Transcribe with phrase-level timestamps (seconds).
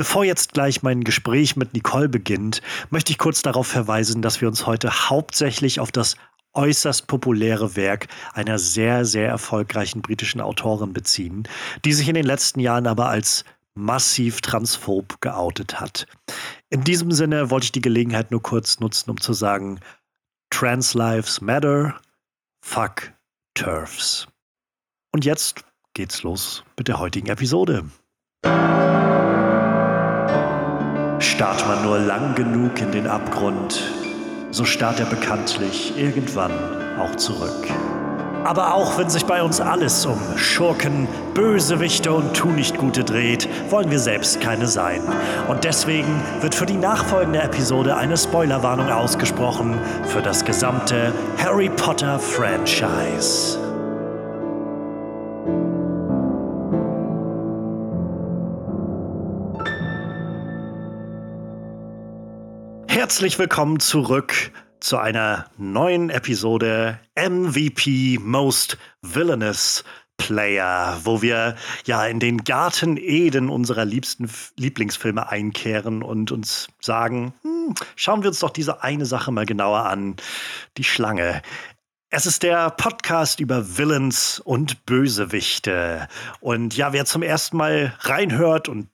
[0.00, 4.48] Bevor jetzt gleich mein Gespräch mit Nicole beginnt, möchte ich kurz darauf verweisen, dass wir
[4.48, 6.16] uns heute hauptsächlich auf das
[6.54, 11.46] äußerst populäre Werk einer sehr, sehr erfolgreichen britischen Autorin beziehen,
[11.84, 13.44] die sich in den letzten Jahren aber als
[13.74, 16.06] massiv transphob geoutet hat.
[16.70, 19.80] In diesem Sinne wollte ich die Gelegenheit nur kurz nutzen, um zu sagen,
[20.48, 22.00] Trans Lives Matter,
[22.64, 23.12] fuck
[23.52, 24.26] Turfs.
[25.12, 25.62] Und jetzt
[25.92, 27.84] geht's los mit der heutigen Episode.
[31.20, 33.82] Starrt man nur lang genug in den Abgrund,
[34.50, 36.50] so starrt er bekanntlich irgendwann
[36.98, 37.68] auch zurück.
[38.42, 43.98] Aber auch wenn sich bei uns alles um Schurken, Bösewichte und Tunichtgute dreht, wollen wir
[43.98, 45.02] selbst keine sein.
[45.46, 52.18] Und deswegen wird für die nachfolgende Episode eine Spoilerwarnung ausgesprochen für das gesamte Harry Potter
[52.18, 53.69] Franchise.
[63.10, 69.82] Herzlich willkommen zurück zu einer neuen Episode MVP Most Villainous
[70.16, 77.34] Player, wo wir ja in den Garten Eden unserer liebsten Lieblingsfilme einkehren und uns sagen,
[77.42, 80.14] hm, schauen wir uns doch diese eine Sache mal genauer an,
[80.76, 81.42] die Schlange.
[82.10, 86.06] Es ist der Podcast über Villains und Bösewichte.
[86.38, 88.88] Und ja, wer zum ersten Mal reinhört und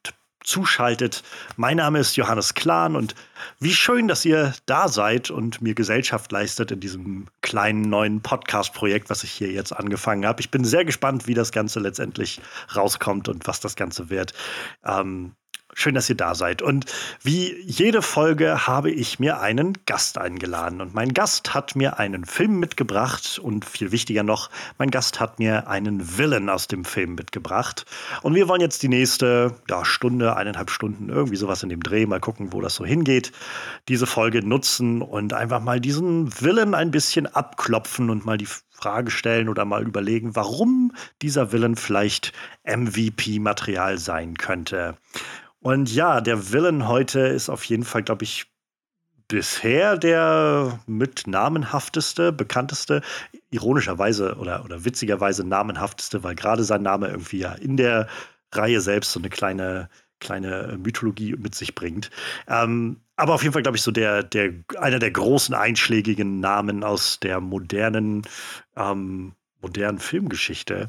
[0.47, 1.23] zuschaltet.
[1.57, 3.15] Mein Name ist Johannes Klahn und
[3.61, 9.11] wie schön, dass ihr da seid und mir Gesellschaft leistet in diesem kleinen neuen Podcast-Projekt,
[9.11, 10.41] was ich hier jetzt angefangen habe.
[10.41, 12.41] Ich bin sehr gespannt, wie das Ganze letztendlich
[12.75, 14.33] rauskommt und was das Ganze wird.
[14.85, 15.33] Ähm,
[15.79, 16.63] Schön, dass ihr da seid.
[16.63, 16.87] Und
[17.23, 20.81] wie jede Folge habe ich mir einen Gast eingeladen.
[20.81, 23.39] Und mein Gast hat mir einen Film mitgebracht.
[23.39, 27.85] Und viel wichtiger noch, mein Gast hat mir einen Villain aus dem Film mitgebracht.
[28.23, 32.07] Und wir wollen jetzt die nächste ja, Stunde, eineinhalb Stunden, irgendwie sowas in dem Dreh,
[32.07, 33.33] mal gucken, wo das so hingeht,
[33.89, 39.11] diese Folge nutzen und einfach mal diesen Villain ein bisschen abklopfen und mal die Frage
[39.11, 42.33] stellen oder mal überlegen, warum dieser Villain vielleicht
[42.65, 44.97] MVP-Material sein könnte.
[45.61, 48.47] Und ja, der Villain heute ist auf jeden Fall, glaube ich,
[49.29, 53.03] bisher der mit namenhafteste, bekannteste,
[53.51, 58.09] ironischerweise oder, oder witzigerweise namenhafteste, weil gerade sein Name irgendwie ja in der
[58.53, 59.89] Reihe selbst so eine kleine,
[60.21, 62.11] kleine Mythologie mit sich bringt.
[62.47, 66.85] Ähm, aber auf jeden Fall, glaube ich, so der, der, einer der großen einschlägigen Namen
[66.85, 68.23] aus der modernen,
[68.77, 70.89] ähm, modernen Filmgeschichte.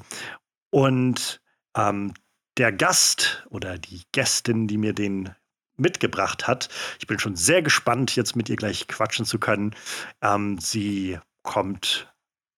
[0.69, 1.41] Und
[1.75, 2.13] ähm,
[2.57, 5.29] der Gast oder die Gästin, die mir den
[5.77, 6.69] mitgebracht hat.
[6.99, 9.75] Ich bin schon sehr gespannt, jetzt mit ihr gleich quatschen zu können.
[10.21, 12.11] Ähm, sie kommt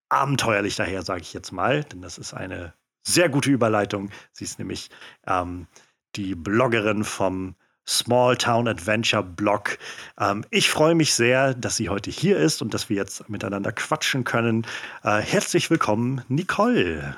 [0.08, 2.74] abenteuerlich daher, sage ich jetzt mal, denn das ist eine
[3.06, 4.10] sehr gute Überleitung.
[4.32, 4.90] Sie ist nämlich
[5.28, 5.68] ähm,
[6.16, 7.56] die Bloggerin vom
[7.88, 9.78] Small Town Adventure Blog.
[10.20, 13.72] Ähm, ich freue mich sehr, dass sie heute hier ist und dass wir jetzt miteinander
[13.72, 14.66] quatschen können.
[15.04, 17.16] Äh, herzlich willkommen, Nicole.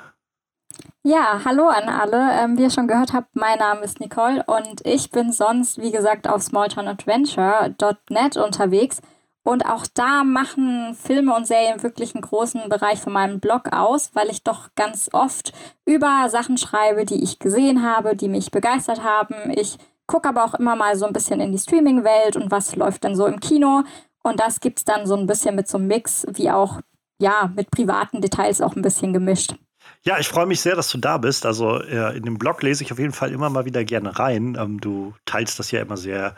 [1.03, 2.31] Ja, hallo an alle.
[2.31, 5.91] Ähm, wie ihr schon gehört habt, mein Name ist Nicole und ich bin sonst, wie
[5.91, 9.01] gesagt, auf smalltownadventure.net unterwegs.
[9.43, 14.11] Und auch da machen Filme und Serien wirklich einen großen Bereich von meinem Blog aus,
[14.13, 15.51] weil ich doch ganz oft
[15.85, 19.35] über Sachen schreibe, die ich gesehen habe, die mich begeistert haben.
[19.55, 23.03] Ich gucke aber auch immer mal so ein bisschen in die Streaming-Welt und was läuft
[23.03, 23.81] denn so im Kino.
[24.21, 26.79] Und das gibt es dann so ein bisschen mit so einem Mix, wie auch
[27.19, 29.55] ja, mit privaten Details auch ein bisschen gemischt.
[30.03, 31.45] Ja, ich freue mich sehr, dass du da bist.
[31.45, 34.57] Also äh, in dem Blog lese ich auf jeden Fall immer mal wieder gerne rein.
[34.59, 36.35] Ähm, du teilst das ja immer sehr,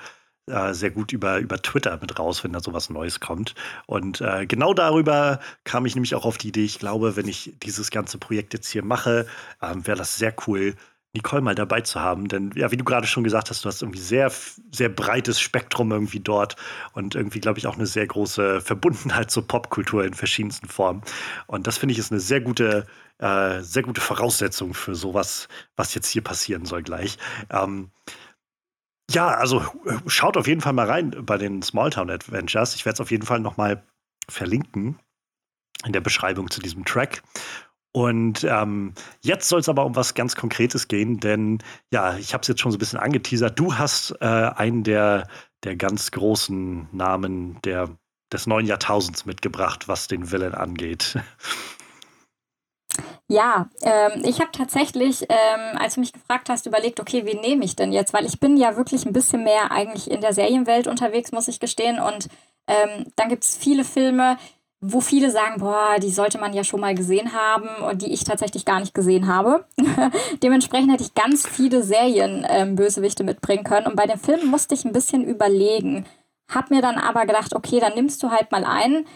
[0.48, 3.56] äh, sehr gut über, über Twitter mit raus, wenn da sowas Neues kommt.
[3.86, 7.54] Und äh, genau darüber kam ich nämlich auch auf die Idee, ich glaube, wenn ich
[7.64, 9.28] dieses ganze Projekt jetzt hier mache,
[9.62, 10.76] ähm, wäre das sehr cool,
[11.14, 12.28] Nicole mal dabei zu haben.
[12.28, 14.32] Denn ja, wie du gerade schon gesagt hast, du hast irgendwie sehr,
[14.72, 16.56] sehr breites Spektrum irgendwie dort
[16.94, 21.04] und irgendwie, glaube ich, auch eine sehr große Verbundenheit zur Popkultur in verschiedensten Formen.
[21.48, 22.88] Und das finde ich ist eine sehr gute,
[23.20, 27.18] äh, sehr gute Voraussetzung für sowas, was jetzt hier passieren soll gleich.
[27.50, 27.92] Ähm,
[29.12, 29.64] ja, also
[30.08, 32.76] schaut auf jeden Fall mal rein bei den Smalltown Adventures.
[32.76, 33.84] Ich werde es auf jeden Fall noch mal
[34.30, 35.00] verlinken
[35.86, 37.22] in der Beschreibung zu diesem Track.
[37.96, 41.60] Und ähm, jetzt soll es aber um was ganz Konkretes gehen, denn
[41.92, 43.60] ja, ich habe es jetzt schon so ein bisschen angeteasert.
[43.60, 45.28] Du hast äh, einen der,
[45.64, 47.96] der ganz großen Namen der,
[48.32, 51.20] des neuen Jahrtausends mitgebracht, was den Villain angeht.
[53.34, 57.66] Ja, ähm, ich habe tatsächlich, ähm, als du mich gefragt hast, überlegt, okay, wen nehme
[57.66, 58.14] ich denn jetzt?
[58.14, 61.60] Weil ich bin ja wirklich ein bisschen mehr eigentlich in der Serienwelt unterwegs, muss ich
[61.60, 62.00] gestehen.
[62.00, 62.28] Und
[62.68, 64.38] ähm, dann gibt es viele Filme,
[64.82, 68.24] wo viele sagen, boah, die sollte man ja schon mal gesehen haben und die ich
[68.24, 69.66] tatsächlich gar nicht gesehen habe.
[70.44, 73.88] Dementsprechend hätte ich ganz viele Serien-Bösewichte ähm, mitbringen können.
[73.88, 76.06] Und bei dem Film musste ich ein bisschen überlegen.
[76.54, 79.08] Hab mir dann aber gedacht, okay, dann nimmst du halt mal einen,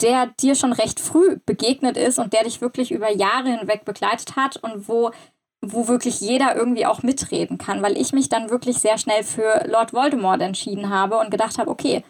[0.00, 4.36] der dir schon recht früh begegnet ist und der dich wirklich über Jahre hinweg begleitet
[4.36, 5.10] hat und wo,
[5.60, 9.66] wo wirklich jeder irgendwie auch mitreden kann, weil ich mich dann wirklich sehr schnell für
[9.68, 12.04] Lord Voldemort entschieden habe und gedacht habe, okay,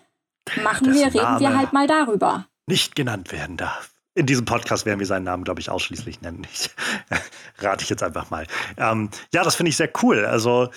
[0.63, 3.91] machen das wir, reden wir halt mal darüber nicht genannt werden darf.
[4.15, 6.47] In diesem Podcast werden wir seinen Namen, glaube ich, ausschließlich nennen.
[6.53, 6.71] Ich,
[7.59, 8.47] rate ich jetzt einfach mal.
[8.77, 10.25] Ähm, ja, das finde ich sehr cool.
[10.25, 10.71] Also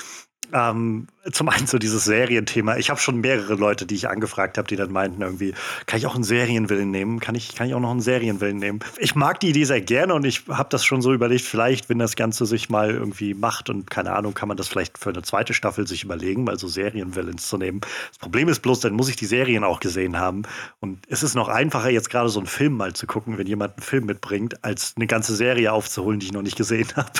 [0.52, 2.78] ähm, zum einen so dieses Serienthema.
[2.78, 5.54] Ich habe schon mehrere Leute, die ich angefragt habe, die dann meinten irgendwie,
[5.86, 7.20] kann ich auch einen Serienwillen nehmen?
[7.20, 8.80] Kann ich, kann ich auch noch einen Serienwillen nehmen?
[8.98, 12.00] Ich mag die Idee sehr gerne und ich habe das schon so überlegt, vielleicht, wenn
[12.00, 15.22] das Ganze sich mal irgendwie macht und keine Ahnung, kann man das vielleicht für eine
[15.22, 17.82] zweite Staffel sich überlegen, mal so Serienwillens zu nehmen.
[18.10, 20.44] Das Problem ist bloß, dann muss ich die Serien auch gesehen haben.
[20.80, 23.74] Und es ist noch einfacher, jetzt gerade so einen Film mal zu gucken, wenn jemand
[23.74, 27.12] einen Film mitbringt, als eine ganze Serie aufzuholen, die ich noch nicht gesehen habe.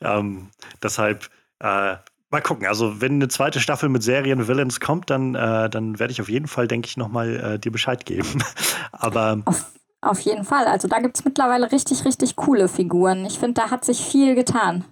[0.00, 0.48] ähm,
[0.82, 1.28] deshalb
[1.60, 1.96] äh,
[2.36, 2.66] Mal gucken.
[2.66, 6.48] Also, wenn eine zweite Staffel mit Serien-Villains kommt, dann, äh, dann werde ich auf jeden
[6.48, 8.44] Fall, denke ich, nochmal äh, dir Bescheid geben.
[8.92, 9.40] Aber.
[9.46, 9.72] Auf,
[10.02, 10.66] auf, jeden Fall.
[10.66, 13.24] Also, da gibt es mittlerweile richtig, richtig coole Figuren.
[13.24, 14.84] Ich finde, da hat sich viel getan.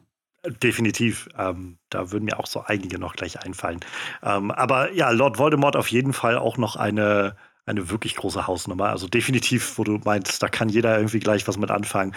[0.63, 1.29] Definitiv.
[1.37, 3.81] Ähm, da würden mir auch so einige noch gleich einfallen.
[4.23, 7.37] Ähm, aber ja, Lord Voldemort auf jeden Fall auch noch eine,
[7.67, 8.89] eine wirklich große Hausnummer.
[8.89, 12.15] Also definitiv, wo du meinst, da kann jeder irgendwie gleich was mit anfangen.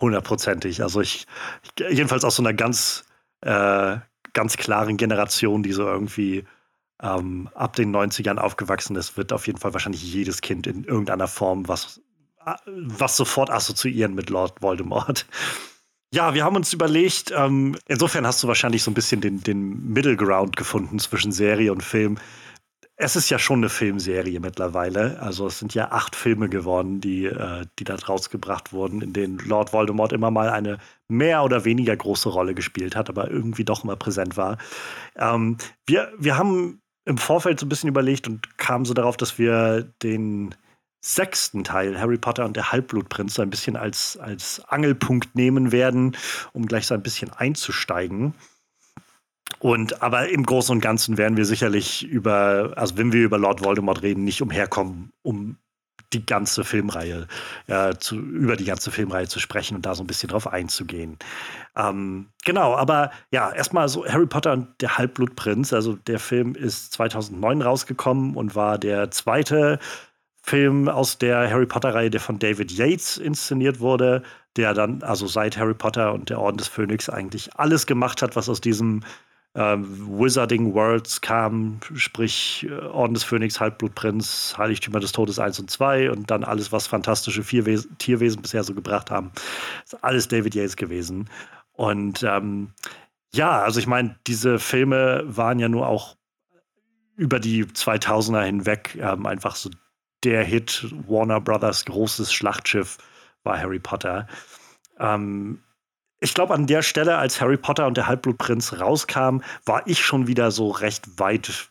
[0.00, 0.82] Hundertprozentig.
[0.82, 1.26] Also ich,
[1.62, 3.04] ich jedenfalls aus so einer ganz,
[3.42, 3.98] äh,
[4.32, 6.44] ganz klaren Generation, die so irgendwie
[7.02, 11.28] ähm, ab den 90ern aufgewachsen ist, wird auf jeden Fall wahrscheinlich jedes Kind in irgendeiner
[11.28, 12.00] Form was,
[12.46, 15.26] äh, was sofort assoziieren mit Lord Voldemort.
[16.14, 19.92] Ja, wir haben uns überlegt, ähm, insofern hast du wahrscheinlich so ein bisschen den, den
[19.92, 22.18] Middle Ground gefunden zwischen Serie und Film
[23.02, 25.20] es ist ja schon eine Filmserie mittlerweile.
[25.20, 29.38] Also es sind ja acht Filme geworden, die, äh, die da rausgebracht wurden, in denen
[29.38, 30.78] Lord Voldemort immer mal eine
[31.08, 34.56] mehr oder weniger große Rolle gespielt hat, aber irgendwie doch immer präsent war.
[35.16, 39.36] Ähm, wir, wir haben im Vorfeld so ein bisschen überlegt und kamen so darauf, dass
[39.36, 40.54] wir den
[41.04, 46.16] sechsten Teil, Harry Potter und der Halbblutprinz, so ein bisschen als, als Angelpunkt nehmen werden,
[46.52, 48.34] um gleich so ein bisschen einzusteigen.
[49.62, 53.64] Und aber im Großen und Ganzen werden wir sicherlich über, also wenn wir über Lord
[53.64, 55.56] Voldemort reden, nicht umherkommen, um
[56.12, 57.28] die ganze Filmreihe,
[57.68, 61.16] äh, zu, über die ganze Filmreihe zu sprechen und da so ein bisschen drauf einzugehen.
[61.76, 65.72] Ähm, genau, aber ja, erstmal so Harry Potter und der Halbblutprinz.
[65.72, 69.78] Also der Film ist 2009 rausgekommen und war der zweite
[70.42, 74.24] Film aus der Harry Potter-Reihe, der von David Yates inszeniert wurde,
[74.56, 78.34] der dann also seit Harry Potter und der Orden des Phönix eigentlich alles gemacht hat,
[78.34, 79.04] was aus diesem
[79.54, 86.10] Wizarding Worlds kam, sprich äh, Orden des Phönix, Halbblutprinz, Heiligtümer des Todes 1 und 2
[86.10, 89.30] und dann alles, was fantastische Vierwesen, Tierwesen bisher so gebracht haben.
[89.84, 91.28] ist alles David Yates gewesen.
[91.72, 92.72] Und ähm,
[93.34, 96.16] ja, also ich meine, diese Filme waren ja nur auch
[97.16, 99.70] über die 2000er hinweg ähm, einfach so
[100.24, 100.86] der Hit.
[101.06, 102.98] Warner Brothers großes Schlachtschiff
[103.42, 104.26] war Harry Potter.
[104.98, 105.62] Ähm,
[106.22, 110.26] ich glaube, an der Stelle, als Harry Potter und der Halbblutprinz rauskam, war ich schon
[110.26, 111.70] wieder so recht weit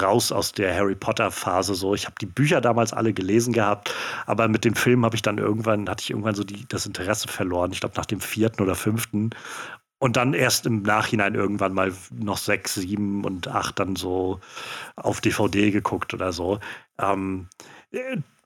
[0.00, 1.94] raus aus der Harry Potter Phase so.
[1.94, 3.94] Ich habe die Bücher damals alle gelesen gehabt,
[4.26, 7.28] aber mit dem Film habe ich dann irgendwann hatte ich irgendwann so die, das Interesse
[7.28, 7.72] verloren.
[7.72, 9.30] Ich glaube nach dem vierten oder fünften
[9.98, 14.40] und dann erst im Nachhinein irgendwann mal noch sechs, sieben und acht dann so
[14.96, 16.60] auf DVD geguckt oder so.
[16.98, 17.48] Ähm,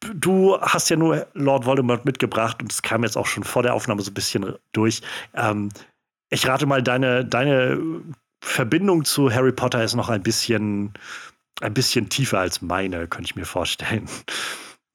[0.00, 3.75] du hast ja nur Lord Voldemort mitgebracht und es kam jetzt auch schon vor der
[3.75, 5.02] Aufnahme so ein bisschen durch.
[5.35, 5.71] Ähm,
[6.30, 7.78] ich rate mal, deine, deine
[8.42, 10.95] Verbindung zu Harry Potter ist noch ein bisschen,
[11.61, 14.09] ein bisschen tiefer als meine, könnte ich mir vorstellen.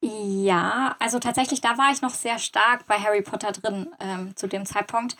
[0.02, 4.48] Ja, also tatsächlich, da war ich noch sehr stark bei Harry Potter drin ähm, zu
[4.48, 5.16] dem Zeitpunkt.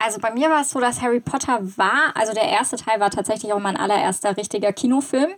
[0.00, 3.10] Also bei mir war es so, dass Harry Potter war, also der erste Teil war
[3.10, 5.34] tatsächlich auch mein allererster richtiger Kinofilm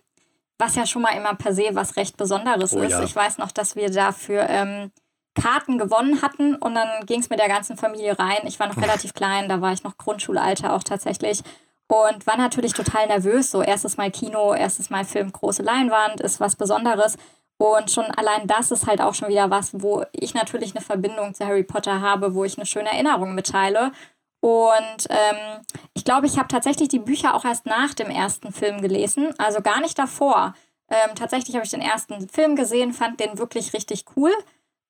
[0.60, 2.92] was ja schon mal immer per se was recht Besonderes oh, ist.
[2.92, 3.02] Ja.
[3.02, 4.92] Ich weiß noch, dass wir dafür ähm,
[5.34, 8.40] Karten gewonnen hatten und dann ging es mit der ganzen Familie rein.
[8.44, 11.42] Ich war noch relativ klein, da war ich noch Grundschulalter auch tatsächlich
[11.90, 13.50] und war natürlich total nervös.
[13.50, 17.16] So erstes Mal Kino, erstes Mal Film, große Leinwand ist was Besonderes.
[17.58, 21.34] Und schon allein das ist halt auch schon wieder was, wo ich natürlich eine Verbindung
[21.34, 23.92] zu Harry Potter habe, wo ich eine schöne Erinnerung mitteile.
[24.40, 25.60] Und ähm,
[25.94, 29.60] ich glaube, ich habe tatsächlich die Bücher auch erst nach dem ersten Film gelesen, also
[29.60, 30.54] gar nicht davor.
[30.88, 34.32] Ähm, tatsächlich habe ich den ersten Film gesehen, fand den wirklich richtig cool.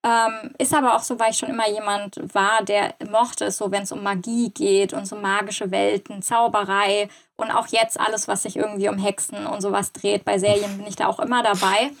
[0.03, 3.71] Ähm, ist aber auch so, weil ich schon immer jemand war, der mochte es so,
[3.71, 8.43] wenn es um Magie geht und so magische Welten, Zauberei und auch jetzt alles, was
[8.43, 10.25] sich irgendwie um Hexen und sowas dreht.
[10.25, 11.91] Bei Serien bin ich da auch immer dabei.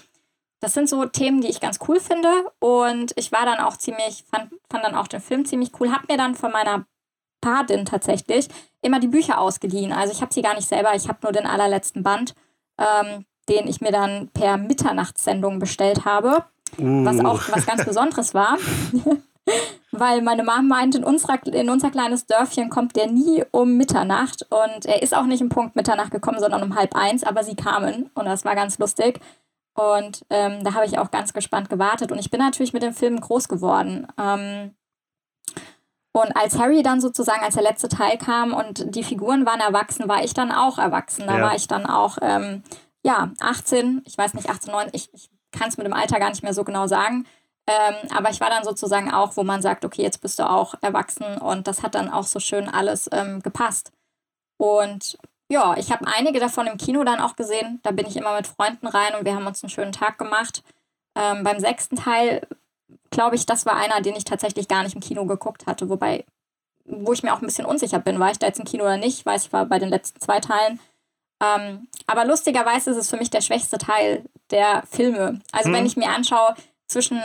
[0.61, 2.29] das sind so Themen, die ich ganz cool finde.
[2.59, 5.91] Und ich war dann auch ziemlich, fand, fand dann auch den Film ziemlich cool.
[5.91, 6.85] Hab mir dann von meiner
[7.41, 8.47] Patin tatsächlich
[8.81, 9.91] immer die Bücher ausgeliehen.
[9.91, 12.35] Also ich habe sie gar nicht selber, ich habe nur den allerletzten Band,
[12.77, 16.45] ähm, den ich mir dann per Mitternachtssendung bestellt habe.
[16.77, 17.05] Uh.
[17.05, 18.57] Was auch was ganz Besonderes war.
[19.91, 24.45] Weil meine Mama meint, in, unserer, in unser kleines Dörfchen kommt der nie um Mitternacht.
[24.49, 27.23] Und er ist auch nicht im Punkt Mitternacht gekommen, sondern um halb eins.
[27.23, 29.19] Aber sie kamen und das war ganz lustig.
[29.73, 32.11] Und ähm, da habe ich auch ganz gespannt gewartet.
[32.11, 34.07] Und ich bin natürlich mit dem Film groß geworden.
[34.17, 34.75] Ähm,
[36.13, 40.09] und als Harry dann sozusagen, als der letzte Teil kam und die Figuren waren erwachsen,
[40.09, 41.25] war ich dann auch erwachsen.
[41.25, 41.43] Da ja.
[41.43, 42.63] war ich dann auch, ähm,
[43.03, 46.29] ja, 18, ich weiß nicht, 18, 19, ich, ich kann es mit dem Alter gar
[46.29, 47.25] nicht mehr so genau sagen.
[47.67, 50.75] Ähm, aber ich war dann sozusagen auch, wo man sagt, okay, jetzt bist du auch
[50.81, 53.91] erwachsen und das hat dann auch so schön alles ähm, gepasst.
[54.57, 55.17] Und
[55.49, 57.79] ja, ich habe einige davon im Kino dann auch gesehen.
[57.83, 60.63] Da bin ich immer mit Freunden rein und wir haben uns einen schönen Tag gemacht.
[61.15, 62.47] Ähm, beim sechsten Teil,
[63.11, 65.89] glaube ich, das war einer, den ich tatsächlich gar nicht im Kino geguckt hatte.
[65.89, 66.25] Wobei,
[66.85, 68.97] wo ich mir auch ein bisschen unsicher bin, war ich da jetzt im Kino oder
[68.97, 69.19] nicht.
[69.19, 70.79] Ich weiß, ich war bei den letzten zwei Teilen.
[71.43, 75.41] Ähm, aber lustigerweise ist es für mich der schwächste Teil der Filme.
[75.51, 75.75] Also hm.
[75.75, 76.55] wenn ich mir anschaue,
[76.87, 77.21] zwischen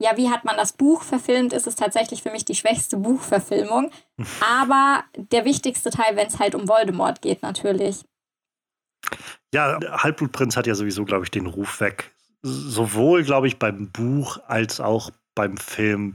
[0.00, 3.90] ja, wie hat man das Buch verfilmt, ist es tatsächlich für mich die schwächste Buchverfilmung.
[4.40, 8.04] Aber der wichtigste Teil, wenn es halt um Voldemort geht, natürlich.
[9.52, 12.12] Ja, Halbblutprinz hat ja sowieso, glaube ich, den Ruf weg.
[12.42, 16.14] Sowohl, glaube ich, beim Buch als auch beim Film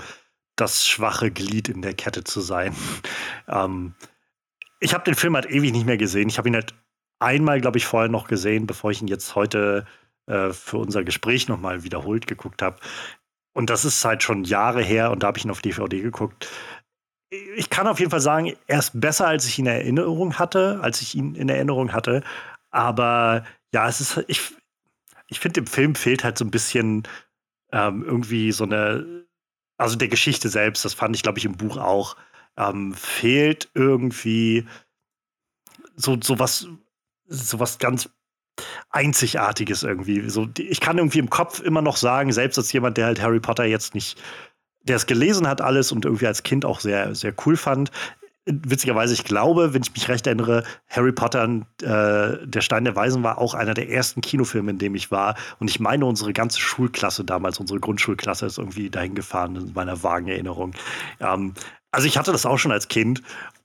[0.57, 2.75] das schwache Glied in der Kette zu sein.
[3.47, 3.95] ähm,
[4.81, 6.27] ich habe den Film halt ewig nicht mehr gesehen.
[6.27, 6.75] Ich habe ihn halt
[7.19, 9.85] einmal, glaube ich, vorher noch gesehen, bevor ich ihn jetzt heute
[10.27, 12.75] äh, für unser Gespräch nochmal wiederholt geguckt habe.
[13.53, 16.49] Und das ist halt schon Jahre her und da habe ich ihn auf DVD geguckt.
[17.55, 20.79] Ich kann auf jeden Fall sagen, er ist besser, als ich ihn in Erinnerung hatte,
[20.81, 22.23] als ich ihn in Erinnerung hatte.
[22.71, 24.53] Aber ja, es ist, ich,
[25.27, 27.07] ich finde, dem Film fehlt halt so ein bisschen
[27.73, 29.25] ähm, irgendwie so eine,
[29.77, 32.15] also der Geschichte selbst, das fand ich, glaube ich, im Buch auch,
[32.55, 34.65] ähm, fehlt irgendwie
[35.95, 36.67] so, so was,
[37.25, 38.09] so was ganz
[38.91, 40.29] Einzigartiges irgendwie.
[40.29, 43.39] So, ich kann irgendwie im Kopf immer noch sagen, selbst als jemand, der halt Harry
[43.39, 44.21] Potter jetzt nicht,
[44.83, 47.91] der es gelesen hat alles und irgendwie als Kind auch sehr, sehr cool fand.
[48.45, 51.45] Witzigerweise, ich glaube, wenn ich mich recht erinnere, Harry Potter,
[51.81, 55.35] äh, der Stein der Weisen war auch einer der ersten Kinofilme, in dem ich war.
[55.59, 60.03] Und ich meine, unsere ganze Schulklasse damals, unsere Grundschulklasse, ist irgendwie dahin gefahren, in meiner
[60.03, 60.73] vagen Erinnerung.
[61.21, 61.53] Ähm,
[61.93, 63.21] also ich hatte das auch schon als Kind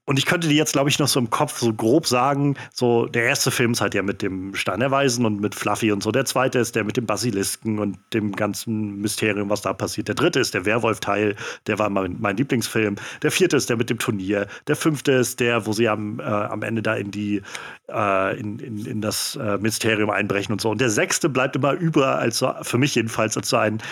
[0.09, 3.05] und ich könnte dir jetzt, glaube ich, noch so im Kopf so grob sagen, so
[3.05, 6.03] der erste Film ist halt ja mit dem Stein der Weisen und mit Fluffy und
[6.03, 6.11] so.
[6.11, 10.09] Der zweite ist der mit dem Basilisken und dem ganzen Mysterium, was da passiert.
[10.09, 11.37] Der dritte ist der Werwolf-Teil,
[11.67, 12.97] der war mein, mein, Lieblingsfilm.
[13.21, 14.47] Der vierte ist der mit dem Turnier.
[14.67, 17.43] Der fünfte ist der, wo sie am, äh, am Ende da in die
[17.91, 20.71] äh, in, in, in das äh, Mysterium einbrechen und so.
[20.71, 23.83] Und der sechste bleibt immer über, als so, für mich jedenfalls, als so ein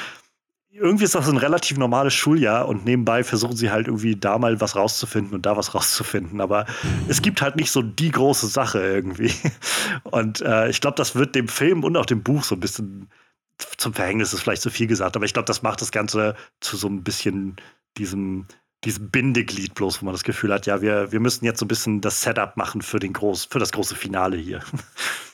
[0.76, 4.61] irgendwie ist das ein relativ normales Schuljahr und nebenbei versuchen sie halt irgendwie da mal
[4.61, 6.40] was rauszufinden und da was rauszufinden.
[6.40, 6.66] Aber
[7.09, 9.33] es gibt halt nicht so die große Sache irgendwie.
[10.04, 13.09] Und äh, ich glaube, das wird dem Film und auch dem Buch so ein bisschen
[13.76, 16.76] zum Verhängnis, ist vielleicht zu viel gesagt, aber ich glaube, das macht das Ganze zu
[16.76, 17.56] so ein bisschen
[17.97, 18.47] diesem,
[18.85, 21.68] diesem Bindeglied bloß, wo man das Gefühl hat, ja, wir, wir müssen jetzt so ein
[21.68, 24.61] bisschen das Setup machen für, den groß, für das große Finale hier.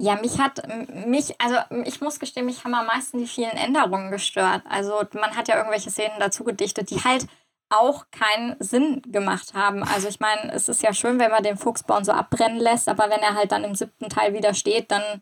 [0.00, 0.62] Ja, mich hat
[1.06, 4.62] mich, also ich muss gestehen, mich haben am meisten die vielen Änderungen gestört.
[4.68, 7.26] Also man hat ja irgendwelche Szenen dazu gedichtet, die halt
[7.68, 9.82] auch keinen Sinn gemacht haben.
[9.82, 13.10] Also ich meine, es ist ja schön, wenn man den Fuchsborn so abbrennen lässt, aber
[13.10, 15.20] wenn er halt dann im siebten Teil wieder steht, dann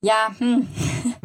[0.00, 0.68] ja, hm,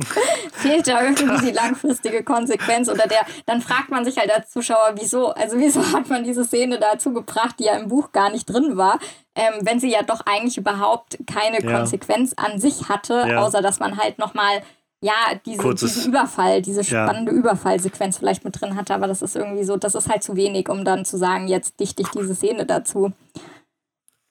[0.53, 4.93] fehlt da irgendwie die langfristige Konsequenz oder der, dann fragt man sich halt als Zuschauer,
[4.99, 8.45] wieso, also wieso hat man diese Szene dazu gebracht, die ja im Buch gar nicht
[8.45, 8.99] drin war,
[9.35, 11.77] ähm, wenn sie ja doch eigentlich überhaupt keine ja.
[11.77, 13.41] Konsequenz an sich hatte, ja.
[13.41, 14.63] außer dass man halt nochmal,
[15.01, 15.13] ja,
[15.45, 17.37] diese, diesen Überfall, diese spannende ja.
[17.37, 20.67] Überfallsequenz vielleicht mit drin hatte, aber das ist irgendwie so, das ist halt zu wenig,
[20.69, 23.11] um dann zu sagen, jetzt dichte ich diese Szene dazu.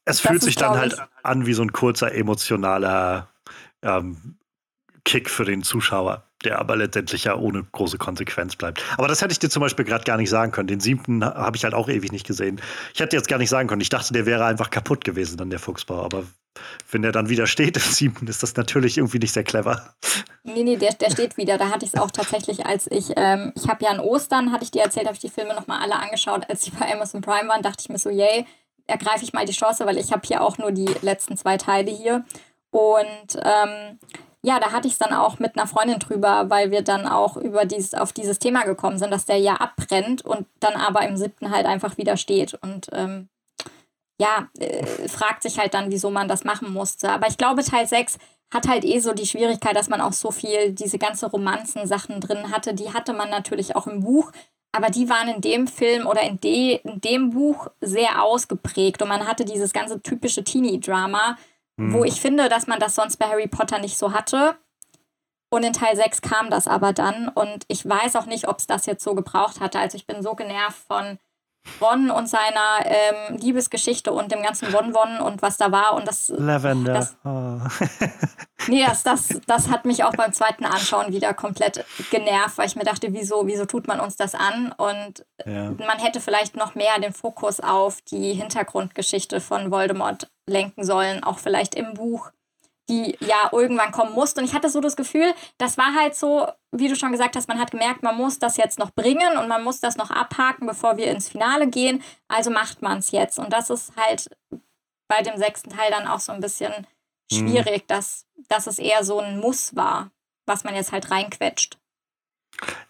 [0.05, 3.29] Es das fühlt sich dann halt an wie so ein kurzer emotionaler
[3.83, 4.37] ähm,
[5.05, 8.83] Kick für den Zuschauer, der aber letztendlich ja ohne große Konsequenz bleibt.
[8.97, 10.69] Aber das hätte ich dir zum Beispiel gerade gar nicht sagen können.
[10.69, 12.61] Den siebten habe ich halt auch ewig nicht gesehen.
[12.95, 13.81] Ich hätte jetzt gar nicht sagen können.
[13.81, 16.05] Ich dachte, der wäre einfach kaputt gewesen, dann der Fuchsbau.
[16.05, 16.25] Aber
[16.91, 19.95] wenn der dann wieder steht im siebten, ist das natürlich irgendwie nicht sehr clever.
[20.45, 21.59] Nee, nee, der, der steht wieder.
[21.59, 24.65] Da hatte ich es auch tatsächlich, als ich, ähm, ich habe ja an Ostern, hatte
[24.65, 26.49] ich dir erzählt, habe ich die Filme nochmal alle angeschaut.
[26.49, 28.47] Als die bei Amazon Prime waren, dachte ich mir so, yay,
[28.87, 31.91] ergreife ich mal die Chance, weil ich habe hier auch nur die letzten zwei Teile
[31.91, 32.25] hier.
[32.73, 33.99] Und ähm,
[34.43, 37.37] ja, da hatte ich es dann auch mit einer Freundin drüber, weil wir dann auch
[37.37, 41.17] über dieses, auf dieses Thema gekommen sind, dass der ja abbrennt und dann aber im
[41.17, 42.55] siebten halt einfach wieder steht.
[42.55, 43.29] Und ähm,
[44.21, 47.11] ja, äh, fragt sich halt dann, wieso man das machen musste.
[47.11, 48.19] Aber ich glaube, Teil 6
[48.53, 52.51] hat halt eh so die Schwierigkeit, dass man auch so viel diese ganze Romanzen-Sachen drin
[52.51, 52.75] hatte.
[52.75, 54.33] Die hatte man natürlich auch im Buch,
[54.73, 59.09] aber die waren in dem Film oder in, de, in dem Buch sehr ausgeprägt und
[59.09, 61.37] man hatte dieses ganze typische Teenie-Drama,
[61.79, 61.93] hm.
[61.93, 64.57] wo ich finde, dass man das sonst bei Harry Potter nicht so hatte.
[65.51, 68.67] Und in Teil 6 kam das aber dann und ich weiß auch nicht, ob es
[68.67, 69.79] das jetzt so gebraucht hatte.
[69.79, 71.19] Also ich bin so genervt von
[71.81, 75.95] Ron und seiner ähm, Liebesgeschichte und dem ganzen Won-Won und was da war.
[75.95, 76.95] Und das, Lavender.
[76.95, 77.59] Das, oh.
[78.69, 82.77] nee, das, das, das hat mich auch beim zweiten Anschauen wieder komplett genervt, weil ich
[82.77, 84.73] mir dachte, wieso, wieso tut man uns das an?
[84.77, 85.71] Und ja.
[85.71, 91.39] man hätte vielleicht noch mehr den Fokus auf die Hintergrundgeschichte von Voldemort lenken sollen, auch
[91.39, 92.31] vielleicht im Buch
[92.93, 94.41] die ja irgendwann kommen musste.
[94.41, 97.49] Und ich hatte so das Gefühl, das war halt so, wie du schon gesagt hast,
[97.49, 100.67] man hat gemerkt, man muss das jetzt noch bringen und man muss das noch abhaken,
[100.67, 102.03] bevor wir ins Finale gehen.
[102.29, 103.39] Also macht man es jetzt.
[103.39, 104.29] Und das ist halt
[105.09, 106.73] bei dem sechsten Teil dann auch so ein bisschen
[107.31, 107.37] mhm.
[107.37, 107.87] schwierig, mhm.
[107.87, 110.11] dass, dass es eher so ein Muss war,
[110.47, 111.79] was man jetzt halt reinquetscht.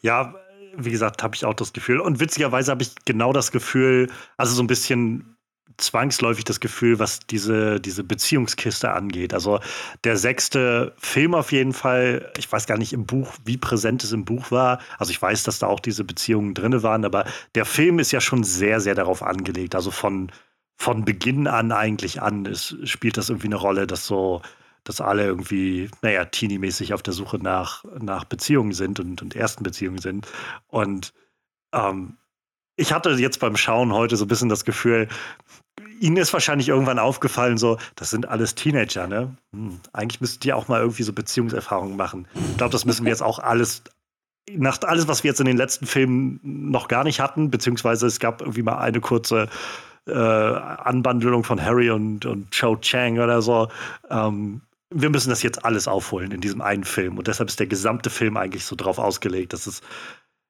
[0.00, 0.34] Ja,
[0.74, 2.00] wie gesagt, habe ich auch das Gefühl.
[2.00, 5.36] Und witzigerweise habe ich genau das Gefühl, also so ein bisschen
[5.76, 9.34] zwangsläufig das Gefühl, was diese, diese Beziehungskiste angeht.
[9.34, 9.60] Also
[10.04, 14.12] der sechste Film auf jeden Fall, ich weiß gar nicht im Buch, wie präsent es
[14.12, 14.80] im Buch war.
[14.98, 17.24] Also ich weiß, dass da auch diese Beziehungen drin waren, aber
[17.54, 19.74] der Film ist ja schon sehr, sehr darauf angelegt.
[19.74, 20.30] Also von,
[20.76, 24.42] von Beginn an eigentlich an ist, spielt das irgendwie eine Rolle, dass so,
[24.84, 29.62] dass alle irgendwie, naja, teenie-mäßig auf der Suche nach, nach Beziehungen sind und, und ersten
[29.62, 30.26] Beziehungen sind.
[30.68, 31.12] Und
[31.72, 32.16] ähm,
[32.76, 35.08] ich hatte jetzt beim Schauen heute so ein bisschen das Gefühl,
[36.02, 39.36] Ihnen ist wahrscheinlich irgendwann aufgefallen, so, das sind alles Teenager, ne?
[39.52, 42.26] Hm, eigentlich müssten die auch mal irgendwie so Beziehungserfahrungen machen.
[42.50, 43.84] Ich glaube, das müssen wir jetzt auch alles,
[44.50, 48.18] nach alles, was wir jetzt in den letzten Filmen noch gar nicht hatten, beziehungsweise es
[48.18, 49.48] gab irgendwie mal eine kurze
[50.08, 53.68] äh, Anbandelung von Harry und, und Cho Chang oder so.
[54.10, 57.16] Ähm, wir müssen das jetzt alles aufholen in diesem einen Film.
[57.16, 59.82] Und deshalb ist der gesamte Film eigentlich so drauf ausgelegt, dass es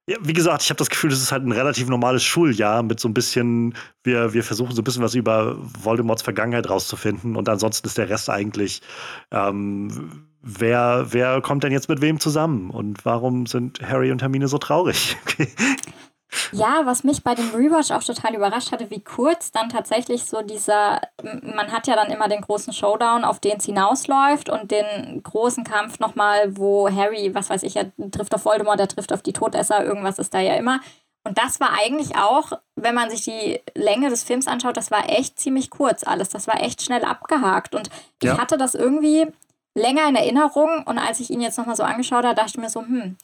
[0.09, 2.99] ja, wie gesagt, ich habe das Gefühl, das ist halt ein relativ normales Schuljahr mit
[2.99, 7.49] so ein bisschen, wir, wir versuchen so ein bisschen was über Voldemorts Vergangenheit rauszufinden und
[7.49, 8.83] ansonsten ist der Rest eigentlich,
[9.31, 14.49] ähm, wer, wer kommt denn jetzt mit wem zusammen und warum sind Harry und Hermine
[14.49, 15.17] so traurig?
[16.53, 20.43] Ja, was mich bei dem Rewatch auch total überrascht hatte, wie kurz dann tatsächlich so
[20.43, 25.23] dieser, man hat ja dann immer den großen Showdown, auf den es hinausläuft und den
[25.23, 29.23] großen Kampf nochmal, wo Harry, was weiß ich, er trifft auf Voldemort, er trifft auf
[29.23, 30.81] die Todesser, irgendwas ist da ja immer.
[31.25, 35.09] Und das war eigentlich auch, wenn man sich die Länge des Films anschaut, das war
[35.09, 36.31] echt ziemlich kurz alles.
[36.31, 37.77] Das war echt schnell abgehakt.
[37.77, 37.91] Und
[38.23, 38.33] ja.
[38.33, 39.29] ich hatte das irgendwie
[39.75, 42.69] länger in Erinnerung und als ich ihn jetzt nochmal so angeschaut habe, dachte ich mir
[42.69, 43.17] so, hm,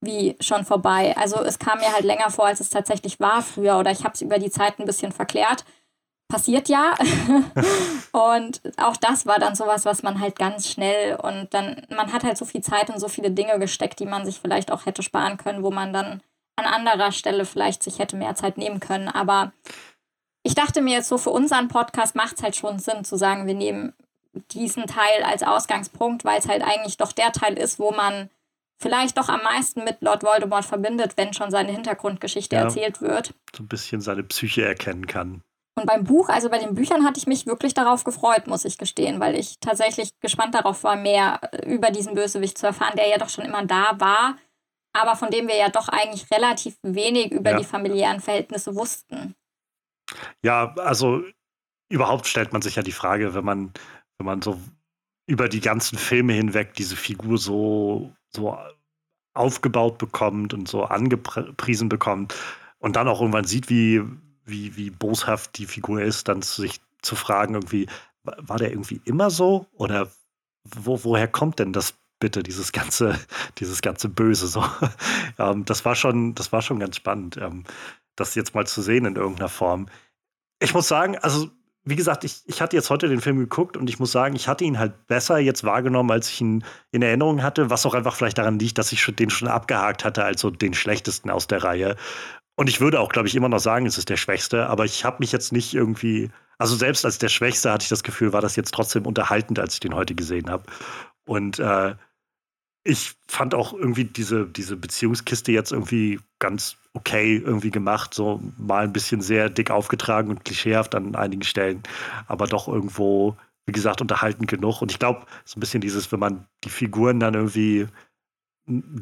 [0.00, 1.14] wie schon vorbei.
[1.16, 4.14] Also es kam mir halt länger vor, als es tatsächlich war früher oder ich habe
[4.14, 5.64] es über die Zeit ein bisschen verklärt.
[6.28, 6.94] Passiert ja.
[8.12, 12.24] und auch das war dann sowas, was man halt ganz schnell und dann, man hat
[12.24, 15.02] halt so viel Zeit und so viele Dinge gesteckt, die man sich vielleicht auch hätte
[15.02, 16.22] sparen können, wo man dann
[16.56, 19.08] an anderer Stelle vielleicht sich hätte mehr Zeit nehmen können.
[19.08, 19.52] Aber
[20.42, 23.46] ich dachte mir jetzt so, für unseren Podcast macht es halt schon Sinn zu sagen,
[23.46, 23.92] wir nehmen
[24.52, 28.30] diesen Teil als Ausgangspunkt, weil es halt eigentlich doch der Teil ist, wo man
[28.80, 33.34] vielleicht doch am meisten mit Lord Voldemort verbindet, wenn schon seine Hintergrundgeschichte ja, erzählt wird.
[33.54, 35.42] So ein bisschen seine Psyche erkennen kann.
[35.78, 38.76] Und beim Buch, also bei den Büchern, hatte ich mich wirklich darauf gefreut, muss ich
[38.76, 43.18] gestehen, weil ich tatsächlich gespannt darauf war, mehr über diesen Bösewicht zu erfahren, der ja
[43.18, 44.36] doch schon immer da war,
[44.92, 47.58] aber von dem wir ja doch eigentlich relativ wenig über ja.
[47.58, 49.34] die familiären Verhältnisse wussten.
[50.42, 51.22] Ja, also
[51.88, 53.72] überhaupt stellt man sich ja die Frage, wenn man,
[54.18, 54.60] wenn man so
[55.26, 58.56] über die ganzen Filme hinweg diese Figur so so
[59.34, 62.34] aufgebaut bekommt und so angepriesen bekommt
[62.78, 64.02] und dann auch irgendwann sieht, wie,
[64.44, 67.86] wie, wie boshaft die Figur ist, dann sich zu fragen, irgendwie,
[68.22, 69.66] war der irgendwie immer so?
[69.72, 70.10] Oder
[70.64, 73.18] wo, woher kommt denn das bitte, dieses ganze,
[73.58, 74.64] dieses ganze Böse so?
[75.38, 77.64] ähm, das war schon, das war schon ganz spannend, ähm,
[78.16, 79.86] das jetzt mal zu sehen in irgendeiner Form.
[80.58, 81.50] Ich muss sagen, also
[81.84, 84.48] wie gesagt, ich, ich hatte jetzt heute den Film geguckt und ich muss sagen, ich
[84.48, 88.14] hatte ihn halt besser jetzt wahrgenommen, als ich ihn in Erinnerung hatte, was auch einfach
[88.14, 91.64] vielleicht daran liegt, dass ich den schon abgehakt hatte als so den schlechtesten aus der
[91.64, 91.96] Reihe.
[92.56, 95.04] Und ich würde auch, glaube ich, immer noch sagen, es ist der Schwächste, aber ich
[95.06, 98.42] habe mich jetzt nicht irgendwie, also selbst als der Schwächste hatte ich das Gefühl, war
[98.42, 100.64] das jetzt trotzdem unterhaltend, als ich den heute gesehen habe.
[101.24, 101.94] Und äh,
[102.84, 108.84] ich fand auch irgendwie diese, diese Beziehungskiste jetzt irgendwie ganz okay irgendwie gemacht, so mal
[108.84, 111.82] ein bisschen sehr dick aufgetragen und klischeehaft an einigen Stellen,
[112.26, 114.82] aber doch irgendwo, wie gesagt, unterhaltend genug.
[114.82, 117.86] Und ich glaube, so ein bisschen dieses, wenn man die Figuren dann irgendwie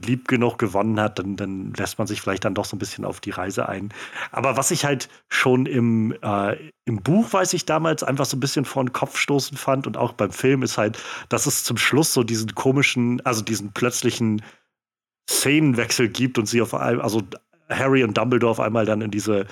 [0.04, 3.04] lieb genug gewonnen hat, dann, dann lässt man sich vielleicht dann doch so ein bisschen
[3.04, 3.90] auf die Reise ein.
[4.30, 8.40] Aber was ich halt schon im, äh, im Buch, weiß ich damals, einfach so ein
[8.40, 11.76] bisschen vor den Kopf stoßen fand und auch beim Film ist halt, dass es zum
[11.76, 14.42] Schluss so diesen komischen, also diesen plötzlichen
[15.30, 17.22] Szenenwechsel gibt und sie auf einmal, also
[17.68, 19.46] Harry und Dumbledore auf einmal dann in diese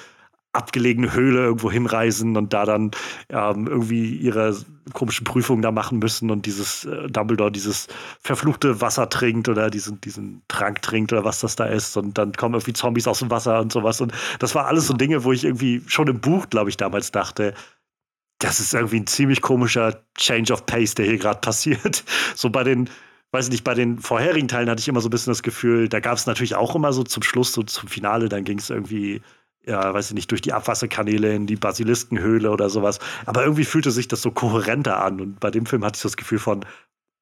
[0.52, 2.90] abgelegene Höhle irgendwo hinreisen und da dann
[3.28, 4.56] ähm, irgendwie ihre
[4.92, 7.88] komischen Prüfungen da machen müssen und dieses äh, Dumbledore dieses
[8.20, 12.32] verfluchte Wasser trinkt oder diesen, diesen Trank trinkt oder was das da ist und dann
[12.32, 15.32] kommen irgendwie Zombies aus dem Wasser und sowas und das war alles so Dinge, wo
[15.32, 17.54] ich irgendwie schon im Buch, glaube ich, damals dachte,
[18.38, 22.04] das ist irgendwie ein ziemlich komischer Change of Pace, der hier gerade passiert.
[22.35, 22.88] So bei den
[23.32, 26.00] weiß nicht, bei den vorherigen Teilen hatte ich immer so ein bisschen das Gefühl, da
[26.00, 29.20] gab es natürlich auch immer so zum Schluss, so zum Finale, dann ging es irgendwie
[29.66, 33.00] ja, weiß ich nicht, durch die Abwasserkanäle in die Basiliskenhöhle oder sowas.
[33.26, 35.20] Aber irgendwie fühlte sich das so kohärenter an.
[35.20, 36.64] Und bei dem Film hatte ich das Gefühl von,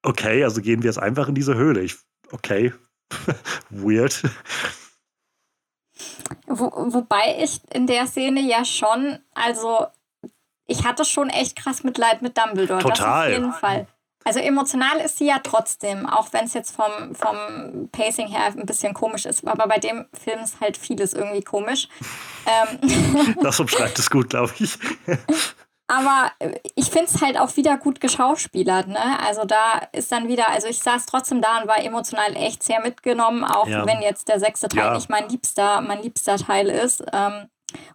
[0.02, 1.80] okay, also gehen wir jetzt einfach in diese Höhle.
[1.80, 1.96] Ich,
[2.30, 2.72] okay,
[3.70, 4.22] weird.
[6.46, 9.86] Wo, wobei ich in der Szene ja schon, also
[10.66, 12.80] ich hatte schon echt krass Mitleid mit Dumbledore.
[12.80, 13.30] Total.
[13.30, 13.86] Das auf jeden Fall.
[14.24, 18.66] Also emotional ist sie ja trotzdem, auch wenn es jetzt vom, vom Pacing her ein
[18.66, 19.46] bisschen komisch ist.
[19.46, 21.88] Aber bei dem Film ist halt vieles irgendwie komisch.
[22.46, 24.78] Ähm das umschreibt es gut, glaube ich.
[25.86, 26.32] Aber
[26.76, 29.20] ich finde es halt auch wieder gut geschauspielert, ne?
[29.20, 32.80] Also da ist dann wieder, also ich saß trotzdem da und war emotional echt sehr
[32.80, 33.84] mitgenommen, auch ja.
[33.84, 34.94] wenn jetzt der sechste Teil ja.
[34.94, 37.04] nicht mein liebster, mein liebster Teil ist.
[37.12, 37.48] Ähm,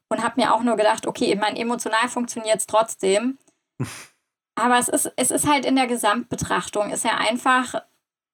[0.07, 3.39] und habe mir auch nur gedacht, okay, mein emotional funktioniert es trotzdem.
[4.55, 7.75] Aber es ist, es ist halt in der Gesamtbetrachtung, ist er einfach,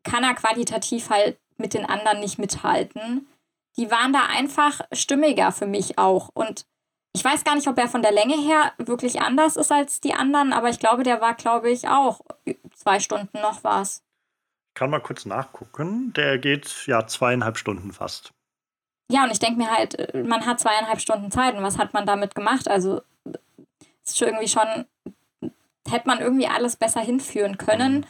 [0.04, 3.28] kann er qualitativ halt mit den anderen nicht mithalten.
[3.78, 6.30] Die waren da einfach stimmiger für mich auch.
[6.34, 6.66] Und
[7.14, 10.14] ich weiß gar nicht, ob er von der Länge her wirklich anders ist als die
[10.14, 12.22] anderen, aber ich glaube, der war, glaube ich, auch
[12.74, 14.04] zwei Stunden noch was.
[14.74, 16.12] Kann mal kurz nachgucken.
[16.14, 18.34] Der geht ja zweieinhalb Stunden fast.
[19.10, 22.06] Ja, und ich denke mir halt, man hat zweieinhalb Stunden Zeit und was hat man
[22.06, 22.68] damit gemacht?
[22.68, 23.02] Also,
[24.04, 24.86] es ist irgendwie schon
[25.90, 27.98] hätte man irgendwie alles besser hinführen können.
[27.98, 28.06] Mhm.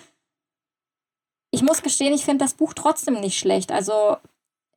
[1.51, 3.71] Ich muss gestehen, ich finde das Buch trotzdem nicht schlecht.
[3.71, 4.17] Also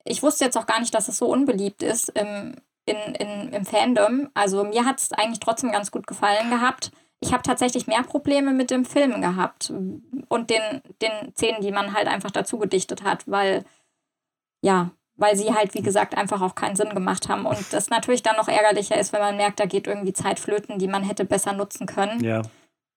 [0.05, 2.55] ich wusste jetzt auch gar nicht, dass es so unbeliebt ist im,
[2.87, 4.31] in, in, im Fandom.
[4.35, 6.93] Also mir hat es eigentlich trotzdem ganz gut gefallen gehabt.
[7.21, 11.95] Ich habe tatsächlich mehr Probleme mit dem Film gehabt und den, den Szenen, die man
[11.95, 13.65] halt einfach dazu gedichtet hat, weil,
[14.63, 17.45] ja, weil sie halt, wie gesagt, einfach auch keinen Sinn gemacht haben.
[17.45, 20.79] Und das natürlich dann noch ärgerlicher ist, wenn man merkt, da geht irgendwie Zeit flöten,
[20.79, 22.23] die man hätte besser nutzen können.
[22.23, 22.43] Ja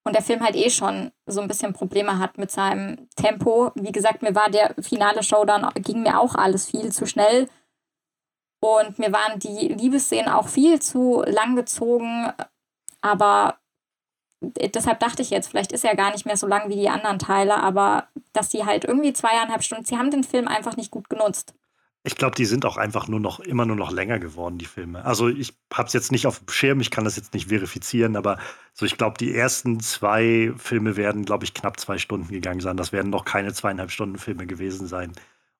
[0.03, 3.71] und der Film halt eh schon so ein bisschen Probleme hat mit seinem Tempo.
[3.75, 7.47] Wie gesagt, mir war der finale Showdown, ging mir auch alles viel zu schnell.
[8.63, 12.31] Und mir waren die Liebesszenen auch viel zu lang gezogen.
[13.01, 13.57] Aber
[14.41, 17.19] deshalb dachte ich jetzt, vielleicht ist er gar nicht mehr so lang wie die anderen
[17.19, 21.09] Teile, aber dass sie halt irgendwie zweieinhalb Stunden, sie haben den Film einfach nicht gut
[21.09, 21.53] genutzt.
[22.03, 25.05] Ich glaube, die sind auch einfach nur noch immer nur noch länger geworden, die Filme.
[25.05, 28.15] Also ich habe es jetzt nicht auf dem Schirm, ich kann das jetzt nicht verifizieren,
[28.15, 28.39] aber
[28.73, 32.75] so ich glaube, die ersten zwei Filme werden, glaube ich, knapp zwei Stunden gegangen sein.
[32.75, 35.11] Das werden noch keine zweieinhalb Stunden Filme gewesen sein.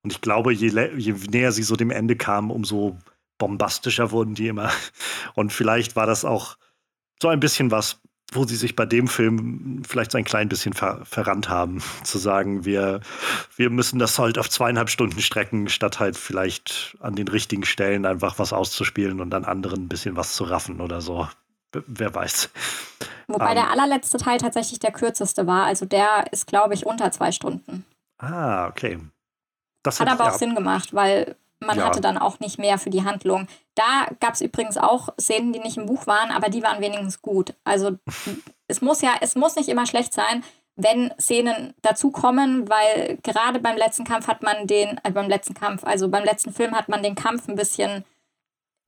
[0.04, 2.98] Und ich glaube, je, je näher sie so dem Ende kamen, umso
[3.38, 4.72] bombastischer wurden die immer.
[5.36, 6.58] Und vielleicht war das auch
[7.22, 8.00] so ein bisschen was,
[8.32, 12.17] wo sie sich bei dem Film vielleicht so ein klein bisschen ver verrannt haben, zu
[12.17, 13.02] sagen, wir,
[13.56, 18.06] wir müssen das halt auf zweieinhalb Stunden strecken, statt halt vielleicht an den richtigen Stellen
[18.06, 21.28] einfach was auszuspielen und an anderen ein bisschen was zu raffen oder so.
[21.74, 22.50] wer weiß.
[23.28, 23.72] Wobei um, der ähm.
[23.72, 25.65] allerletzte Teil tatsächlich der kürzeste war.
[25.65, 27.86] Also der ist, glaube ich, unter zwei Stunden.
[28.17, 29.00] Ah, okay.
[29.84, 31.86] Das hat, hat aber auch Sinn gemacht, weil man ja.
[31.86, 33.47] hatte dann auch nicht mehr für die Handlung.
[33.76, 37.21] Da gab es übrigens auch Szenen, die nicht im Buch waren, aber die waren wenigstens
[37.21, 37.54] gut.
[37.63, 37.91] Also
[38.67, 40.43] es muss ja, es muss nicht immer schlecht sein,
[40.76, 45.84] wenn Szenen dazukommen, weil gerade beim letzten Kampf hat man den, äh, beim letzten Kampf,
[45.84, 48.04] also beim letzten Film hat man den Kampf ein bisschen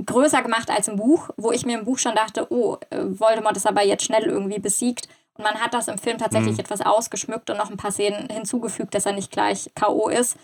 [0.04, 3.58] größer gemacht als im Buch, wo ich mir im Buch schon dachte, oh, äh, Voldemort
[3.58, 5.08] ist aber jetzt schnell irgendwie besiegt.
[5.36, 6.60] Und man hat das im Film tatsächlich mhm.
[6.60, 10.10] etwas ausgeschmückt und noch ein paar Szenen hinzugefügt, dass er nicht gleich K.O.
[10.10, 10.38] ist.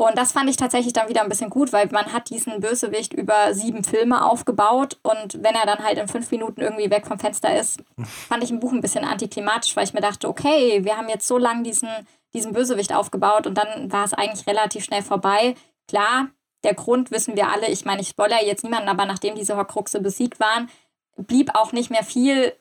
[0.00, 3.12] Und das fand ich tatsächlich dann wieder ein bisschen gut, weil man hat diesen Bösewicht
[3.12, 7.18] über sieben Filme aufgebaut und wenn er dann halt in fünf Minuten irgendwie weg vom
[7.18, 7.82] Fenster ist,
[8.28, 11.26] fand ich im Buch ein bisschen antiklimatisch, weil ich mir dachte, okay, wir haben jetzt
[11.26, 11.88] so lange diesen,
[12.32, 15.56] diesen Bösewicht aufgebaut und dann war es eigentlich relativ schnell vorbei.
[15.88, 16.28] Klar,
[16.62, 20.00] der Grund wissen wir alle, ich meine, ich spoilere jetzt niemanden, aber nachdem diese Horcruxe
[20.00, 20.70] besiegt waren,
[21.16, 22.52] blieb auch nicht mehr viel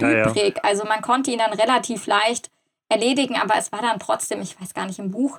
[0.00, 0.56] ja, übrig.
[0.56, 0.62] Ja.
[0.64, 2.50] Also man konnte ihn dann relativ leicht
[2.88, 5.38] erledigen, aber es war dann trotzdem, ich weiß gar nicht, im Buch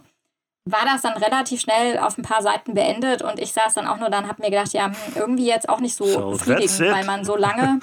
[0.66, 3.98] war das dann relativ schnell auf ein paar Seiten beendet und ich saß dann auch
[3.98, 7.06] nur dann, hab mir gedacht, ja, hm, irgendwie jetzt auch nicht so, so befriedigend, weil
[7.06, 7.80] man so lange,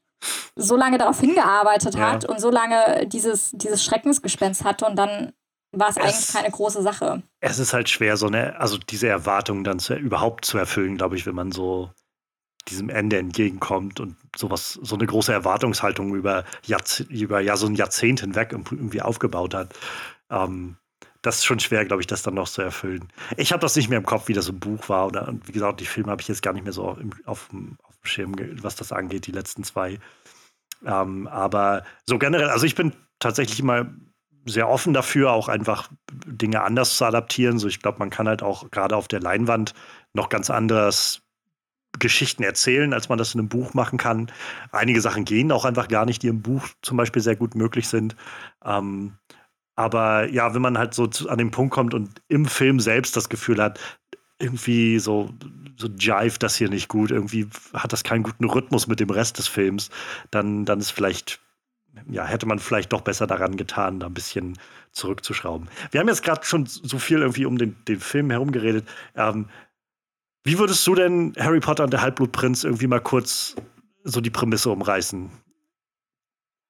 [0.56, 2.12] so lange darauf hingearbeitet ja.
[2.12, 5.32] hat und so lange dieses, dieses Schreckensgespenst hatte und dann
[5.72, 7.22] war es eigentlich keine große Sache.
[7.40, 11.16] Es ist halt schwer, so eine, also diese Erwartungen dann zu, überhaupt zu erfüllen, glaube
[11.16, 11.90] ich, wenn man so
[12.68, 17.74] diesem Ende entgegenkommt und sowas, so eine große Erwartungshaltung über, Jahrze über ja, so ein
[17.74, 19.74] Jahrzehnt hinweg irgendwie aufgebaut hat.
[20.30, 20.76] Ähm,
[21.22, 23.08] das ist schon schwer, glaube ich, das dann noch zu erfüllen.
[23.36, 25.08] Ich habe das nicht mehr im Kopf, wie das im Buch war.
[25.08, 27.76] Oder, und wie gesagt, die Filme habe ich jetzt gar nicht mehr so auf, dem,
[27.82, 29.98] auf dem Schirm, was das angeht, die letzten zwei.
[30.84, 33.86] Ähm, aber so generell, also ich bin tatsächlich immer
[34.46, 37.58] sehr offen dafür, auch einfach Dinge anders zu adaptieren.
[37.58, 39.74] So, ich glaube, man kann halt auch gerade auf der Leinwand
[40.14, 41.20] noch ganz anderes
[41.98, 44.30] Geschichten erzählen, als man das in einem Buch machen kann.
[44.72, 47.88] Einige Sachen gehen auch einfach gar nicht, die im Buch zum Beispiel sehr gut möglich
[47.88, 48.16] sind.
[48.64, 49.18] Ähm,
[49.80, 53.16] aber ja, wenn man halt so zu, an den Punkt kommt und im Film selbst
[53.16, 53.80] das Gefühl hat,
[54.38, 55.30] irgendwie so,
[55.78, 59.38] so jive das hier nicht gut, irgendwie hat das keinen guten Rhythmus mit dem Rest
[59.38, 59.88] des Films,
[60.30, 61.40] dann, dann ist vielleicht,
[62.10, 64.58] ja, hätte man vielleicht doch besser daran getan, da ein bisschen
[64.92, 65.66] zurückzuschrauben.
[65.92, 68.86] Wir haben jetzt gerade schon so viel irgendwie um den, den Film herum geredet.
[69.16, 69.46] Ähm,
[70.44, 73.56] wie würdest du denn Harry Potter und der Halbblutprinz irgendwie mal kurz
[74.04, 75.30] so die Prämisse umreißen?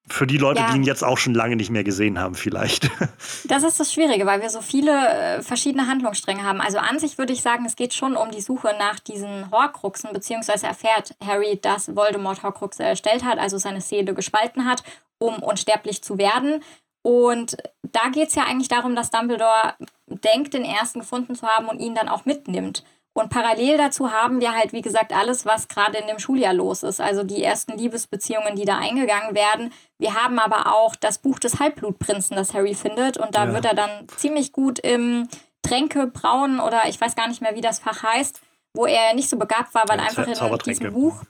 [0.07, 0.71] Für die Leute, ja.
[0.71, 2.89] die ihn jetzt auch schon lange nicht mehr gesehen haben, vielleicht.
[3.45, 6.61] Das ist das Schwierige, weil wir so viele äh, verschiedene Handlungsstränge haben.
[6.61, 10.13] Also an sich würde ich sagen, es geht schon um die Suche nach diesen Horcruxen,
[10.13, 14.83] beziehungsweise erfährt Harry, dass Voldemort Horcruxe erstellt hat, also seine Seele gespalten hat,
[15.17, 16.63] um unsterblich zu werden.
[17.03, 19.73] Und da geht es ja eigentlich darum, dass Dumbledore
[20.07, 22.83] denkt, den ersten gefunden zu haben und ihn dann auch mitnimmt.
[23.13, 26.81] Und parallel dazu haben wir halt, wie gesagt, alles, was gerade in dem Schuljahr los
[26.83, 27.01] ist.
[27.01, 29.73] Also die ersten Liebesbeziehungen, die da eingegangen werden.
[29.97, 33.17] Wir haben aber auch das Buch des Halbblutprinzen, das Harry findet.
[33.17, 33.53] Und da ja.
[33.53, 35.27] wird er dann ziemlich gut im
[35.61, 38.41] Tränke brauen oder ich weiß gar nicht mehr, wie das Fach heißt,
[38.73, 41.23] wo er nicht so begabt war, weil ja, einfach in diesem Buch,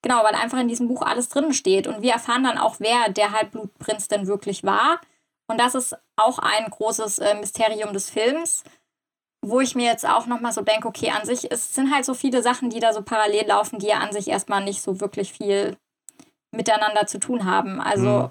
[0.00, 1.86] genau, weil einfach in diesem Buch alles drin steht.
[1.86, 5.00] Und wir erfahren dann auch, wer der Halbblutprinz denn wirklich war.
[5.46, 8.64] Und das ist auch ein großes äh, Mysterium des Films
[9.42, 12.14] wo ich mir jetzt auch nochmal so denke, okay, an sich es sind halt so
[12.14, 15.32] viele Sachen, die da so parallel laufen, die ja an sich erstmal nicht so wirklich
[15.32, 15.76] viel
[16.52, 17.80] miteinander zu tun haben.
[17.80, 18.28] Also mhm.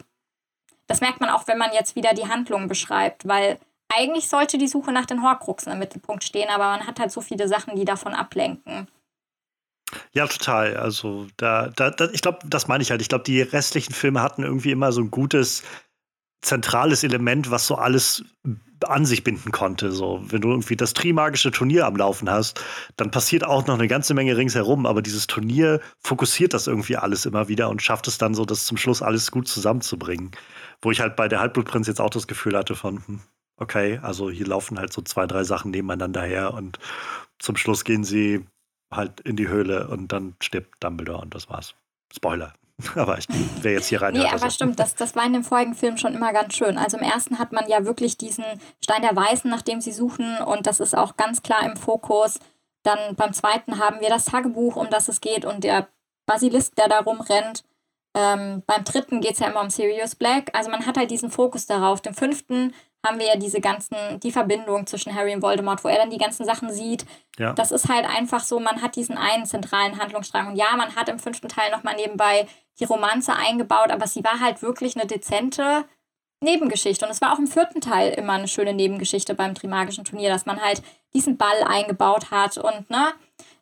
[0.88, 3.60] das merkt man auch, wenn man jetzt wieder die Handlung beschreibt, weil
[3.92, 7.22] eigentlich sollte die Suche nach den Horcruxen im Mittelpunkt stehen, aber man hat halt so
[7.22, 8.88] viele Sachen, die davon ablenken.
[10.14, 10.78] Ja, total.
[10.78, 13.02] Also da, da, da ich glaube, das meine ich halt.
[13.02, 15.64] Ich glaube, die restlichen Filme hatten irgendwie immer so ein gutes
[16.42, 18.24] zentrales Element, was so alles
[18.88, 19.92] an sich binden konnte.
[19.92, 22.64] So, wenn du irgendwie das Trimagische Turnier am Laufen hast,
[22.98, 27.26] dann passiert auch noch eine ganze Menge ringsherum, aber dieses Turnier fokussiert das irgendwie alles
[27.26, 30.32] immer wieder und schafft es dann so, das zum Schluss alles gut zusammenzubringen.
[30.82, 33.20] Wo ich halt bei der Halbblutprinz jetzt auch das Gefühl hatte von, hm,
[33.58, 36.80] okay, also hier laufen halt so zwei, drei Sachen nebeneinander her und
[37.38, 38.46] zum Schluss gehen sie
[38.92, 41.76] halt in die Höhle und dann stirbt Dumbledore und das war's.
[42.14, 42.54] Spoiler.
[42.96, 43.28] Aber ich
[43.62, 44.14] wäre jetzt hier rein.
[44.14, 46.78] Nee, aber stimmt, das, das war in dem vorigen Film schon immer ganz schön.
[46.78, 48.46] Also im ersten hat man ja wirklich diesen
[48.82, 52.40] Stein der Weißen, nach dem sie suchen, und das ist auch ganz klar im Fokus.
[52.84, 55.90] Dann beim zweiten haben wir das Tagebuch, um das es geht, und der
[56.26, 57.64] Basilisk, der da rumrennt.
[58.16, 60.50] Ähm, beim dritten geht es ja immer um Sirius Black.
[60.54, 62.02] Also man hat halt diesen Fokus darauf.
[62.02, 62.74] Dem fünften
[63.06, 66.18] haben wir ja diese ganzen, die Verbindung zwischen Harry und Voldemort, wo er dann die
[66.18, 67.06] ganzen Sachen sieht.
[67.38, 67.54] Ja.
[67.54, 70.48] Das ist halt einfach so, man hat diesen einen zentralen Handlungsstrang.
[70.48, 72.48] Und ja, man hat im fünften Teil nochmal nebenbei
[72.80, 75.86] die Romanze eingebaut, aber sie war halt wirklich eine dezente
[76.42, 77.06] Nebengeschichte.
[77.06, 80.46] Und es war auch im vierten Teil immer eine schöne Nebengeschichte beim Trimagischen Turnier, dass
[80.46, 80.82] man halt
[81.14, 83.14] diesen Ball eingebaut hat und ne,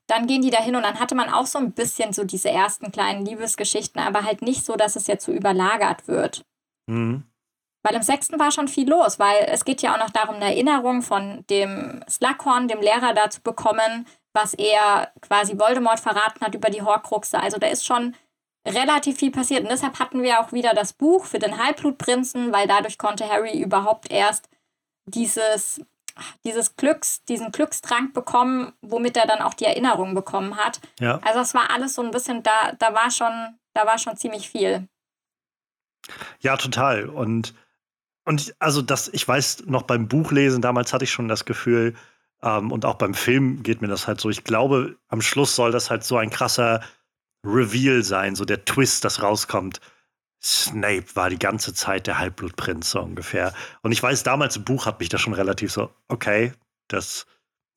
[0.07, 2.49] dann gehen die da hin und dann hatte man auch so ein bisschen so diese
[2.49, 6.45] ersten kleinen Liebesgeschichten, aber halt nicht so, dass es jetzt so überlagert wird.
[6.87, 7.23] Mhm.
[7.83, 10.45] Weil im sechsten war schon viel los, weil es geht ja auch noch darum, eine
[10.45, 16.55] Erinnerung von dem Slughorn, dem Lehrer, da zu bekommen, was er quasi Voldemort verraten hat
[16.55, 17.39] über die Horcruxe.
[17.39, 18.15] Also da ist schon
[18.67, 19.63] relativ viel passiert.
[19.63, 23.59] Und deshalb hatten wir auch wieder das Buch für den Halbblutprinzen, weil dadurch konnte Harry
[23.59, 24.49] überhaupt erst
[25.05, 25.81] dieses,
[26.43, 30.79] dieses Glücks, diesen Glückstrank bekommen, womit er dann auch die Erinnerung bekommen hat.
[30.99, 31.19] Ja.
[31.23, 33.31] Also es war alles so ein bisschen, da, da war schon,
[33.73, 34.87] da war schon ziemlich viel.
[36.39, 37.09] Ja, total.
[37.09, 37.53] Und
[38.27, 41.95] und also das, ich weiß noch beim Buchlesen, damals hatte ich schon das Gefühl,
[42.43, 45.71] ähm, und auch beim Film geht mir das halt so, ich glaube, am Schluss soll
[45.71, 46.81] das halt so ein krasser
[47.45, 49.79] Reveal sein, so der Twist, das rauskommt.
[50.43, 53.53] Snape war die ganze Zeit der Halbblutprinz, so ungefähr.
[53.81, 56.53] Und ich weiß, damals im Buch hat mich das schon relativ so, okay,
[56.87, 57.25] das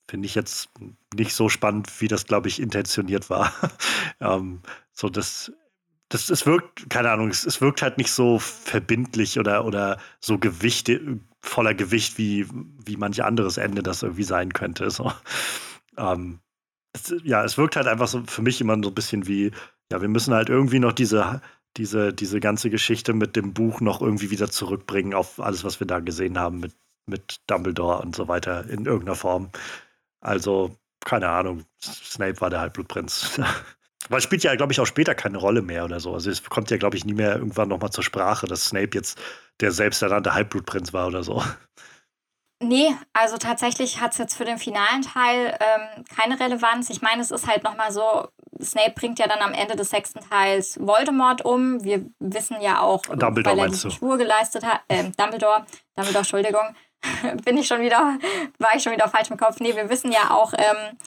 [0.09, 0.69] finde ich jetzt
[1.15, 3.53] nicht so spannend, wie das, glaube ich, intentioniert war.
[4.21, 4.61] ähm,
[4.93, 5.53] so, das
[6.11, 10.39] das, es wirkt, keine Ahnung, es, es wirkt halt nicht so verbindlich oder, oder so
[10.39, 10.91] Gewicht,
[11.41, 12.47] voller Gewicht, wie,
[12.85, 14.91] wie manch anderes Ende das irgendwie sein könnte.
[14.91, 15.13] So.
[15.97, 16.41] Ähm,
[16.93, 19.53] es, ja, es wirkt halt einfach so für mich immer so ein bisschen wie,
[19.93, 21.41] ja, wir müssen halt irgendwie noch diese,
[21.77, 25.87] diese, diese ganze Geschichte mit dem Buch noch irgendwie wieder zurückbringen auf alles, was wir
[25.87, 26.75] da gesehen haben mit
[27.11, 29.51] mit Dumbledore und so weiter in irgendeiner Form.
[30.21, 33.41] Also, keine Ahnung, Snape war der Halbblutprinz.
[34.09, 36.15] Weil spielt ja, glaube ich, auch später keine Rolle mehr oder so.
[36.15, 39.21] Also es kommt ja, glaube ich, nie mehr irgendwann nochmal zur Sprache, dass Snape jetzt
[39.61, 41.45] der selbsternannte Halbblutprinz war oder so.
[42.63, 46.91] Nee, also tatsächlich hat es jetzt für den finalen Teil ähm, keine Relevanz.
[46.91, 48.29] Ich meine, es ist halt nochmal so,
[48.61, 51.83] Snape bringt ja dann am Ende des sechsten Teils Voldemort um.
[51.83, 55.65] Wir wissen ja auch, Dumbledore, weil er die Schwur geleistet hat, äh, Dumbledore,
[55.97, 56.77] Dumbledore, Entschuldigung,
[57.45, 58.19] bin ich schon wieder,
[58.59, 59.59] war ich schon wieder falsch im Kopf.
[59.61, 60.99] Nee, wir wissen ja auch, ähm,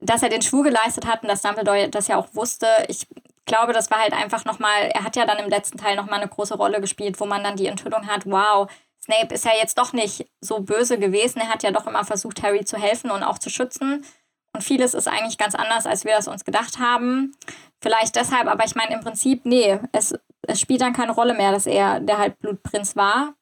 [0.00, 2.66] dass er den Schwur geleistet hat und dass Dumbledore das ja auch wusste.
[2.88, 3.06] Ich
[3.46, 6.28] glaube, das war halt einfach nochmal, er hat ja dann im letzten Teil nochmal eine
[6.28, 8.68] große Rolle gespielt, wo man dann die Enthüllung hat, wow,
[9.08, 11.40] Snape ist ja jetzt doch nicht so böse gewesen.
[11.40, 14.04] Er hat ja doch immer versucht, Harry zu helfen und auch zu schützen.
[14.52, 17.34] Und vieles ist eigentlich ganz anders, als wir das uns gedacht haben.
[17.80, 21.52] Vielleicht deshalb, aber ich meine im Prinzip, nee, es, es spielt dann keine Rolle mehr,
[21.52, 23.34] dass er der Halbblutprinz war.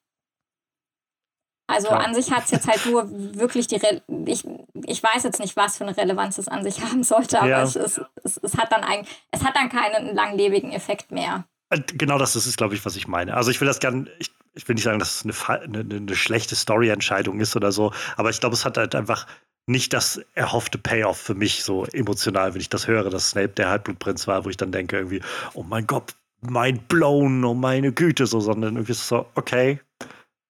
[1.68, 1.96] Also ja.
[1.96, 4.44] an sich hat es jetzt halt nur wirklich die, Re ich,
[4.84, 7.62] ich weiß jetzt nicht, was für eine Relevanz es an sich haben sollte, aber ja.
[7.62, 11.44] es, es, es, es, hat dann eigentlich, es hat dann keinen langlebigen Effekt mehr.
[11.70, 13.34] Äh, genau das ist, glaube ich, was ich meine.
[13.34, 16.16] Also ich will das gerne, ich, ich will nicht sagen, dass es eine, eine, eine
[16.16, 19.26] schlechte Story-Entscheidung ist oder so, aber ich glaube, es hat halt einfach
[19.66, 23.68] nicht das erhoffte Payoff für mich so emotional, wenn ich das höre, dass Snape der
[23.68, 25.20] Halbblutprinz war, wo ich dann denke irgendwie,
[25.54, 29.80] oh mein Gott, mind blown, oh meine Güte, so, sondern irgendwie so, okay,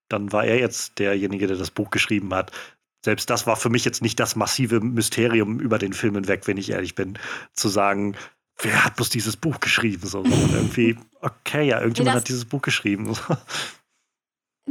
[0.09, 2.53] dann war er jetzt derjenige, der das Buch geschrieben hat.
[3.05, 6.59] Selbst das war für mich jetzt nicht das massive Mysterium über den Film hinweg, wenn
[6.59, 7.19] ich ehrlich bin,
[7.53, 8.17] zu sagen,
[8.61, 10.07] wer hat bloß dieses Buch geschrieben?
[10.07, 13.17] So, sondern irgendwie, okay, ja, irgendjemand hat dieses Buch geschrieben.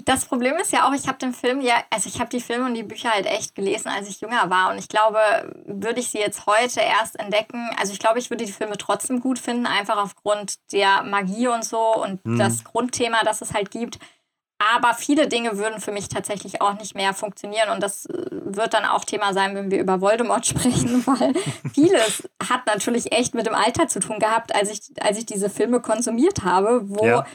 [0.03, 2.65] Das Problem ist ja auch, ich habe den Film ja, also ich habe die Filme
[2.65, 4.69] und die Bücher halt echt gelesen, als ich jünger war.
[4.69, 5.19] Und ich glaube,
[5.65, 9.21] würde ich sie jetzt heute erst entdecken, also ich glaube, ich würde die Filme trotzdem
[9.21, 12.37] gut finden, einfach aufgrund der Magie und so und mhm.
[12.37, 13.99] das Grundthema, das es halt gibt.
[14.57, 17.69] Aber viele Dinge würden für mich tatsächlich auch nicht mehr funktionieren.
[17.69, 21.33] Und das äh, wird dann auch Thema sein, wenn wir über Voldemort sprechen, weil
[21.73, 25.49] vieles hat natürlich echt mit dem Alter zu tun gehabt, als ich, als ich diese
[25.49, 27.25] Filme konsumiert habe, wo ja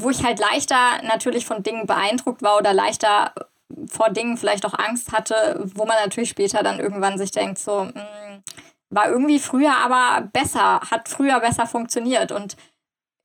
[0.00, 3.32] wo ich halt leichter natürlich von Dingen beeindruckt war oder leichter
[3.88, 7.84] vor Dingen vielleicht auch Angst hatte, wo man natürlich später dann irgendwann sich denkt, so,
[7.84, 8.42] mh, hm,
[8.90, 12.30] war irgendwie früher aber besser, hat früher besser funktioniert.
[12.30, 12.56] Und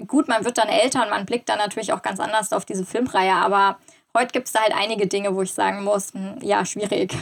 [0.07, 2.85] gut, man wird dann älter und man blickt dann natürlich auch ganz anders auf diese
[2.85, 3.77] Filmreihe, aber
[4.17, 7.15] heute gibt es da halt einige Dinge, wo ich sagen muss, mh, hm, ja, schwierig.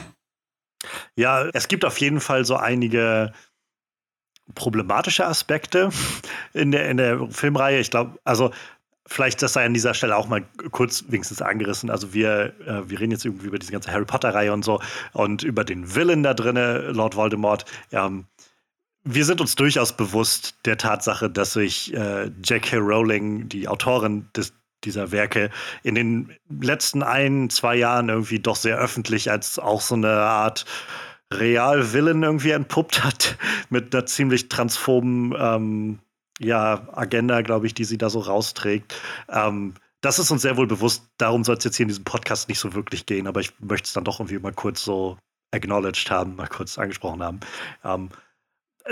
[1.15, 3.33] Ja, es gibt auf jeden Fall so einige
[4.55, 5.89] problematische Aspekte
[6.53, 7.79] in der, in der Filmreihe.
[7.79, 8.51] Ich glaube, also
[9.07, 11.89] vielleicht das sei an dieser Stelle auch mal kurz wenigstens angerissen.
[11.89, 14.79] Also wir, äh, wir reden jetzt irgendwie über diese ganze Harry Potter-Reihe und so
[15.13, 17.65] und über den Villain da drinne, Lord Voldemort.
[17.91, 18.25] Ähm,
[19.03, 22.77] wir sind uns durchaus bewusst der Tatsache, dass sich äh, J.K.
[22.77, 25.49] Rowling, die Autorin des, dieser Werke,
[25.83, 30.65] in den letzten ein, zwei Jahren irgendwie doch sehr öffentlich als auch so eine Art
[31.33, 33.37] Real-Villain irgendwie entpuppt hat,
[33.69, 35.99] mit einer ziemlich transphoben ähm,
[36.39, 38.95] ja, Agenda, glaube ich, die sie da so rausträgt.
[39.29, 41.09] Ähm, das ist uns sehr wohl bewusst.
[41.17, 43.87] Darum soll es jetzt hier in diesem Podcast nicht so wirklich gehen, aber ich möchte
[43.87, 45.17] es dann doch irgendwie mal kurz so
[45.51, 47.39] acknowledged haben, mal kurz angesprochen haben.
[47.83, 48.09] Ähm,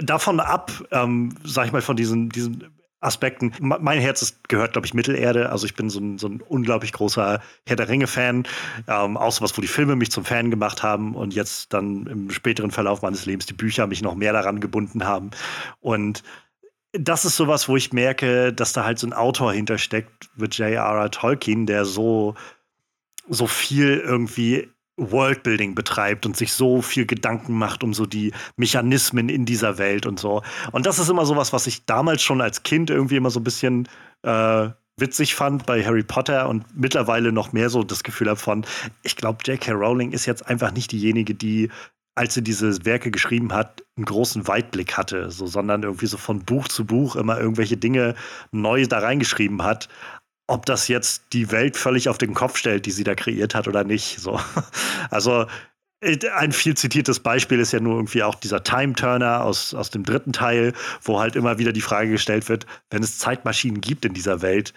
[0.02, 3.54] davon ab, ähm, sag ich mal, von diesen, diesen Aspekten.
[3.60, 5.52] Mein Herz ist, gehört, glaube ich, Mittelerde.
[5.52, 8.48] Also ich bin so ein, so ein unglaublich großer Herr der Ringe-Fan.
[8.88, 12.32] Ähm, auch sowas, wo die Filme mich zum Fan gemacht haben und jetzt dann im
[12.32, 15.30] späteren Verlauf meines Lebens die Bücher mich noch mehr daran gebunden haben.
[15.82, 16.24] Und
[17.00, 21.12] das ist sowas, wo ich merke, dass da halt so ein Autor hintersteckt mit J.R.R.
[21.12, 22.36] Tolkien, der so,
[23.30, 29.30] so viel irgendwie Worldbuilding betreibt und sich so viel Gedanken macht um so die Mechanismen
[29.30, 30.42] in dieser Welt und so.
[30.72, 33.44] Und das ist immer sowas, was ich damals schon als Kind irgendwie immer so ein
[33.44, 33.90] bisschen
[34.24, 38.66] äh, witzig fand bei Harry Potter und mittlerweile noch mehr so das Gefühl habe von,
[39.04, 39.74] ich glaube, J.K.
[39.74, 41.70] Rowling ist jetzt einfach nicht diejenige, die
[42.16, 46.40] als sie diese Werke geschrieben hat, einen großen Weitblick hatte, so, sondern irgendwie so von
[46.40, 48.16] Buch zu Buch immer irgendwelche Dinge
[48.52, 49.90] neu da reingeschrieben hat.
[50.48, 53.68] Ob das jetzt die Welt völlig auf den Kopf stellt, die sie da kreiert hat
[53.68, 54.20] oder nicht.
[54.20, 54.40] So.
[55.12, 55.46] Also
[56.34, 60.04] ein viel zitiertes Beispiel ist ja nur irgendwie auch dieser Time Turner aus, aus dem
[60.04, 64.14] dritten Teil, wo halt immer wieder die Frage gestellt wird, wenn es Zeitmaschinen gibt in
[64.14, 64.74] dieser Welt,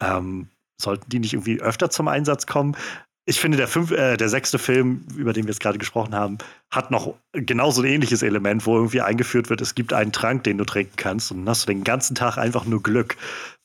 [0.00, 0.48] ähm,
[0.80, 2.76] sollten die nicht irgendwie öfter zum Einsatz kommen?
[3.24, 6.38] Ich finde, der, fünf, äh, der sechste Film, über den wir jetzt gerade gesprochen haben,
[6.72, 10.58] hat noch genauso ein ähnliches Element, wo irgendwie eingeführt wird, es gibt einen Trank, den
[10.58, 13.16] du trinken kannst und dann hast du den ganzen Tag einfach nur Glück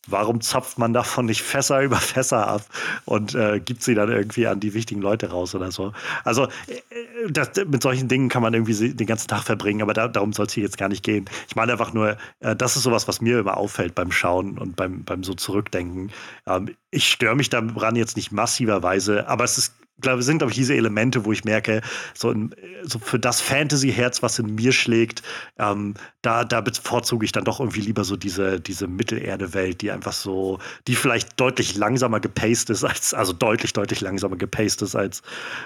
[0.08, 2.66] warum zapft man davon nicht Fässer über Fässer ab
[3.06, 5.94] und äh, gibt sie dann irgendwie an die wichtigen Leute raus oder so.
[6.24, 10.08] Also äh, das, mit solchen Dingen kann man irgendwie den ganzen Tag verbringen, aber da,
[10.08, 11.26] darum soll es hier jetzt gar nicht gehen.
[11.48, 14.76] Ich meine einfach nur, äh, das ist sowas, was mir immer auffällt beim Schauen und
[14.76, 16.12] beim, beim so Zurückdenken.
[16.46, 20.58] Ähm, ich störe mich daran jetzt nicht massiverweise, aber es ist glaube, sind, glaube ich,
[20.58, 21.82] diese Elemente, wo ich merke,
[22.14, 25.24] so, in, so für das Fantasy-Herz, was in mir schlägt,
[25.58, 30.14] ähm, da, da bevorzuge ich dann doch irgendwie lieber so diese, diese Mittelerde-Welt, die einfach
[30.14, 35.22] so, die vielleicht deutlich langsamer gepaced ist, als, also deutlich, deutlich langsamer gepaced ist, als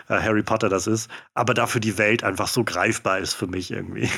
[0.08, 3.72] äh, Harry Potter das ist, aber dafür die Welt einfach so greifbar ist für mich
[3.72, 4.10] irgendwie.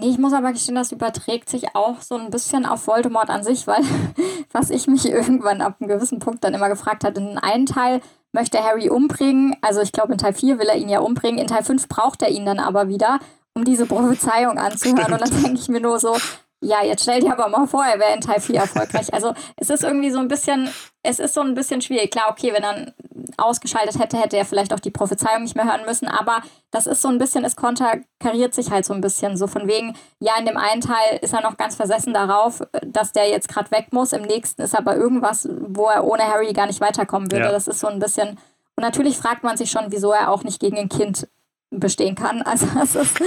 [0.00, 3.42] Nee, ich muss aber gestehen, das überträgt sich auch so ein bisschen auf Voldemort an
[3.42, 3.82] sich, weil
[4.52, 8.00] was ich mich irgendwann ab einem gewissen Punkt dann immer gefragt hatte, in einem Teil
[8.32, 11.46] möchte Harry umbringen, also ich glaube in Teil 4 will er ihn ja umbringen, in
[11.46, 13.20] Teil 5 braucht er ihn dann aber wieder,
[13.54, 14.98] um diese Prophezeiung anzuhören.
[15.04, 15.12] Stimmt.
[15.12, 16.16] und dann denke ich mir nur so,
[16.60, 19.14] ja, jetzt stell dir aber mal vor, er wäre in Teil 4 erfolgreich.
[19.14, 20.68] Also es ist irgendwie so ein bisschen,
[21.02, 22.10] es ist so ein bisschen schwierig.
[22.10, 22.94] Klar, okay, wenn er
[23.36, 26.42] ausgeschaltet hätte, hätte er vielleicht auch die Prophezeiung nicht mehr hören müssen, aber
[26.72, 29.36] das ist so ein bisschen, es konterkariert sich halt so ein bisschen.
[29.36, 33.12] So von wegen, ja, in dem einen Teil ist er noch ganz versessen darauf, dass
[33.12, 36.66] der jetzt gerade weg muss, im nächsten ist aber irgendwas, wo er ohne Harry gar
[36.66, 37.46] nicht weiterkommen würde.
[37.46, 37.52] Ja.
[37.52, 38.30] Das ist so ein bisschen.
[38.74, 41.28] Und natürlich fragt man sich schon, wieso er auch nicht gegen ein Kind
[41.70, 42.42] bestehen kann.
[42.48, 43.20] Also das ist,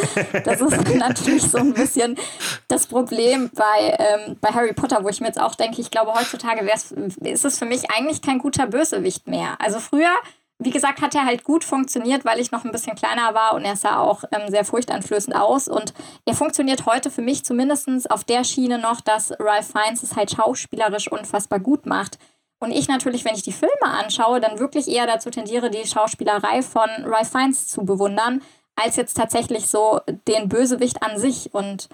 [0.45, 2.17] das ist natürlich so ein bisschen
[2.67, 6.13] das Problem bei, ähm, bei Harry Potter, wo ich mir jetzt auch denke, ich glaube,
[6.13, 6.67] heutzutage
[7.21, 9.57] ist es für mich eigentlich kein guter Bösewicht mehr.
[9.59, 10.09] Also früher,
[10.57, 13.63] wie gesagt, hat er halt gut funktioniert, weil ich noch ein bisschen kleiner war und
[13.63, 15.67] er sah auch ähm, sehr furchteinflößend aus.
[15.67, 15.93] Und
[16.25, 20.31] er funktioniert heute für mich zumindest auf der Schiene noch, dass Ralph Fiennes es halt
[20.31, 22.17] schauspielerisch unfassbar gut macht.
[22.61, 26.61] Und ich natürlich, wenn ich die Filme anschaue, dann wirklich eher dazu tendiere, die Schauspielerei
[26.61, 28.41] von Ralph Fiennes zu bewundern,
[28.75, 31.53] als jetzt tatsächlich so den Bösewicht an sich.
[31.55, 31.89] Und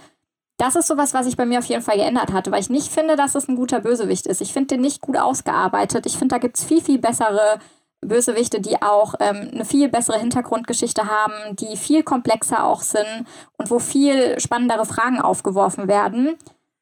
[0.58, 2.92] das ist sowas, was sich bei mir auf jeden Fall geändert hatte, weil ich nicht
[2.92, 4.42] finde, dass es ein guter Bösewicht ist.
[4.42, 6.06] Ich finde den nicht gut ausgearbeitet.
[6.06, 7.60] Ich finde, da gibt es viel, viel bessere
[8.02, 13.26] Bösewichte, die auch ähm, eine viel bessere Hintergrundgeschichte haben, die viel komplexer auch sind
[13.58, 16.36] und wo viel spannendere Fragen aufgeworfen werden.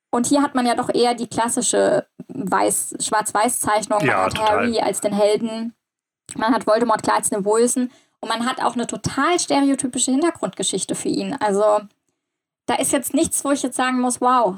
[0.09, 3.99] Und hier hat man ja doch eher die klassische Weiß, Schwarz-Weiß-Zeichnung.
[3.99, 4.49] Man ja, hat total.
[4.49, 5.73] Harry als den Helden,
[6.35, 10.95] man hat Voldemort klar als den Bösen und man hat auch eine total stereotypische Hintergrundgeschichte
[10.95, 11.35] für ihn.
[11.39, 11.81] Also
[12.65, 14.55] da ist jetzt nichts, wo ich jetzt sagen muss, wow,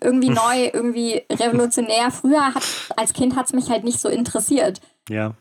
[0.00, 2.10] irgendwie neu, irgendwie revolutionär.
[2.10, 2.62] Früher hat,
[2.96, 4.80] als Kind hat es mich halt nicht so interessiert.
[5.08, 5.34] Ja.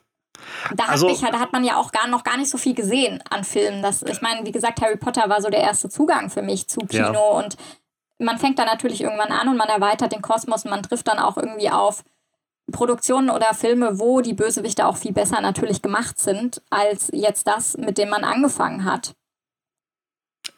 [0.75, 3.23] Da, also, hat, da hat man ja auch gar, noch gar nicht so viel gesehen
[3.29, 3.81] an Filmen.
[3.81, 6.81] Das, ich meine, wie gesagt, Harry Potter war so der erste Zugang für mich zu
[6.81, 7.19] Kino ja.
[7.19, 7.55] und
[8.19, 11.19] man fängt dann natürlich irgendwann an und man erweitert den Kosmos und man trifft dann
[11.19, 12.03] auch irgendwie auf
[12.71, 17.77] Produktionen oder Filme, wo die Bösewichte auch viel besser natürlich gemacht sind, als jetzt das,
[17.77, 19.13] mit dem man angefangen hat.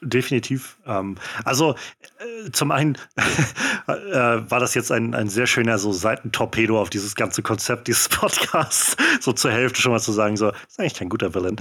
[0.01, 0.77] Definitiv.
[0.85, 1.73] Ähm, also
[2.19, 2.97] äh, zum einen
[3.87, 8.09] äh, war das jetzt ein, ein sehr schöner so Seitentorpedo auf dieses ganze Konzept dieses
[8.09, 11.55] Podcasts, so zur Hälfte schon mal zu sagen, so, ist eigentlich kein guter Villain.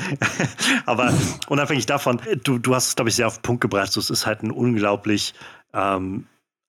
[0.86, 1.12] Aber
[1.48, 3.92] unabhängig davon, du, du hast es, glaube ich, sehr auf den Punkt gebracht.
[3.92, 5.34] So, es ist halt ein unglaublich
[5.74, 6.26] ähm,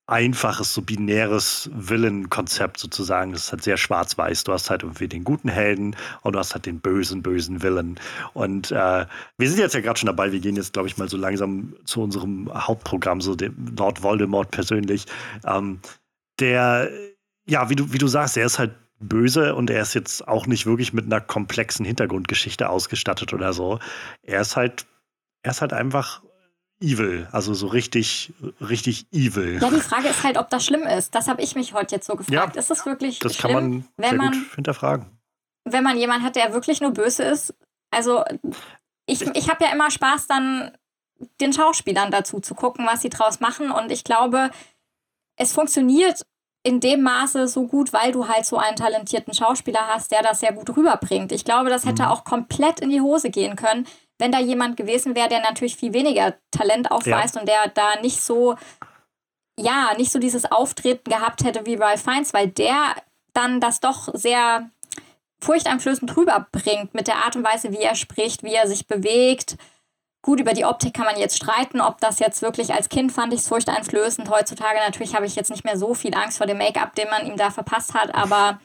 [0.07, 3.31] einfaches, so binäres Villain-Konzept sozusagen.
[3.31, 4.43] Das ist halt sehr schwarz-weiß.
[4.43, 7.99] Du hast halt irgendwie den guten Helden und du hast halt den bösen, bösen Villain.
[8.33, 9.05] Und äh,
[9.37, 10.31] wir sind jetzt ja gerade schon dabei.
[10.31, 14.51] Wir gehen jetzt, glaube ich, mal so langsam zu unserem Hauptprogramm, so dem Lord Voldemort
[14.51, 15.05] persönlich.
[15.45, 15.79] Ähm,
[16.39, 16.89] der,
[17.47, 20.45] ja, wie du, wie du sagst, er ist halt böse und er ist jetzt auch
[20.45, 23.79] nicht wirklich mit einer komplexen Hintergrundgeschichte ausgestattet oder so.
[24.21, 24.85] Er ist halt,
[25.41, 26.21] er ist halt einfach
[26.81, 29.59] evil, also so richtig, richtig evil.
[29.61, 31.15] Ja, die Frage ist halt, ob das schlimm ist.
[31.15, 32.55] Das habe ich mich heute jetzt so gefragt.
[32.55, 35.05] Ja, ist es wirklich das schlimm, kann man wenn man hinterfragen.
[35.63, 37.53] Wenn man jemanden hat, der wirklich nur böse ist.
[37.91, 38.23] Also
[39.05, 40.71] ich, ich habe ja immer Spaß, dann
[41.39, 43.71] den Schauspielern dazu zu gucken, was sie draus machen.
[43.71, 44.51] Und ich glaube,
[45.37, 46.21] es funktioniert
[46.63, 50.39] in dem Maße so gut, weil du halt so einen talentierten Schauspieler hast, der das
[50.39, 51.31] sehr gut rüberbringt.
[51.31, 52.09] Ich glaube, das hätte mhm.
[52.09, 53.85] auch komplett in die Hose gehen können,
[54.17, 57.41] wenn da jemand gewesen wäre, der natürlich viel weniger Talent aufweist ja.
[57.41, 58.55] und der da nicht so,
[59.59, 62.95] ja, nicht so dieses Auftreten gehabt hätte wie Ralph Fiennes, weil der
[63.33, 64.69] dann das doch sehr
[65.41, 69.57] furchteinflößend rüberbringt mit der Art und Weise, wie er spricht, wie er sich bewegt.
[70.21, 73.31] Gut, über die Optik kann man jetzt streiten, ob das jetzt wirklich als Kind fand
[73.33, 74.29] ich es furchteinflößend.
[74.29, 77.27] Heutzutage natürlich habe ich jetzt nicht mehr so viel Angst vor dem Make-up, den man
[77.27, 78.59] ihm da verpasst hat, aber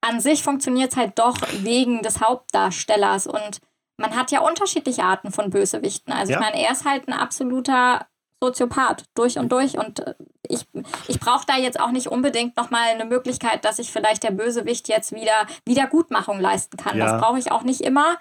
[0.00, 3.60] an sich funktioniert es halt doch wegen des Hauptdarstellers und
[3.98, 6.12] man hat ja unterschiedliche Arten von Bösewichten.
[6.12, 6.38] Also ja.
[6.38, 8.06] ich meine, er ist halt ein absoluter
[8.40, 10.14] Soziopath durch und durch und äh,
[10.48, 10.66] ich,
[11.08, 14.88] ich brauche da jetzt auch nicht unbedingt nochmal eine Möglichkeit, dass ich vielleicht der Bösewicht
[14.88, 16.96] jetzt wieder Wiedergutmachung leisten kann.
[16.96, 17.06] Ja.
[17.06, 18.16] Das brauche ich auch nicht immer.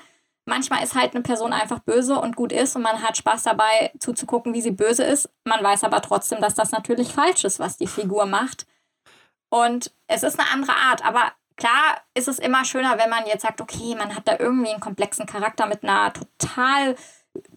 [0.46, 3.92] Manchmal ist halt eine Person einfach böse und gut ist und man hat Spaß dabei
[4.00, 5.30] zuzugucken, wie sie böse ist.
[5.44, 8.66] Man weiß aber trotzdem, dass das natürlich falsch ist, was die Figur macht.
[9.50, 13.42] Und es ist eine andere Art, aber Klar ist es immer schöner, wenn man jetzt
[13.42, 16.96] sagt, okay, man hat da irgendwie einen komplexen Charakter mit einer total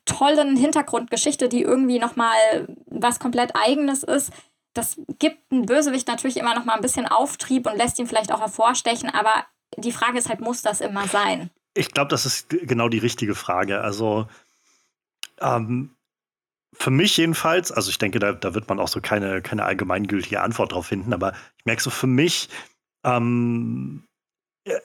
[0.04, 4.32] tollen Hintergrundgeschichte, die irgendwie nochmal was komplett eigenes ist.
[4.74, 8.40] Das gibt einem Bösewicht natürlich immer nochmal ein bisschen Auftrieb und lässt ihn vielleicht auch
[8.40, 9.46] hervorstechen, aber
[9.76, 11.50] die Frage ist halt, muss das immer sein?
[11.74, 13.80] ich glaube, das ist genau die richtige Frage.
[13.80, 14.28] Also
[15.40, 15.96] ähm,
[16.72, 20.40] für mich jedenfalls, also ich denke, da, da wird man auch so keine, keine allgemeingültige
[20.40, 22.48] Antwort drauf finden, aber ich merke so für mich,
[23.04, 24.04] ähm,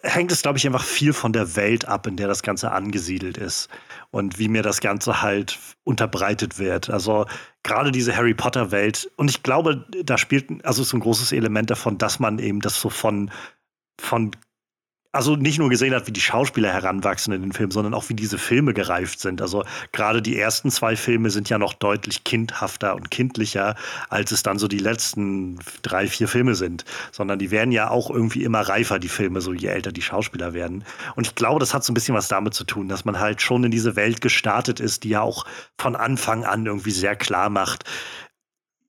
[0.03, 3.37] hängt es, glaube ich, einfach viel von der Welt ab, in der das Ganze angesiedelt
[3.37, 3.69] ist
[4.11, 6.89] und wie mir das Ganze halt unterbreitet wird.
[6.89, 7.25] Also
[7.63, 11.69] gerade diese Harry Potter Welt und ich glaube, da spielt also so ein großes Element
[11.69, 13.31] davon, dass man eben das so von
[13.99, 14.31] von
[15.15, 18.13] also nicht nur gesehen hat, wie die Schauspieler heranwachsen in den Filmen, sondern auch wie
[18.13, 19.41] diese Filme gereift sind.
[19.41, 19.63] Also
[19.93, 23.75] gerade die ersten zwei Filme sind ja noch deutlich kindhafter und kindlicher,
[24.09, 26.83] als es dann so die letzten drei, vier Filme sind.
[27.13, 30.53] Sondern die werden ja auch irgendwie immer reifer, die Filme, so je älter die Schauspieler
[30.53, 30.83] werden.
[31.15, 33.41] Und ich glaube, das hat so ein bisschen was damit zu tun, dass man halt
[33.41, 35.45] schon in diese Welt gestartet ist, die ja auch
[35.77, 37.85] von Anfang an irgendwie sehr klar macht.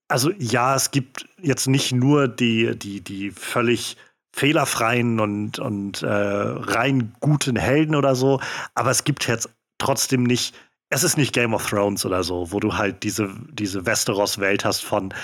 [0.09, 3.97] Also ja, es gibt jetzt nicht nur die, die, die völlig
[4.37, 8.39] fehlerfreien und, und äh, rein guten Helden oder so.
[8.75, 10.55] Aber es gibt jetzt trotzdem nicht,
[10.91, 14.85] es ist nicht Game of Thrones oder so, wo du halt diese, diese Westeros-Welt hast
[14.85, 15.15] von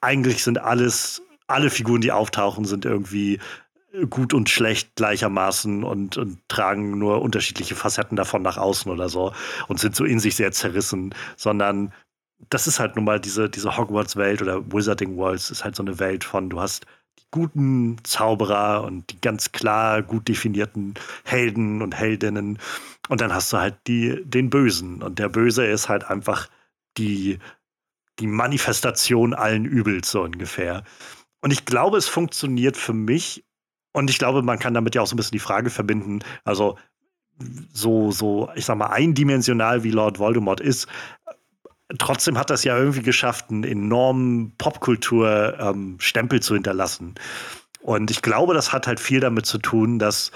[0.00, 3.40] eigentlich sind alles, alle Figuren, die auftauchen, sind irgendwie
[4.08, 9.34] gut und schlecht gleichermaßen und, und tragen nur unterschiedliche Facetten davon nach außen oder so
[9.68, 11.92] und sind so in sich sehr zerrissen, sondern
[12.48, 15.98] das ist halt nun mal diese, diese Hogwarts-Welt oder Wizarding Worlds ist halt so eine
[15.98, 16.86] Welt von, du hast
[17.30, 20.94] guten Zauberer und die ganz klar gut definierten
[21.24, 22.58] Helden und Heldinnen.
[23.08, 25.02] Und dann hast du halt die, den Bösen.
[25.02, 26.48] Und der Böse ist halt einfach
[26.98, 27.38] die,
[28.18, 30.84] die Manifestation allen Übels, so ungefähr.
[31.40, 33.44] Und ich glaube, es funktioniert für mich.
[33.92, 36.78] Und ich glaube, man kann damit ja auch so ein bisschen die Frage verbinden, also
[37.72, 40.86] so, so, ich sag mal, eindimensional wie Lord Voldemort ist,
[41.98, 47.14] trotzdem hat das ja irgendwie geschafft, einen enormen Popkultur-Stempel ähm, zu hinterlassen.
[47.80, 50.30] Und ich glaube, das hat halt viel damit zu tun, dass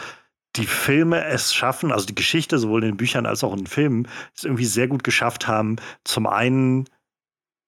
[0.56, 3.66] die Filme es schaffen, also die Geschichte sowohl in den Büchern als auch in den
[3.66, 6.86] Filmen, es irgendwie sehr gut geschafft haben, zum einen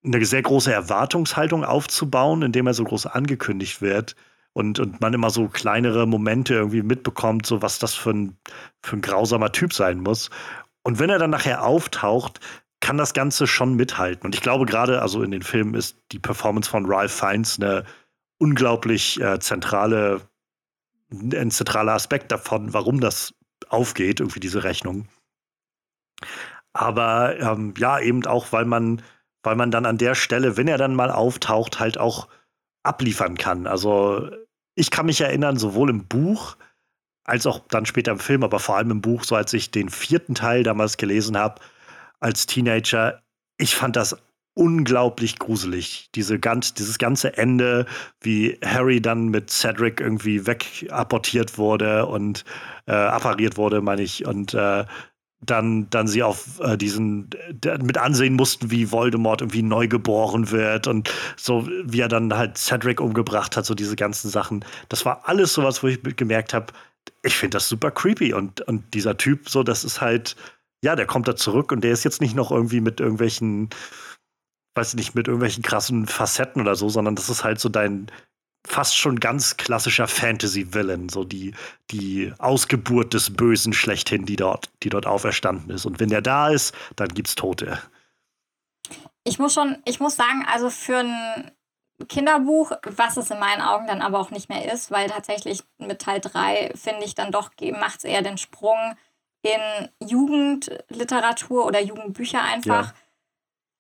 [0.05, 4.17] eine sehr große Erwartungshaltung aufzubauen, indem er so groß angekündigt wird
[4.53, 8.39] und, und man immer so kleinere Momente irgendwie mitbekommt, so was das für ein,
[8.83, 10.31] für ein grausamer Typ sein muss.
[10.83, 12.41] Und wenn er dann nachher auftaucht,
[12.81, 14.25] kann das Ganze schon mithalten.
[14.25, 17.85] Und ich glaube gerade, also in den Filmen ist die Performance von Ralph Fiennes eine
[18.39, 20.21] unglaublich äh, zentrale,
[21.11, 23.35] ein zentraler Aspekt davon, warum das
[23.69, 25.09] aufgeht, irgendwie diese Rechnung.
[26.73, 29.03] Aber ähm, ja, eben auch, weil man,
[29.43, 32.29] weil man dann an der Stelle, wenn er dann mal auftaucht, halt auch
[32.85, 33.67] abliefern kann.
[33.67, 34.31] Also
[34.75, 36.57] ich kann mich erinnern, sowohl im Buch
[37.25, 39.91] als auch dann später im Film, aber vor allem im Buch, so als ich den
[39.91, 41.61] vierten Teil damals gelesen habe,
[42.21, 43.23] als Teenager.
[43.59, 44.17] Ich fand das
[44.55, 46.11] unglaublich gruselig.
[46.17, 47.87] Diese ganz, dieses ganze Ende,
[48.21, 52.45] wie Harry dann mit Cedric irgendwie wegapportiert wurde und
[52.87, 54.85] äh, appariert wurde, meine ich, und äh,
[55.41, 57.31] dann, dann sie auf äh, diesen
[57.81, 62.59] mit ansehen mussten, wie Voldemort irgendwie neu geboren wird und so, wie er dann halt
[62.59, 64.65] Cedric umgebracht hat, so diese ganzen Sachen.
[64.89, 66.73] Das war alles sowas, wo ich gemerkt habe,
[67.23, 70.35] ich finde das super creepy und, und dieser Typ, so, das ist halt,
[70.83, 73.71] ja, der kommt da zurück und der ist jetzt nicht noch irgendwie mit irgendwelchen,
[74.75, 78.11] weiß ich nicht, mit irgendwelchen krassen Facetten oder so, sondern das ist halt so dein
[78.67, 81.55] fast schon ganz klassischer Fantasy-Villain, so die,
[81.91, 85.87] die Ausgeburt des Bösen schlechthin, die dort, die dort auferstanden ist.
[85.87, 87.79] Und wenn der da ist, dann gibt's Tote.
[89.25, 91.51] Ich muss schon, ich muss sagen, also für ein
[92.09, 96.01] Kinderbuch, was es in meinen Augen dann aber auch nicht mehr ist, weil tatsächlich mit
[96.01, 98.97] Teil 3 finde ich dann doch, macht es eher den Sprung
[99.43, 102.87] in Jugendliteratur oder Jugendbücher einfach.
[102.87, 102.95] Ja.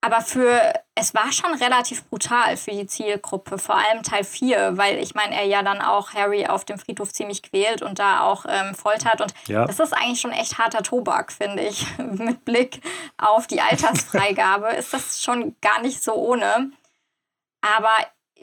[0.00, 4.98] Aber für, es war schon relativ brutal für die Zielgruppe, vor allem Teil 4, weil
[4.98, 8.44] ich meine, er ja dann auch Harry auf dem Friedhof ziemlich quält und da auch
[8.48, 9.20] ähm, foltert.
[9.20, 9.64] Und ja.
[9.66, 11.84] das ist eigentlich schon echt harter Tobak, finde ich.
[11.98, 12.80] Mit Blick
[13.16, 16.70] auf die Altersfreigabe ist das schon gar nicht so ohne.
[17.60, 17.90] Aber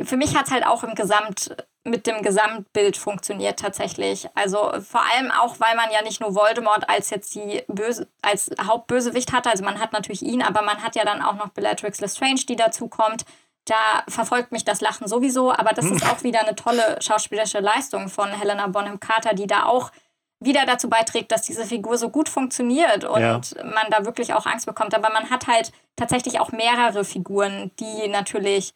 [0.04, 1.56] für mich hat es halt auch im Gesamt
[1.86, 4.28] mit dem Gesamtbild funktioniert tatsächlich.
[4.34, 8.50] Also vor allem auch, weil man ja nicht nur Voldemort als jetzt die Böse, als
[8.60, 12.02] Hauptbösewicht hat, also man hat natürlich ihn, aber man hat ja dann auch noch Bellatrix
[12.02, 13.26] Lestrange, die dazu kommt.
[13.66, 18.10] Da verfolgt mich das Lachen sowieso, aber das ist auch wieder eine tolle schauspielerische Leistung
[18.10, 19.92] von Helena Bonham Carter, die da auch
[20.40, 23.42] wieder dazu beiträgt, dass diese Figur so gut funktioniert und ja.
[23.64, 24.94] man da wirklich auch Angst bekommt.
[24.94, 28.74] Aber man hat halt tatsächlich auch mehrere Figuren, die natürlich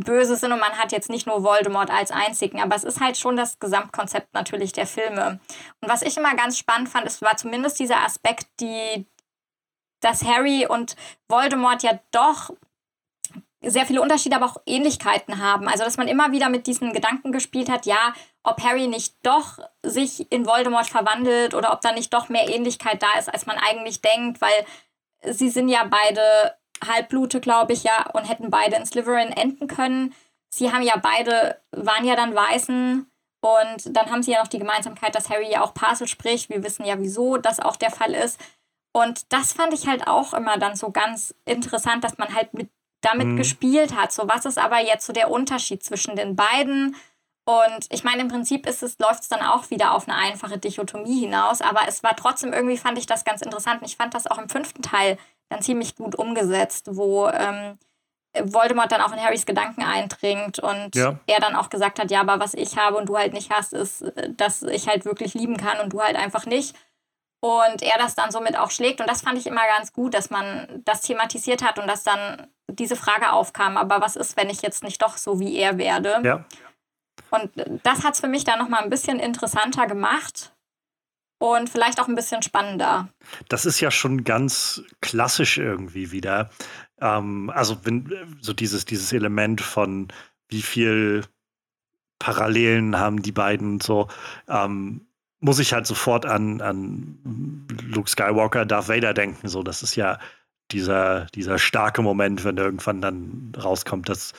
[0.00, 3.16] böse sind und man hat jetzt nicht nur Voldemort als einzigen, aber es ist halt
[3.16, 5.40] schon das Gesamtkonzept natürlich der Filme.
[5.80, 9.06] Und was ich immer ganz spannend fand, es war zumindest dieser Aspekt, die,
[10.00, 10.96] dass Harry und
[11.28, 12.50] Voldemort ja doch
[13.60, 15.68] sehr viele Unterschiede, aber auch Ähnlichkeiten haben.
[15.68, 19.58] Also, dass man immer wieder mit diesen Gedanken gespielt hat, ja, ob Harry nicht doch
[19.82, 23.56] sich in Voldemort verwandelt oder ob da nicht doch mehr Ähnlichkeit da ist, als man
[23.56, 24.64] eigentlich denkt, weil
[25.22, 26.54] sie sind ja beide
[26.86, 30.14] Halbblute, glaube ich, ja, und hätten beide in Slytherin enden können.
[30.50, 33.06] Sie haben ja beide, waren ja dann Weißen
[33.40, 36.48] und dann haben sie ja noch die Gemeinsamkeit, dass Harry ja auch Parsel spricht.
[36.48, 38.40] Wir wissen ja, wieso das auch der Fall ist.
[38.92, 42.70] Und das fand ich halt auch immer dann so ganz interessant, dass man halt mit,
[43.00, 43.36] damit mhm.
[43.36, 44.12] gespielt hat.
[44.12, 46.96] So, was ist aber jetzt so der Unterschied zwischen den beiden?
[47.44, 50.58] Und ich meine, im Prinzip ist es, läuft es dann auch wieder auf eine einfache
[50.58, 53.80] Dichotomie hinaus, aber es war trotzdem irgendwie, fand ich das ganz interessant.
[53.80, 55.16] Und ich fand das auch im fünften Teil
[55.48, 57.78] dann ziemlich gut umgesetzt, wo ähm,
[58.34, 61.18] Voldemort dann auch in Harrys Gedanken eindringt und ja.
[61.26, 63.72] er dann auch gesagt hat, ja, aber was ich habe und du halt nicht hast,
[63.72, 64.04] ist,
[64.36, 66.76] dass ich halt wirklich lieben kann und du halt einfach nicht.
[67.40, 69.00] Und er das dann somit auch schlägt.
[69.00, 72.48] Und das fand ich immer ganz gut, dass man das thematisiert hat und dass dann
[72.68, 76.20] diese Frage aufkam, aber was ist, wenn ich jetzt nicht doch so wie er werde?
[76.24, 76.44] Ja.
[77.30, 77.50] Und
[77.84, 80.52] das hat es für mich dann nochmal ein bisschen interessanter gemacht
[81.38, 83.08] und vielleicht auch ein bisschen spannender.
[83.48, 86.50] Das ist ja schon ganz klassisch irgendwie wieder.
[87.00, 90.08] Ähm, also wenn so dieses, dieses Element von
[90.48, 91.24] wie viel
[92.18, 94.08] Parallelen haben die beiden und so,
[94.48, 95.06] ähm,
[95.40, 99.46] muss ich halt sofort an, an Luke Skywalker, Darth Vader denken.
[99.46, 100.18] So, das ist ja
[100.72, 104.32] dieser, dieser starke Moment, wenn irgendwann dann rauskommt, dass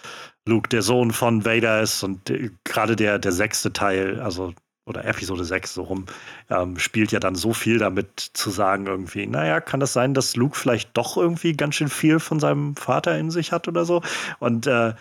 [0.46, 4.54] Luke der Sohn von Vader ist und äh, gerade der, der sechste Teil, also
[4.90, 6.06] oder Episode 6 so rum,
[6.50, 10.36] ähm, spielt ja dann so viel damit zu sagen, irgendwie, naja, kann das sein, dass
[10.36, 14.02] Luke vielleicht doch irgendwie ganz schön viel von seinem Vater in sich hat oder so?
[14.40, 14.94] Und äh,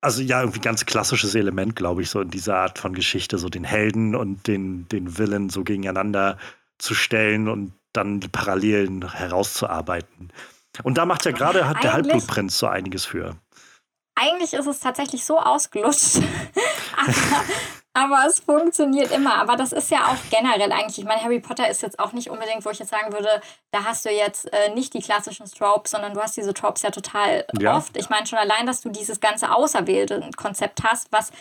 [0.00, 3.48] also ja, irgendwie ganz klassisches Element, glaube ich, so in dieser Art von Geschichte, so
[3.48, 6.38] den Helden und den, den Villain so gegeneinander
[6.78, 10.32] zu stellen und dann die Parallelen herauszuarbeiten.
[10.82, 13.36] Und da macht ja gerade hat der Halbblutprinz so einiges für.
[14.14, 16.16] Eigentlich ist es tatsächlich so ausgelutscht.
[16.96, 17.14] aber
[17.94, 19.34] aber es funktioniert immer.
[19.36, 20.98] Aber das ist ja auch generell eigentlich.
[20.98, 23.40] Ich meine, Harry Potter ist jetzt auch nicht unbedingt, wo ich jetzt sagen würde,
[23.70, 26.90] da hast du jetzt äh, nicht die klassischen Tropes, sondern du hast diese Tropes ja
[26.90, 27.76] total ja.
[27.76, 27.96] oft.
[27.96, 31.32] Ich meine schon allein, dass du dieses ganze auserwählte Konzept hast, was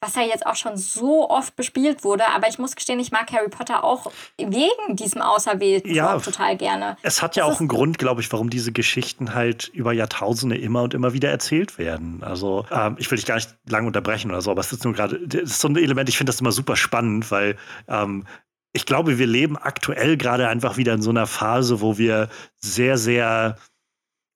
[0.00, 2.26] was ja jetzt auch schon so oft bespielt wurde.
[2.28, 6.96] Aber ich muss gestehen, ich mag Harry Potter auch wegen diesem Auserwählten ja, total gerne.
[7.02, 10.56] Es hat ja das auch einen Grund, glaube ich, warum diese Geschichten halt über Jahrtausende
[10.56, 12.22] immer und immer wieder erzählt werden.
[12.22, 14.94] Also ähm, ich will dich gar nicht lange unterbrechen oder so, aber es ist nur
[14.94, 17.56] gerade, das ist so ein Element, ich finde das immer super spannend, weil
[17.88, 18.26] ähm,
[18.72, 22.96] ich glaube, wir leben aktuell gerade einfach wieder in so einer Phase, wo wir sehr,
[22.96, 23.56] sehr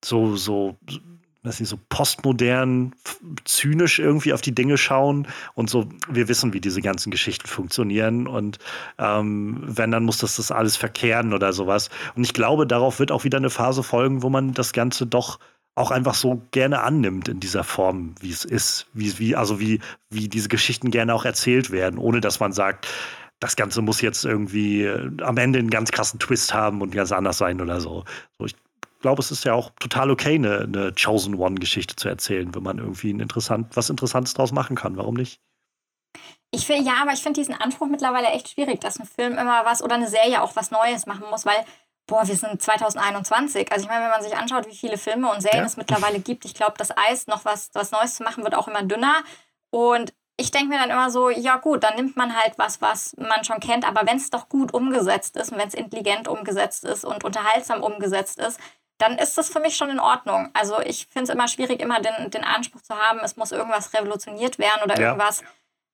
[0.05, 0.77] so, so
[1.45, 2.95] dass sie so postmodern,
[3.45, 8.27] zynisch irgendwie auf die Dinge schauen und so, wir wissen, wie diese ganzen Geschichten funktionieren
[8.27, 8.59] und
[8.99, 11.91] ähm, wenn, dann muss das das alles verkehren oder sowas.
[12.17, 15.39] Und ich glaube, darauf wird auch wieder eine Phase folgen, wo man das Ganze doch
[15.77, 19.81] auch einfach so gerne annimmt in dieser Form, wie es ist, wie, wie, also wie,
[20.09, 22.89] wie diese Geschichten gerne auch erzählt werden, ohne dass man sagt,
[23.41, 27.13] das Ganze muss jetzt irgendwie äh, am Ende einen ganz krassen Twist haben und ganz
[27.13, 28.05] anders sein oder so.
[28.39, 28.55] so ich
[29.05, 32.79] glaube, es ist ja auch total okay, eine, eine Chosen One-Geschichte zu erzählen, wenn man
[32.79, 34.97] irgendwie ein interessant, was Interessantes draus machen kann.
[34.97, 35.43] Warum nicht?
[36.51, 39.67] Ich finde, ja, aber ich finde diesen Anspruch mittlerweile echt schwierig, dass ein Film immer
[39.67, 41.67] was oder eine Serie auch was Neues machen muss, weil,
[42.07, 43.71] boah, wir sind 2021.
[43.71, 45.67] Also ich meine, wenn man sich anschaut, wie viele Filme und Serien ja.
[45.67, 48.69] es mittlerweile gibt, ich glaube, das Eis, noch was, was Neues zu machen, wird auch
[48.69, 49.23] immer dünner.
[49.69, 53.15] Und ich denke mir dann immer so, ja gut, dann nimmt man halt was, was
[53.19, 56.85] man schon kennt, aber wenn es doch gut umgesetzt ist und wenn es intelligent umgesetzt
[56.85, 58.59] ist und unterhaltsam umgesetzt ist,
[58.99, 60.51] dann ist das für mich schon in Ordnung.
[60.55, 63.93] Also ich finde es immer schwierig, immer den, den Anspruch zu haben, es muss irgendwas
[63.93, 65.09] revolutioniert werden oder ja.
[65.09, 65.43] irgendwas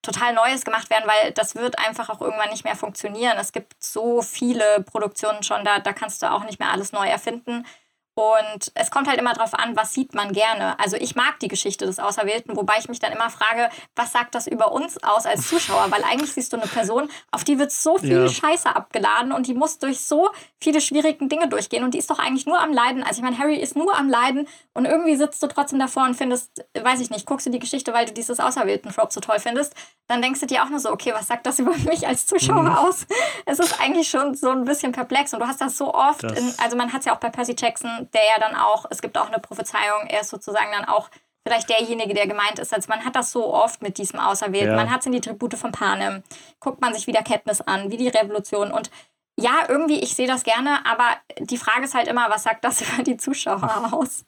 [0.03, 3.37] total Neues gemacht werden, weil das wird einfach auch irgendwann nicht mehr funktionieren.
[3.39, 7.07] Es gibt so viele Produktionen schon, da, da kannst du auch nicht mehr alles neu
[7.07, 7.67] erfinden.
[8.15, 10.79] Und es kommt halt immer darauf an, was sieht man gerne.
[10.79, 14.35] Also ich mag die Geschichte des Auserwählten, wobei ich mich dann immer frage, was sagt
[14.35, 15.87] das über uns aus als Zuschauer?
[15.91, 18.29] Weil eigentlich siehst du eine Person, auf die wird so viel ja.
[18.29, 20.29] Scheiße abgeladen und die muss durch so
[20.61, 23.03] viele schwierige Dinge durchgehen und die ist doch eigentlich nur am Leiden.
[23.03, 26.15] Also ich meine, Harry ist nur am Leiden und irgendwie sitzt du trotzdem davor und
[26.15, 29.75] findest, weiß ich nicht, guckst du die Geschichte, weil du dieses Auserwählten-Trope so toll findest,
[30.09, 32.63] dann denkst du dir auch nur so, okay, was sagt das über mich als Zuschauer
[32.63, 32.77] mhm.
[32.77, 33.07] aus?
[33.47, 36.33] Es ist eigentlich schon so ein bisschen perplex und du hast das so oft, das
[36.39, 39.03] in, also man hat es ja auch bei Percy Jackson, der ja dann auch, es
[39.03, 41.11] gibt auch eine Prophezeiung, er ist sozusagen dann auch
[41.47, 42.75] vielleicht derjenige, der gemeint ist.
[42.75, 44.71] Also man hat das so oft mit diesem Auserwählten.
[44.71, 44.77] Ja.
[44.77, 46.23] Man hat es in die Tribute von Panem.
[46.59, 48.71] Guckt man sich wieder Katniss an, wie die Revolution.
[48.71, 48.91] Und
[49.39, 52.81] ja, irgendwie, ich sehe das gerne, aber die Frage ist halt immer, was sagt das
[52.83, 54.25] über die Zuschauer aus?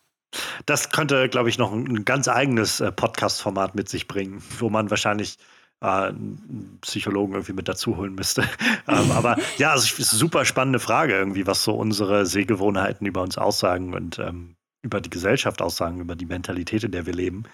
[0.65, 4.89] Das könnte, glaube ich, noch ein ganz eigenes äh, Podcast-Format mit sich bringen, wo man
[4.89, 5.37] wahrscheinlich
[5.83, 8.43] äh, einen Psychologen irgendwie mit dazu holen müsste.
[8.89, 13.07] ähm, aber ja, also es ist eine super spannende Frage irgendwie, was so unsere Sehgewohnheiten
[13.07, 13.93] über uns aussagen.
[13.93, 17.45] Und ähm, über die Gesellschaft aussagen, über die Mentalität, in der wir leben.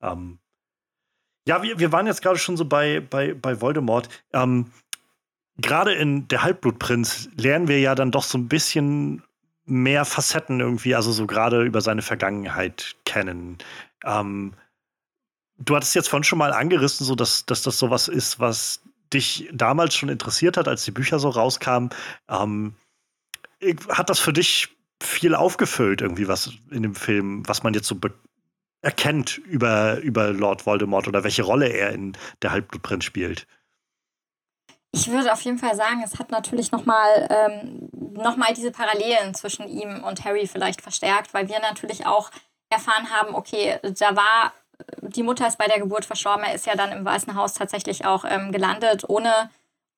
[0.00, 0.38] Ähm,
[1.46, 4.08] ja, wir, wir waren jetzt gerade schon so bei, bei, bei Voldemort.
[4.32, 4.66] Ähm,
[5.58, 9.22] gerade in Der Halbblutprinz lernen wir ja dann doch so ein bisschen
[9.64, 13.58] mehr Facetten irgendwie, also so gerade über seine Vergangenheit kennen.
[14.04, 14.54] Ähm,
[15.58, 18.80] du hattest jetzt vorhin schon mal angerissen, so dass, dass das sowas ist, was
[19.12, 21.90] dich damals schon interessiert hat, als die Bücher so rauskamen.
[22.28, 22.74] Ähm,
[23.88, 24.68] hat das für dich
[25.02, 27.96] viel aufgefüllt, irgendwie, was in dem Film, was man jetzt so
[28.82, 33.46] erkennt über, über Lord Voldemort oder welche Rolle er in der Halbblutprinz spielt?
[34.92, 39.68] Ich würde auf jeden Fall sagen, es hat natürlich nochmal ähm, noch diese Parallelen zwischen
[39.68, 42.30] ihm und Harry vielleicht verstärkt, weil wir natürlich auch
[42.70, 44.52] erfahren haben, okay, da war,
[45.02, 48.04] die Mutter ist bei der Geburt verstorben, er ist ja dann im Weißen Haus tatsächlich
[48.04, 49.50] auch ähm, gelandet, ohne,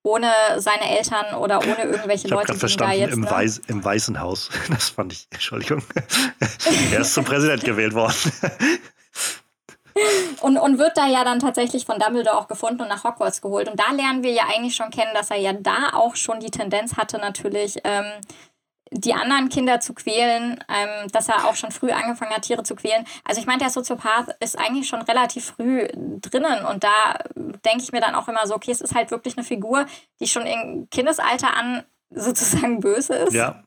[0.02, 3.14] ohne seine Eltern oder ohne irgendwelche ich Leute, die verstanden, da jetzt.
[3.14, 3.30] Im, ne?
[3.30, 4.50] Weiß, Im Weißen Haus.
[4.70, 5.82] Das fand ich, Entschuldigung.
[6.92, 8.16] er ist zum Präsident gewählt worden.
[10.40, 13.68] und, und wird da ja dann tatsächlich von Dumbledore auch gefunden und nach Hogwarts geholt.
[13.68, 16.50] Und da lernen wir ja eigentlich schon kennen, dass er ja da auch schon die
[16.50, 18.06] Tendenz hatte, natürlich ähm,
[18.90, 22.74] die anderen Kinder zu quälen, ähm, dass er auch schon früh angefangen hat, Tiere zu
[22.74, 23.04] quälen.
[23.24, 27.18] Also ich meine, der Soziopath ist eigentlich schon relativ früh drinnen und da
[27.64, 29.86] denke ich mir dann auch immer so, okay, es ist halt wirklich eine Figur,
[30.20, 33.34] die schon im Kindesalter an sozusagen böse ist.
[33.34, 33.62] Ja.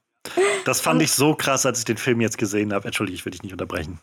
[0.65, 2.85] Das fand ich so krass, als ich den Film jetzt gesehen habe.
[2.85, 3.99] Entschuldige, ich will dich nicht unterbrechen.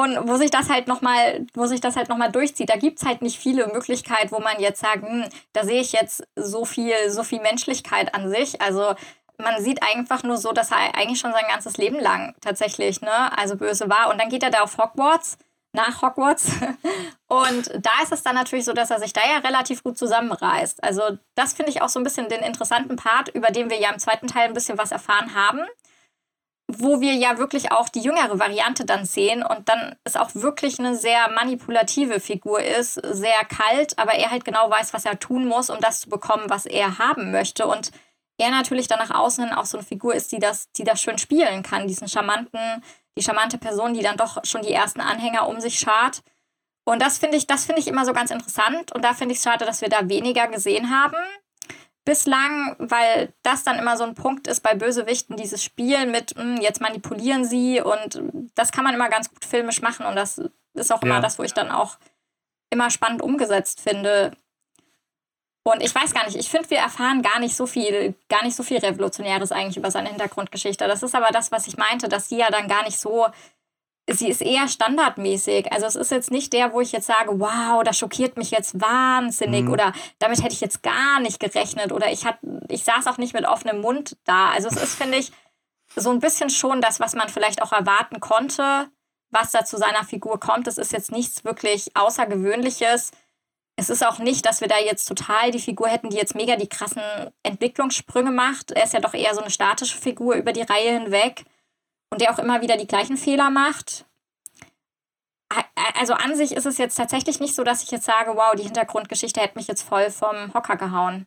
[0.00, 3.06] Und wo sich das halt nochmal, wo sich das halt nochmal durchzieht, da gibt es
[3.06, 6.94] halt nicht viele Möglichkeiten, wo man jetzt sagt, hm, da sehe ich jetzt so viel,
[7.08, 8.62] so viel Menschlichkeit an sich.
[8.62, 8.94] Also
[9.42, 13.36] man sieht einfach nur so, dass er eigentlich schon sein ganzes Leben lang tatsächlich, ne,
[13.38, 14.10] also böse war.
[14.10, 15.38] Und dann geht er da auf Hogwarts,
[15.72, 16.50] nach Hogwarts.
[17.28, 20.82] Und da ist es dann natürlich so, dass er sich da ja relativ gut zusammenreißt.
[20.82, 23.90] Also das finde ich auch so ein bisschen den interessanten Part, über den wir ja
[23.90, 25.60] im zweiten Teil ein bisschen was erfahren haben
[26.78, 30.78] wo wir ja wirklich auch die jüngere Variante dann sehen und dann ist auch wirklich
[30.78, 35.46] eine sehr manipulative Figur ist, sehr kalt, aber er halt genau weiß, was er tun
[35.46, 37.90] muss, um das zu bekommen, was er haben möchte und
[38.40, 41.00] er natürlich dann nach außen hin auch so eine Figur ist, die das, die das
[41.00, 42.82] schön spielen kann, diesen charmanten,
[43.16, 46.22] die charmante Person, die dann doch schon die ersten Anhänger um sich schart.
[46.84, 49.38] Und das finde ich, das finde ich immer so ganz interessant und da finde ich
[49.38, 51.16] es schade, dass wir da weniger gesehen haben
[52.04, 56.42] bislang, weil das dann immer so ein Punkt ist bei Bösewichten, dieses Spiel mit, mh,
[56.42, 58.22] hm, jetzt manipulieren sie und
[58.54, 60.40] das kann man immer ganz gut filmisch machen und das
[60.74, 61.20] ist auch immer ja.
[61.20, 61.98] das, wo ich dann auch
[62.70, 64.32] immer spannend umgesetzt finde.
[65.62, 68.56] Und ich weiß gar nicht, ich finde, wir erfahren gar nicht so viel, gar nicht
[68.56, 70.86] so viel Revolutionäres eigentlich über seine Hintergrundgeschichte.
[70.86, 73.26] Das ist aber das, was ich meinte, dass sie ja dann gar nicht so
[74.14, 75.72] sie ist eher standardmäßig.
[75.72, 78.80] Also es ist jetzt nicht der, wo ich jetzt sage, wow, das schockiert mich jetzt
[78.80, 79.72] wahnsinnig mhm.
[79.72, 82.38] oder damit hätte ich jetzt gar nicht gerechnet oder ich, hat,
[82.68, 84.50] ich saß auch nicht mit offenem Mund da.
[84.50, 85.32] Also es ist, finde ich,
[85.96, 88.88] so ein bisschen schon das, was man vielleicht auch erwarten konnte,
[89.30, 90.66] was da zu seiner Figur kommt.
[90.66, 93.10] Es ist jetzt nichts wirklich Außergewöhnliches.
[93.80, 96.54] Es ist auch nicht, dass wir da jetzt total die Figur hätten, die jetzt mega
[96.54, 97.00] die krassen
[97.42, 98.72] Entwicklungssprünge macht.
[98.72, 101.44] Er ist ja doch eher so eine statische Figur über die Reihe hinweg
[102.10, 104.04] und der auch immer wieder die gleichen Fehler macht.
[105.98, 108.64] Also an sich ist es jetzt tatsächlich nicht so, dass ich jetzt sage, wow, die
[108.64, 111.26] Hintergrundgeschichte hätte mich jetzt voll vom Hocker gehauen.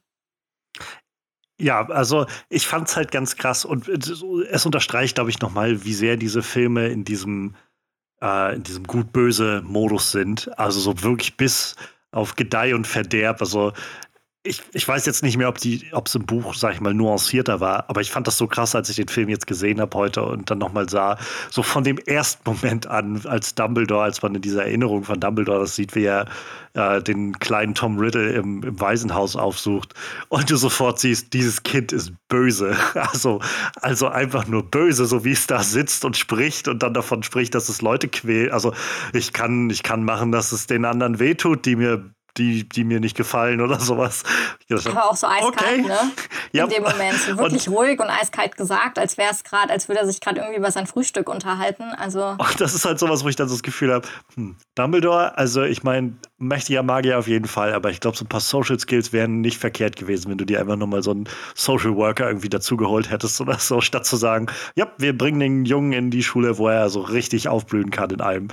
[1.60, 5.94] Ja, also ich fand es halt ganz krass und es unterstreicht, glaube ich, nochmal, wie
[5.94, 7.56] sehr diese Filme in diesem,
[8.22, 10.56] äh, diesem gut-böse Modus sind.
[10.60, 11.76] Also so wirklich bis
[12.14, 13.42] auf Gedeih und Verderb.
[13.42, 13.74] Also
[14.46, 17.90] ich, ich weiß jetzt nicht mehr, ob es im Buch, sag ich mal, nuancierter war,
[17.90, 20.52] aber ich fand das so krass, als ich den Film jetzt gesehen habe heute und
[20.52, 21.18] dann nochmal sah,
[21.50, 25.62] so von dem ersten Moment an, als Dumbledore, als man in dieser Erinnerung von Dumbledore
[25.62, 26.28] das sieht, wie er
[26.74, 29.94] äh, den kleinen Tom Riddle im, im Waisenhaus aufsucht
[30.28, 32.76] und du sofort siehst, dieses Kind ist böse.
[33.14, 33.42] Also,
[33.82, 37.54] also einfach nur böse, so wie es da sitzt und spricht und dann davon spricht,
[37.54, 38.52] dass es Leute quält.
[38.52, 38.74] Also
[39.14, 43.00] ich kann, ich kann machen, dass es den anderen wehtut, die mir die, die mir
[43.00, 44.24] nicht gefallen oder sowas.
[44.86, 45.82] Aber auch so eiskalt, okay.
[45.82, 46.00] ne?
[46.52, 46.66] Ja.
[46.66, 47.18] In dem Moment.
[47.18, 50.20] So wirklich und, ruhig und eiskalt gesagt, als wäre es gerade, als würde er sich
[50.20, 51.84] gerade irgendwie über sein Frühstück unterhalten.
[51.98, 52.36] Also.
[52.38, 55.64] Ach, das ist halt sowas, wo ich dann so das Gefühl habe, hm, Dumbledore, also
[55.64, 59.14] ich meine, mächtiger Magier auf jeden Fall, aber ich glaube, so ein paar Social Skills
[59.14, 63.10] wären nicht verkehrt gewesen, wenn du dir einfach nochmal so einen Social Worker irgendwie dazugeholt
[63.10, 66.68] hättest oder so, statt zu sagen, ja, wir bringen den Jungen in die Schule, wo
[66.68, 68.48] er so richtig aufblühen kann in allem.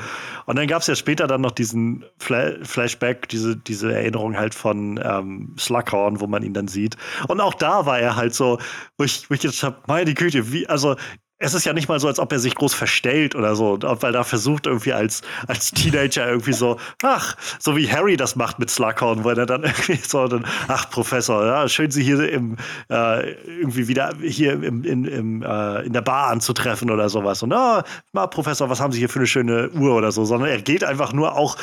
[0.46, 4.54] Und dann gab es ja später dann noch diesen Fla Flashback, diese, diese Erinnerung halt
[4.54, 6.96] von ähm, Slughorn, wo man ihn dann sieht.
[7.28, 8.58] Und auch da war er halt so,
[8.98, 10.96] wo ich, wo ich gedacht habe, meine Güte, wie, also
[11.40, 14.12] es ist ja nicht mal so, als ob er sich groß verstellt oder so, weil
[14.12, 18.70] da versucht irgendwie als, als Teenager irgendwie so, ach, so wie Harry das macht mit
[18.70, 22.56] Slughorn, wo er dann irgendwie so, dann, ach, Professor, ja, schön Sie hier im,
[22.90, 27.42] äh, irgendwie wieder hier im, in, im, äh, in der Bar anzutreffen oder sowas.
[27.42, 30.50] Und, ah, oh, Professor, was haben Sie hier für eine schöne Uhr oder so, sondern
[30.50, 31.56] er geht einfach nur auch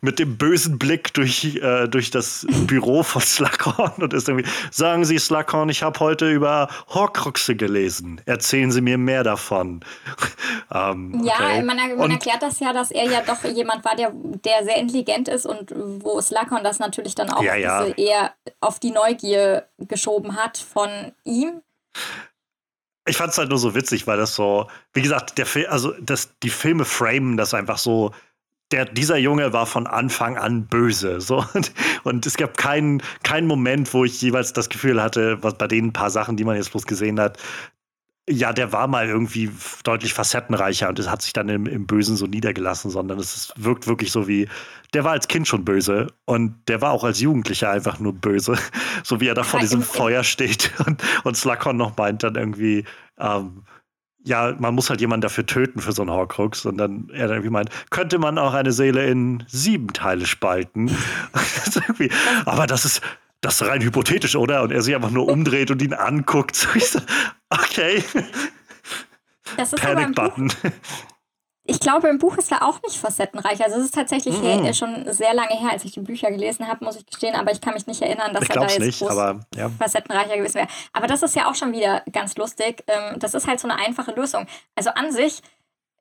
[0.00, 5.04] mit dem bösen Blick durch, äh, durch das Büro von Slughorn und ist irgendwie, sagen
[5.04, 8.20] Sie, Slughorn, ich habe heute über Horcruxe gelesen.
[8.26, 9.84] Erzählen Sie mir mehr davon.
[10.72, 11.62] ähm, ja, okay.
[11.62, 15.28] man, man erklärt das ja, dass er ja doch jemand war, der, der sehr intelligent
[15.28, 17.86] ist und wo Slughorn das natürlich dann auch ja, ja.
[17.86, 20.88] eher auf die Neugier geschoben hat von
[21.24, 21.62] ihm.
[23.08, 25.92] Ich fand es halt nur so witzig, weil das so, wie gesagt, der Film, also
[26.00, 28.12] das, die Filme framen das einfach so
[28.72, 31.20] der, dieser Junge war von Anfang an böse.
[31.20, 31.44] So.
[31.54, 31.72] Und,
[32.04, 35.92] und, es gab keinen, keinen Moment, wo ich jeweils das Gefühl hatte, was bei den
[35.92, 37.38] paar Sachen, die man jetzt bloß gesehen hat,
[38.28, 39.50] ja, der war mal irgendwie
[39.84, 43.52] deutlich facettenreicher und es hat sich dann im, im Bösen so niedergelassen, sondern es ist,
[43.56, 44.48] wirkt wirklich so wie,
[44.94, 48.58] der war als Kind schon böse und der war auch als Jugendlicher einfach nur böse,
[49.04, 52.84] so wie er da vor diesem Feuer steht und, und Slakon noch meint dann irgendwie,
[53.18, 53.62] ähm,
[54.24, 56.66] ja, man muss halt jemanden dafür töten für so einen Horcrux.
[56.66, 60.88] Und dann er dann irgendwie meint, könnte man auch eine Seele in sieben Teile spalten.
[61.32, 61.80] das
[62.44, 63.02] aber das ist,
[63.40, 64.62] das ist rein hypothetisch, oder?
[64.62, 66.68] Und er sich einfach nur umdreht und ihn anguckt.
[67.50, 68.02] okay.
[69.56, 70.52] Das ist Panic Button
[71.68, 73.62] ich glaube, im Buch ist er auch nicht facettenreich.
[73.62, 74.72] Also es ist tatsächlich mhm.
[74.72, 77.60] schon sehr lange her, als ich die Bücher gelesen habe, muss ich gestehen, aber ich
[77.60, 79.68] kann mich nicht erinnern, dass ich er da jetzt nicht, aber, ja.
[79.70, 80.68] facettenreicher gewesen wäre.
[80.92, 82.84] Aber das ist ja auch schon wieder ganz lustig.
[82.86, 84.46] Ähm, das ist halt so eine einfache Lösung.
[84.76, 85.42] Also an sich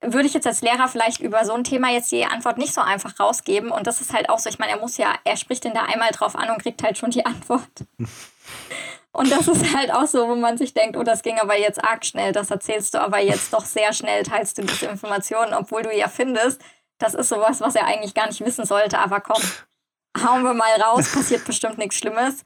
[0.01, 2.81] würde ich jetzt als Lehrer vielleicht über so ein Thema jetzt die Antwort nicht so
[2.81, 3.71] einfach rausgeben.
[3.71, 5.83] Und das ist halt auch so, ich meine, er muss ja, er spricht ihn da
[5.83, 7.69] einmal drauf an und kriegt halt schon die Antwort.
[9.15, 11.81] Und das ist halt auch so, wo man sich denkt, oh, das ging aber jetzt
[11.81, 15.83] arg schnell, das erzählst du aber jetzt doch sehr schnell, teilst du diese Informationen, obwohl
[15.83, 16.61] du ja findest,
[16.97, 19.41] das ist sowas, was er eigentlich gar nicht wissen sollte, aber komm,
[20.21, 22.43] hauen wir mal raus, passiert bestimmt nichts Schlimmes.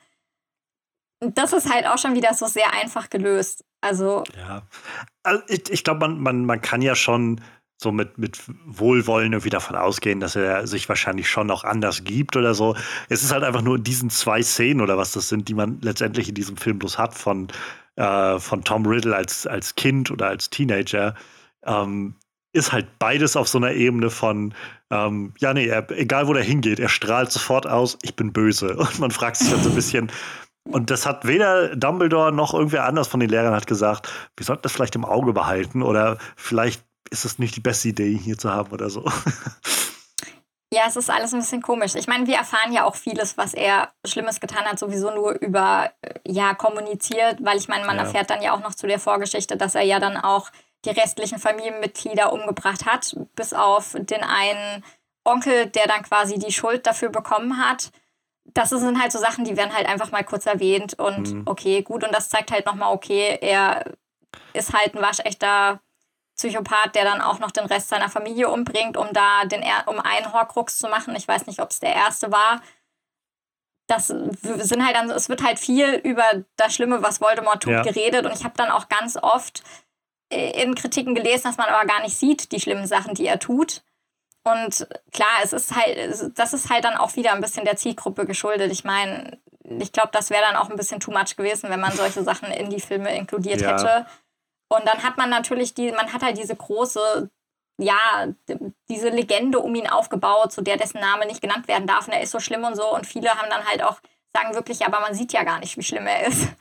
[1.20, 3.66] Das ist halt auch schon wieder so sehr einfach gelöst.
[3.82, 4.24] Also.
[4.38, 4.64] Ja.
[5.24, 7.42] Also ich, ich glaube, man, man, man kann ja schon
[7.82, 12.36] so mit, mit Wohlwollen irgendwie davon ausgehen, dass er sich wahrscheinlich schon noch anders gibt
[12.36, 12.76] oder so.
[13.08, 15.80] Es ist halt einfach nur in diesen zwei Szenen oder was das sind, die man
[15.82, 17.48] letztendlich in diesem Film bloß hat von,
[17.96, 21.16] äh, von Tom Riddle als, als Kind oder als Teenager.
[21.64, 22.16] Ähm,
[22.52, 24.54] ist halt beides auf so einer Ebene von,
[24.90, 28.76] ähm, ja, nee, er, egal wo der hingeht, er strahlt sofort aus, ich bin böse.
[28.78, 30.12] Und man fragt sich dann so ein bisschen,
[30.72, 34.64] und das hat weder Dumbledore noch irgendwer anders von den Lehrern hat gesagt, wir sollten
[34.64, 38.38] das vielleicht im Auge behalten oder vielleicht ist es nicht die beste Idee, ihn hier
[38.38, 39.10] zu haben oder so.
[40.72, 41.96] Ja, es ist alles ein bisschen komisch.
[41.96, 45.90] Ich meine, wir erfahren ja auch vieles, was er Schlimmes getan hat, sowieso nur über,
[46.02, 48.04] äh, ja, kommuniziert, weil ich meine, man ja.
[48.04, 50.52] erfährt dann ja auch noch zu der Vorgeschichte, dass er ja dann auch
[50.86, 54.84] die restlichen Familienmitglieder umgebracht hat, bis auf den einen
[55.26, 57.92] Onkel, der dann quasi die Schuld dafür bekommen hat.
[58.54, 61.44] Das sind halt so Sachen, die werden halt einfach mal kurz erwähnt und mhm.
[61.46, 62.04] okay, gut.
[62.04, 63.94] Und das zeigt halt nochmal, okay, er
[64.54, 65.82] ist halt ein waschechter
[66.36, 70.32] Psychopath, der dann auch noch den Rest seiner Familie umbringt, um da den um einen
[70.32, 71.16] Horcrux zu machen.
[71.16, 72.62] Ich weiß nicht, ob es der erste war.
[73.88, 76.24] Das sind halt dann, es wird halt viel über
[76.56, 77.82] das Schlimme, was Voldemort tut, ja.
[77.82, 78.26] geredet.
[78.26, 79.64] Und ich habe dann auch ganz oft
[80.32, 83.40] äh, in Kritiken gelesen, dass man aber gar nicht sieht, die schlimmen Sachen, die er
[83.40, 83.82] tut.
[84.52, 88.26] Und klar, es ist halt, das ist halt dann auch wieder ein bisschen der Zielgruppe
[88.26, 88.72] geschuldet.
[88.72, 91.92] Ich meine, ich glaube, das wäre dann auch ein bisschen too much gewesen, wenn man
[91.92, 93.72] solche Sachen in die Filme inkludiert ja.
[93.72, 94.06] hätte.
[94.70, 97.30] Und dann hat man natürlich die, man hat halt diese große,
[97.78, 98.28] ja,
[98.90, 102.08] diese Legende um ihn aufgebaut, zu der dessen Name nicht genannt werden darf.
[102.08, 102.94] Und er ist so schlimm und so.
[102.94, 104.00] Und viele haben dann halt auch
[104.36, 106.48] sagen wirklich, aber man sieht ja gar nicht, wie schlimm er ist.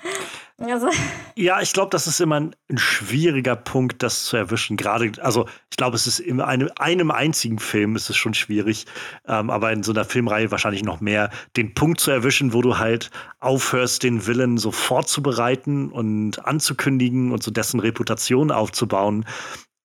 [0.61, 0.91] Also.
[1.37, 4.77] Ja, ich glaube, das ist immer ein, ein, schwieriger Punkt, das zu erwischen.
[4.77, 8.87] Gerade, also ich glaube, es ist in einem, einem einzigen Film ist es schon schwierig,
[9.29, 12.77] ähm, aber in so einer Filmreihe wahrscheinlich noch mehr, den Punkt zu erwischen, wo du
[12.77, 19.27] halt aufhörst, den Willen so vorzubereiten und anzukündigen und so dessen Reputation aufzubauen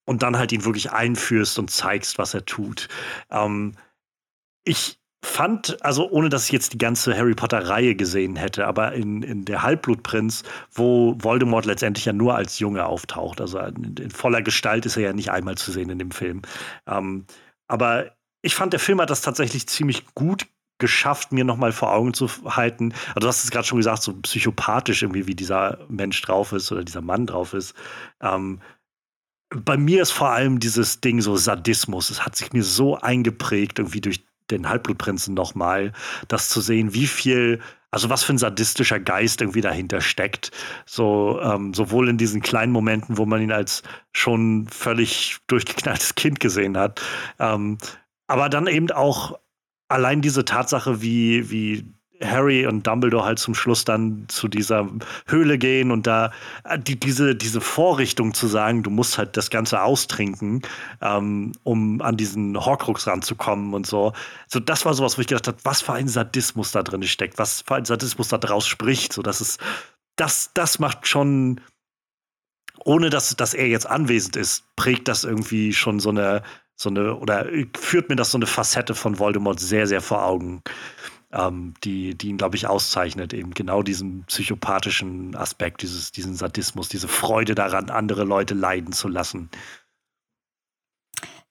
[0.06, 2.88] und dann halt ihn wirklich einführst und zeigst, was er tut.
[3.30, 3.76] Ähm,
[4.64, 9.22] ich fand, also ohne dass ich jetzt die ganze Harry Potter-Reihe gesehen hätte, aber in,
[9.22, 14.42] in der Halbblutprinz, wo Voldemort letztendlich ja nur als Junge auftaucht, also in, in voller
[14.42, 16.42] Gestalt ist er ja nicht einmal zu sehen in dem Film.
[16.86, 17.24] Ähm,
[17.68, 18.12] aber
[18.42, 20.46] ich fand, der Film hat das tatsächlich ziemlich gut
[20.78, 22.92] geschafft, mir nochmal vor Augen zu halten.
[23.08, 26.70] Also du hast es gerade schon gesagt, so psychopathisch irgendwie, wie dieser Mensch drauf ist
[26.72, 27.74] oder dieser Mann drauf ist.
[28.20, 28.60] Ähm,
[29.50, 32.10] bei mir ist vor allem dieses Ding so Sadismus.
[32.10, 35.92] Es hat sich mir so eingeprägt, irgendwie durch den Halbblutprinzen nochmal,
[36.28, 40.50] das zu sehen, wie viel, also was für ein sadistischer Geist irgendwie dahinter steckt.
[40.86, 43.82] So, ähm, sowohl in diesen kleinen Momenten, wo man ihn als
[44.12, 47.00] schon völlig durchgeknalltes Kind gesehen hat,
[47.38, 47.78] ähm,
[48.26, 49.38] aber dann eben auch
[49.88, 51.84] allein diese Tatsache, wie, wie
[52.24, 54.88] Harry und Dumbledore halt zum Schluss dann zu dieser
[55.26, 56.32] Höhle gehen und da
[56.64, 60.62] äh, die, diese, diese Vorrichtung zu sagen, du musst halt das Ganze austrinken,
[61.00, 64.12] ähm, um an diesen Horcrux ranzukommen und so.
[64.48, 67.38] So, das war sowas, wo ich gedacht habe, was für ein Sadismus da drin steckt,
[67.38, 69.12] was für ein Sadismus da draus spricht.
[69.12, 69.60] So, das ist,
[70.16, 71.60] das, das macht schon,
[72.84, 76.42] ohne dass, dass er jetzt anwesend ist, prägt das irgendwie schon so eine,
[76.76, 77.46] so eine, oder
[77.76, 80.62] führt mir das so eine Facette von Voldemort sehr, sehr vor Augen
[81.34, 83.34] ähm, die, die ihn, glaube ich, auszeichnet.
[83.34, 89.08] Eben genau diesen psychopathischen Aspekt, dieses, diesen Sadismus, diese Freude daran, andere Leute leiden zu
[89.08, 89.50] lassen.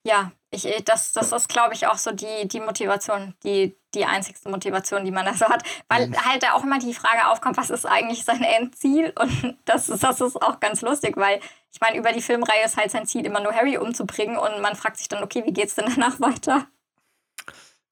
[0.06, 4.50] Ja, ich, das, das ist, glaube ich, auch so die, die Motivation, die, die einzigste
[4.50, 5.62] Motivation, die man da so hat.
[5.88, 6.16] Weil mhm.
[6.24, 9.12] halt da auch immer die Frage aufkommt, was ist eigentlich sein Endziel?
[9.18, 11.40] Und das, das ist auch ganz lustig, weil
[11.72, 14.76] ich meine, über die Filmreihe ist halt sein Ziel, immer nur Harry umzubringen und man
[14.76, 16.66] fragt sich dann, okay, wie geht es denn danach weiter?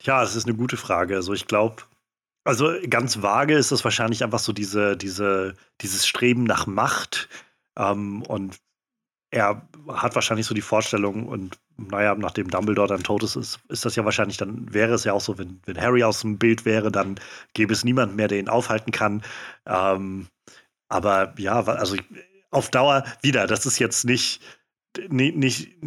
[0.02, 1.14] Ja, es ist eine gute Frage.
[1.16, 1.82] Also ich glaube,
[2.44, 7.28] also ganz vage ist das wahrscheinlich einfach so diese, diese, dieses Streben nach Macht.
[7.78, 8.58] Ähm, und
[9.30, 13.84] er hat wahrscheinlich so die Vorstellung, und naja, nachdem Dumbledore dann tot ist, ist, ist
[13.84, 16.64] das ja wahrscheinlich, dann wäre es ja auch so, wenn, wenn Harry aus dem Bild
[16.64, 17.18] wäre, dann
[17.54, 19.22] gäbe es niemanden mehr, der ihn aufhalten kann.
[19.66, 20.28] Ähm,
[20.88, 21.96] aber ja, also
[22.50, 24.42] auf Dauer wieder, das ist jetzt nicht,
[25.08, 25.78] nicht, nicht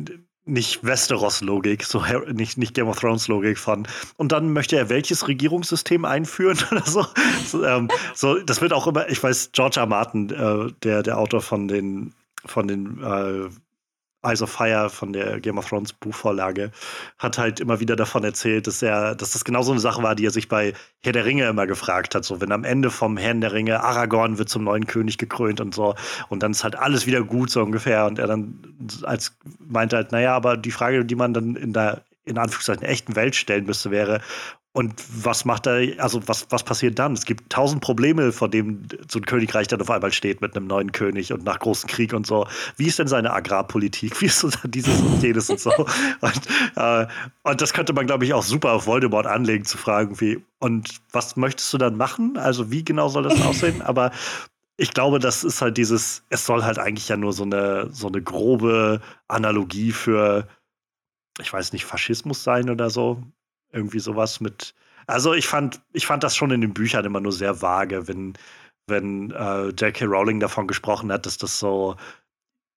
[0.46, 3.88] nicht Westeros-Logik, so nicht, nicht Game of Thrones-Logik von.
[4.18, 7.06] Und dann möchte er welches Regierungssystem einführen oder so.
[7.46, 9.88] so, ähm, so das wird auch immer, ich weiß, George R.
[9.88, 12.14] Martin, äh, der, der Autor von den,
[12.46, 13.50] von den äh,
[14.26, 16.72] Eyes of Fire von der Game of Thrones Buchvorlage
[17.20, 20.16] hat halt immer wieder davon erzählt, dass er, dass das genau so eine Sache war,
[20.16, 20.74] die er sich bei
[21.04, 22.26] Herr der Ringe immer gefragt hat.
[22.26, 25.76] So, wenn am Ende vom Herrn der Ringe Aragorn wird zum neuen König gekrönt und
[25.76, 25.96] so,
[26.30, 28.06] und dann ist halt alles wieder gut, so ungefähr.
[28.06, 28.60] Und er dann
[29.04, 33.16] als meinte halt, naja, aber die Frage, die man dann in der in Anführungszeichen echten
[33.16, 34.20] Welt stellen müsste, wäre,
[34.76, 37.14] und was macht er, also was, was passiert dann?
[37.14, 40.68] Es gibt tausend Probleme, vor denen so ein Königreich dann auf einmal steht mit einem
[40.68, 42.46] neuen König und nach großen Krieg und so.
[42.76, 44.20] Wie ist denn seine Agrarpolitik?
[44.22, 45.72] Wie ist so dieses und jenes und so?
[46.20, 46.42] Und,
[46.76, 47.08] äh,
[47.44, 50.90] und das könnte man, glaube ich, auch super auf Voldemort anlegen, zu fragen, wie, und
[51.14, 52.36] was möchtest du dann machen?
[52.36, 53.82] Also wie genau soll das aussehen?
[53.82, 54.12] Aber
[54.76, 58.08] ich glaube, das ist halt dieses, es soll halt eigentlich ja nur so eine, so
[58.08, 59.00] eine grobe
[59.30, 60.50] Analogie für,
[61.40, 63.24] ich weiß nicht, Faschismus sein oder so.
[63.76, 64.74] Irgendwie sowas mit.
[65.08, 68.34] Also ich fand, ich fand das schon in den Büchern immer nur sehr vage, wenn,
[68.88, 70.06] wenn äh, J.K.
[70.06, 71.96] Rowling davon gesprochen hat, dass das so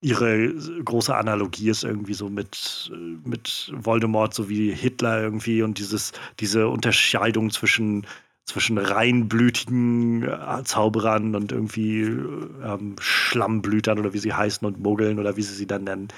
[0.01, 2.93] ihre große Analogie ist irgendwie so mit,
[3.25, 8.07] mit Voldemort sowie Hitler irgendwie und dieses, diese Unterscheidung zwischen,
[8.45, 15.37] zwischen reinblütigen äh, Zauberern und irgendwie ähm, Schlammblütern oder wie sie heißen und Muggeln oder
[15.37, 16.09] wie sie sie dann nennen.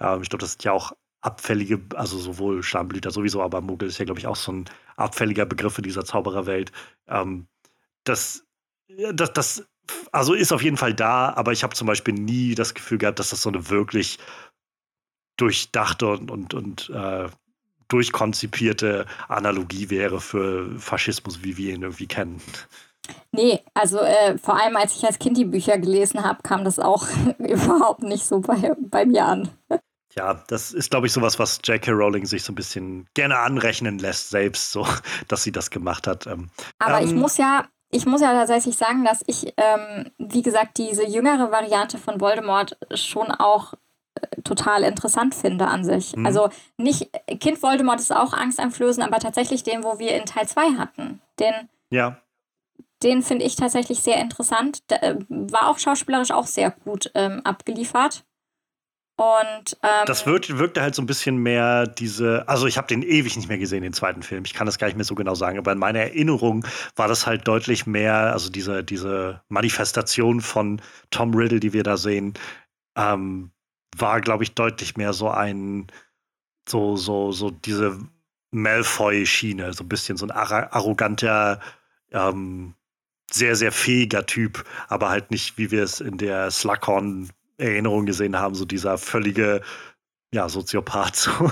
[0.00, 3.98] Ähm, ich glaube, das ist ja auch abfällige, also sowohl Schamblüter sowieso, aber Muggel ist
[3.98, 4.64] ja, glaube ich, auch so ein
[4.96, 6.72] abfälliger Begriff in dieser Zaubererwelt.
[7.08, 7.48] Ähm,
[8.04, 8.46] das,
[9.12, 9.68] das, das,
[10.12, 13.18] also ist auf jeden Fall da, aber ich habe zum Beispiel nie das Gefühl gehabt,
[13.18, 14.18] dass das so eine wirklich
[15.36, 17.28] durchdachte und, und, und äh,
[17.88, 22.40] durchkonzipierte Analogie wäre für Faschismus, wie wir ihn irgendwie kennen.
[23.32, 26.78] Nee, also äh, vor allem als ich als Kind die Bücher gelesen habe, kam das
[26.78, 27.06] auch
[27.38, 29.48] überhaupt nicht so bei, bei mir an.
[30.16, 31.92] Ja, das ist, glaube ich, sowas, was J.K.
[31.92, 34.86] Rowling sich so ein bisschen gerne anrechnen lässt, selbst, so,
[35.28, 36.26] dass sie das gemacht hat.
[36.26, 40.42] Ähm, Aber ähm, ich muss ja, ich muss ja tatsächlich sagen, dass ich, ähm, wie
[40.42, 43.74] gesagt, diese jüngere Variante von Voldemort schon auch
[44.14, 46.16] äh, total interessant finde an sich.
[46.16, 46.26] Mhm.
[46.26, 50.76] Also nicht, Kind Voldemort ist auch angsteinflößend, aber tatsächlich den, wo wir in Teil 2
[50.78, 51.20] hatten.
[51.38, 51.54] Den,
[51.90, 52.18] ja.
[53.02, 54.80] Den finde ich tatsächlich sehr interessant.
[54.88, 58.24] Äh, war auch schauspielerisch auch sehr gut ähm, abgeliefert.
[59.18, 63.02] Und ähm, das wirkt, wirkte halt so ein bisschen mehr diese, also ich habe den
[63.02, 64.44] ewig nicht mehr gesehen, den zweiten Film.
[64.44, 66.64] Ich kann das gar nicht mehr so genau sagen, aber in meiner Erinnerung
[66.94, 71.96] war das halt deutlich mehr, also diese, diese Manifestation von Tom Riddle, die wir da
[71.96, 72.34] sehen,
[72.96, 73.50] ähm,
[73.96, 75.88] war, glaube ich, deutlich mehr so ein,
[76.68, 77.98] so, so, so diese
[78.52, 81.58] Malfoy-Schiene, so ein bisschen so ein arroganter,
[82.12, 82.74] ähm,
[83.32, 88.38] sehr, sehr fähiger Typ, aber halt nicht, wie wir es in der Slughorn Erinnerung gesehen
[88.38, 89.62] haben, so dieser völlige
[90.32, 91.16] ja, Soziopath.
[91.16, 91.50] So.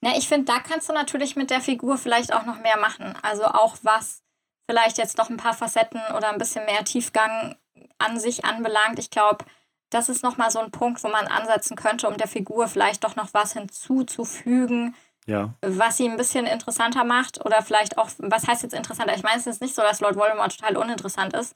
[0.00, 3.14] Na, ich finde, da kannst du natürlich mit der Figur vielleicht auch noch mehr machen.
[3.22, 4.22] Also auch was
[4.68, 7.56] vielleicht jetzt noch ein paar Facetten oder ein bisschen mehr Tiefgang
[7.98, 8.98] an sich anbelangt.
[8.98, 9.44] Ich glaube,
[9.90, 13.16] das ist nochmal so ein Punkt, wo man ansetzen könnte, um der Figur vielleicht doch
[13.16, 14.94] noch was hinzuzufügen.
[15.26, 15.54] Ja.
[15.60, 19.14] Was sie ein bisschen interessanter macht oder vielleicht auch, was heißt jetzt interessanter?
[19.14, 21.54] Ich meine, es ist nicht so, dass Lord Voldemort total uninteressant ist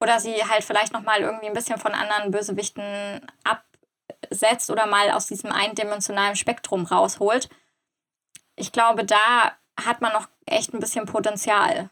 [0.00, 5.26] oder sie halt vielleicht nochmal irgendwie ein bisschen von anderen Bösewichten absetzt oder mal aus
[5.26, 7.48] diesem eindimensionalen Spektrum rausholt.
[8.56, 11.90] Ich glaube, da hat man noch echt ein bisschen Potenzial.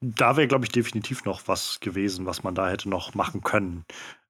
[0.00, 3.86] Da wäre, glaube ich, definitiv noch was gewesen, was man da hätte noch machen können.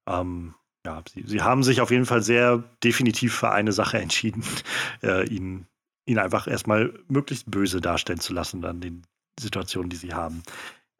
[0.06, 0.54] Ähm,
[0.86, 4.44] ja, sie, sie haben sich auf jeden Fall sehr definitiv für eine Sache entschieden,
[5.02, 5.66] äh, ihn,
[6.06, 9.02] ihn einfach erstmal möglichst böse darstellen zu lassen, dann den
[9.40, 10.42] Situationen, die sie haben.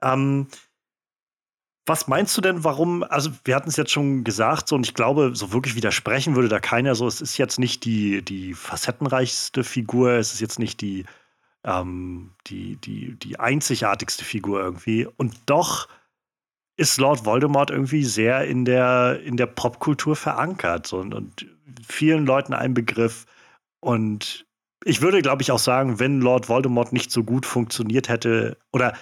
[0.03, 0.49] Ähm,
[1.87, 4.95] was meinst du denn, warum, also wir hatten es jetzt schon gesagt, so und ich
[4.95, 9.65] glaube, so wirklich widersprechen würde da keiner so, es ist jetzt nicht die, die facettenreichste
[9.65, 11.05] Figur, es ist jetzt nicht die,
[11.65, 15.07] ähm, die, die, die einzigartigste Figur irgendwie.
[15.17, 15.89] Und doch
[16.77, 21.47] ist Lord Voldemort irgendwie sehr in der, in der Popkultur verankert so, und, und
[21.87, 23.27] vielen Leuten ein Begriff.
[23.81, 24.47] Und
[24.85, 28.95] ich würde, glaube ich, auch sagen, wenn Lord Voldemort nicht so gut funktioniert hätte, oder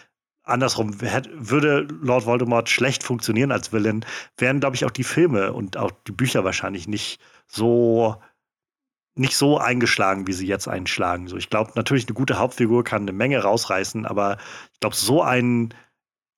[0.44, 4.04] andersrum, würde Lord Voldemort schlecht funktionieren als Villain,
[4.36, 8.16] wären, glaube ich, auch die Filme und auch die Bücher wahrscheinlich nicht so
[9.14, 11.28] nicht so eingeschlagen, wie sie jetzt einschlagen.
[11.28, 14.38] So, ich glaube, natürlich eine gute Hauptfigur kann eine Menge rausreißen, aber
[14.72, 15.74] ich glaube, so ein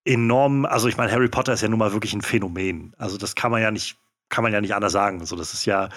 [0.05, 2.95] enorm, also ich meine, Harry Potter ist ja nun mal wirklich ein Phänomen.
[2.99, 3.97] Also das kann man ja nicht,
[4.29, 5.25] kann man ja nicht anders sagen.
[5.25, 5.89] So, das ist ja,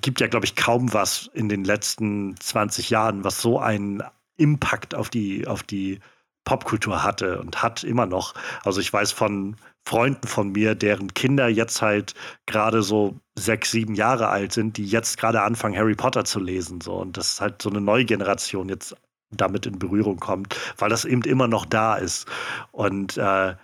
[0.00, 4.02] gibt ja, glaube ich, kaum was in den letzten 20 Jahren, was so einen
[4.36, 6.00] Impact auf die, auf die
[6.46, 8.32] Popkultur hatte und hat immer noch.
[8.64, 12.14] Also ich weiß von Freunden von mir, deren Kinder jetzt halt
[12.46, 16.80] gerade so sechs, sieben Jahre alt sind, die jetzt gerade anfangen, Harry Potter zu lesen.
[16.80, 16.94] So.
[16.94, 18.96] Und das halt so eine neue Generation jetzt
[19.30, 22.26] damit in Berührung kommt, weil das eben immer noch da ist.
[22.70, 23.56] Und äh,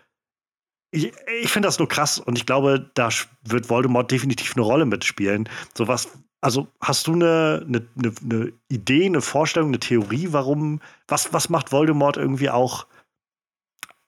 [0.90, 3.08] ich, ich finde das nur krass und ich glaube, da
[3.44, 5.48] wird Voldemort definitiv eine Rolle mitspielen.
[5.74, 6.08] So was,
[6.42, 11.70] also hast du eine, eine, eine, Idee, eine Vorstellung, eine Theorie, warum, was, was macht
[11.70, 12.86] Voldemort irgendwie auch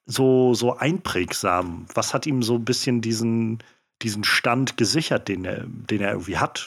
[0.04, 1.86] so, so einprägsam?
[1.94, 3.60] Was hat ihm so ein bisschen diesen,
[4.02, 6.66] diesen Stand gesichert, den er, den er irgendwie hat?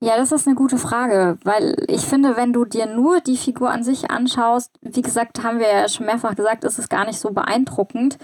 [0.00, 3.70] Ja, das ist eine gute Frage, weil ich finde, wenn du dir nur die Figur
[3.70, 7.18] an sich anschaust, wie gesagt, haben wir ja schon mehrfach gesagt, ist es gar nicht
[7.18, 8.16] so beeindruckend.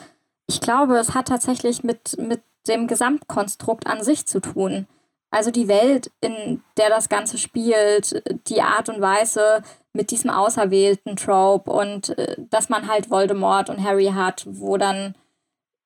[0.46, 4.86] Ich glaube, es hat tatsächlich mit, mit dem Gesamtkonstrukt an sich zu tun.
[5.30, 9.62] Also die Welt, in der das Ganze spielt, die Art und Weise
[9.92, 15.14] mit diesem auserwählten Trope und äh, dass man halt Voldemort und Harry hat, wo dann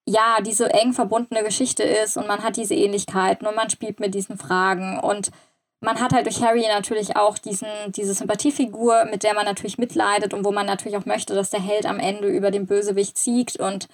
[0.07, 4.15] ja diese eng verbundene Geschichte ist und man hat diese Ähnlichkeiten und man spielt mit
[4.15, 5.31] diesen Fragen und
[5.81, 10.33] man hat halt durch Harry natürlich auch diesen, diese Sympathiefigur, mit der man natürlich mitleidet
[10.33, 13.57] und wo man natürlich auch möchte, dass der Held am Ende über den Bösewicht siegt
[13.57, 13.89] und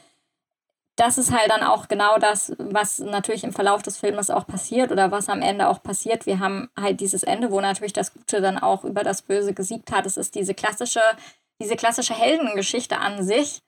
[0.99, 4.91] das ist halt dann auch genau das, was natürlich im Verlauf des Filmes auch passiert
[4.91, 6.27] oder was am Ende auch passiert.
[6.27, 9.93] Wir haben halt dieses Ende, wo natürlich das Gute dann auch über das Böse gesiegt
[9.93, 10.07] hat.
[10.07, 11.01] Es ist diese klassische,
[11.63, 13.63] diese klassische Heldengeschichte an sich,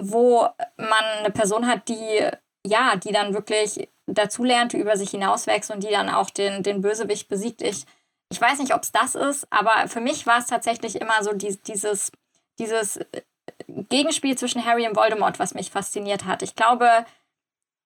[0.00, 0.48] wo
[0.78, 2.26] man eine Person hat, die,
[2.66, 7.28] ja, die dann wirklich dazulernt, über sich hinauswächst und die dann auch den, den Bösewicht
[7.28, 7.60] besiegt.
[7.60, 7.84] Ich,
[8.30, 11.34] ich weiß nicht, ob es das ist, aber für mich war es tatsächlich immer so
[11.34, 12.12] die, dieses,
[12.58, 12.98] dieses
[13.88, 16.42] Gegenspiel zwischen Harry und Voldemort, was mich fasziniert hat.
[16.42, 17.06] Ich glaube,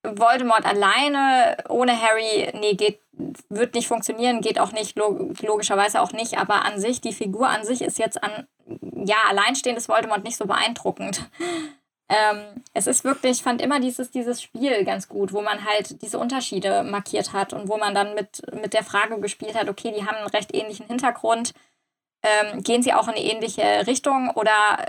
[0.03, 3.01] Voldemort alleine ohne Harry, nee, geht,
[3.49, 7.49] wird nicht funktionieren, geht auch nicht, log logischerweise auch nicht, aber an sich, die Figur
[7.49, 8.47] an sich ist jetzt an,
[9.05, 11.29] ja, alleinstehendes Voldemort nicht so beeindruckend.
[12.09, 16.03] Ähm, es ist wirklich, ich fand immer dieses, dieses Spiel ganz gut, wo man halt
[16.03, 19.93] diese Unterschiede markiert hat und wo man dann mit, mit der Frage gespielt hat, okay,
[19.93, 21.53] die haben einen recht ähnlichen Hintergrund,
[22.23, 24.87] ähm, gehen sie auch in eine ähnliche Richtung oder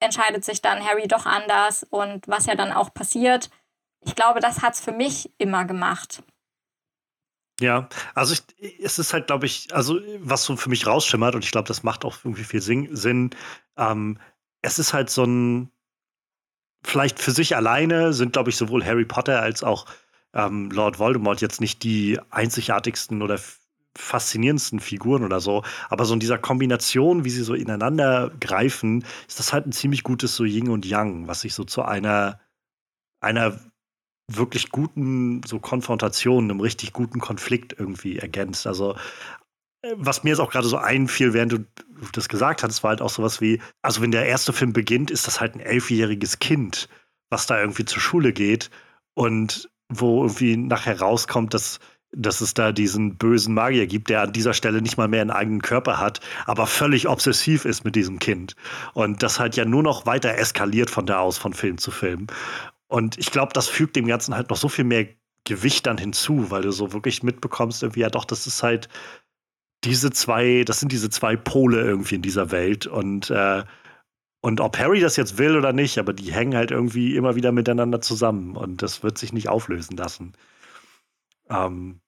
[0.00, 3.50] entscheidet sich dann Harry doch anders und was ja dann auch passiert.
[4.04, 6.22] Ich glaube, das hat es für mich immer gemacht.
[7.60, 11.44] Ja, also ich, es ist halt, glaube ich, also was so für mich rausschimmert und
[11.44, 13.30] ich glaube, das macht auch irgendwie viel Sinn.
[13.78, 14.18] Ähm,
[14.60, 15.70] es ist halt so ein,
[16.82, 19.86] vielleicht für sich alleine sind, glaube ich, sowohl Harry Potter als auch
[20.34, 23.38] ähm, Lord Voldemort jetzt nicht die einzigartigsten oder
[23.96, 25.62] faszinierendsten Figuren oder so.
[25.88, 30.02] Aber so in dieser Kombination, wie sie so ineinander greifen, ist das halt ein ziemlich
[30.02, 32.40] gutes so Yin und Yang, was sich so zu einer,
[33.20, 33.58] einer
[34.28, 38.66] wirklich guten so Konfrontation, einem richtig guten Konflikt irgendwie ergänzt.
[38.66, 38.96] Also
[39.82, 41.64] äh, was mir jetzt auch gerade so einfiel, während du
[42.12, 45.26] das gesagt hast, war halt auch sowas wie, also wenn der erste Film beginnt, ist
[45.26, 46.88] das halt ein elfjähriges Kind,
[47.30, 48.70] was da irgendwie zur Schule geht
[49.14, 51.78] und wo irgendwie nachher rauskommt, dass
[52.16, 55.30] dass es da diesen bösen Magier gibt, der an dieser Stelle nicht mal mehr einen
[55.30, 58.56] eigenen Körper hat, aber völlig obsessiv ist mit diesem Kind.
[58.94, 62.26] Und das halt ja nur noch weiter eskaliert von da aus, von Film zu Film.
[62.88, 65.06] Und ich glaube, das fügt dem Ganzen halt noch so viel mehr
[65.44, 68.88] Gewicht dann hinzu, weil du so wirklich mitbekommst, irgendwie, ja doch, das ist halt
[69.84, 73.62] diese zwei, das sind diese zwei Pole irgendwie in dieser Welt und äh,
[74.42, 77.50] und ob Harry das jetzt will oder nicht, aber die hängen halt irgendwie immer wieder
[77.50, 80.34] miteinander zusammen und das wird sich nicht auflösen lassen.
[81.50, 82.00] Ähm,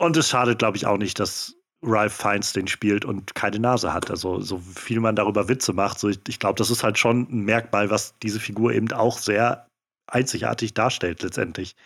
[0.00, 3.92] und es schadet, glaube ich, auch nicht, dass Ralph Fiennes den spielt und keine Nase
[3.92, 4.10] hat.
[4.10, 7.28] Also so viel man darüber Witze macht, so ich, ich glaube, das ist halt schon
[7.30, 9.66] ein Merkmal, was diese Figur eben auch sehr
[10.10, 11.76] einzigartig darstellt letztendlich.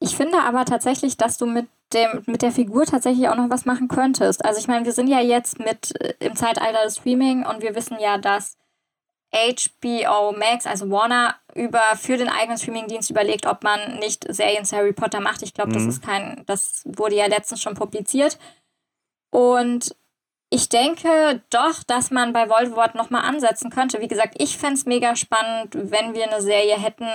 [0.00, 3.64] Ich finde aber tatsächlich, dass du mit dem, mit der Figur tatsächlich auch noch was
[3.64, 4.44] machen könntest.
[4.44, 7.74] Also ich meine, wir sind ja jetzt mit äh, im Zeitalter des Streaming und wir
[7.74, 8.56] wissen ja, dass
[9.36, 14.76] HBO Max, also Warner, über für den eigenen Streamingdienst überlegt, ob man nicht Serien zu
[14.76, 15.42] Harry Potter macht.
[15.42, 15.74] Ich glaube, mhm.
[15.74, 18.38] das ist kein, das wurde ja letztens schon publiziert.
[19.30, 19.94] Und
[20.48, 24.00] ich denke doch, dass man bei Voldemort nochmal ansetzen könnte.
[24.00, 27.08] Wie gesagt, ich fände es mega spannend, wenn wir eine Serie hätten,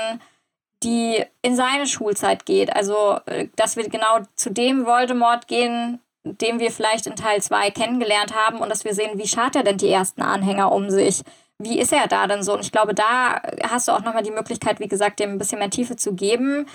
[0.83, 2.75] die in seine Schulzeit geht.
[2.75, 7.71] Also, äh, dass wir genau zu dem Voldemort gehen, den wir vielleicht in Teil 2
[7.71, 11.23] kennengelernt haben und dass wir sehen, wie schart er denn die ersten Anhänger um sich?
[11.63, 12.53] Wie ist er da denn so?
[12.53, 15.59] Und ich glaube, da hast du auch nochmal die Möglichkeit, wie gesagt, dem ein bisschen
[15.59, 16.67] mehr Tiefe zu geben,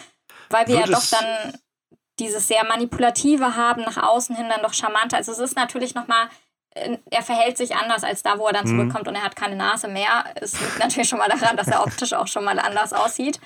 [0.50, 1.54] weil wir ja doch dann
[2.18, 5.16] dieses sehr manipulative haben, nach außen hin dann doch charmanter.
[5.16, 6.28] Also es ist natürlich nochmal,
[6.70, 8.78] äh, er verhält sich anders als da, wo er dann mhm.
[8.78, 10.24] zurückkommt und er hat keine Nase mehr.
[10.36, 13.40] Es liegt natürlich schon mal daran, dass er optisch auch schon mal anders aussieht.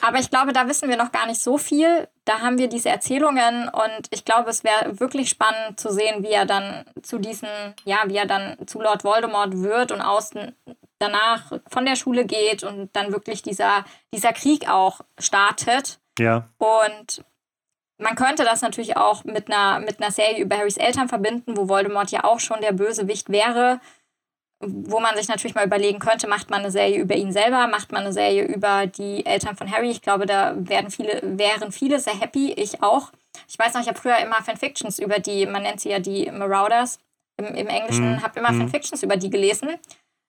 [0.00, 2.08] Aber ich glaube, da wissen wir noch gar nicht so viel.
[2.24, 6.30] Da haben wir diese Erzählungen und ich glaube, es wäre wirklich spannend zu sehen, wie
[6.30, 7.48] er dann zu diesen,
[7.84, 10.54] ja, wie er dann zu Lord Voldemort wird und außen
[10.98, 15.98] danach von der Schule geht und dann wirklich dieser, dieser Krieg auch startet.
[16.18, 16.48] Ja.
[16.58, 17.24] Und
[17.98, 21.68] man könnte das natürlich auch mit einer, mit einer Serie über Harrys Eltern verbinden, wo
[21.68, 23.80] Voldemort ja auch schon der Bösewicht wäre
[24.62, 27.90] wo man sich natürlich mal überlegen könnte, macht man eine Serie über ihn selber, macht
[27.90, 29.90] man eine Serie über die Eltern von Harry.
[29.90, 33.10] Ich glaube, da werden viele, wären viele sehr happy, ich auch.
[33.48, 36.30] Ich weiß noch, ich habe früher immer Fanfictions über die, man nennt sie ja die
[36.30, 37.00] Marauders
[37.38, 38.22] im, im Englischen, mhm.
[38.22, 38.60] habe immer mhm.
[38.60, 39.70] Fanfictions über die gelesen.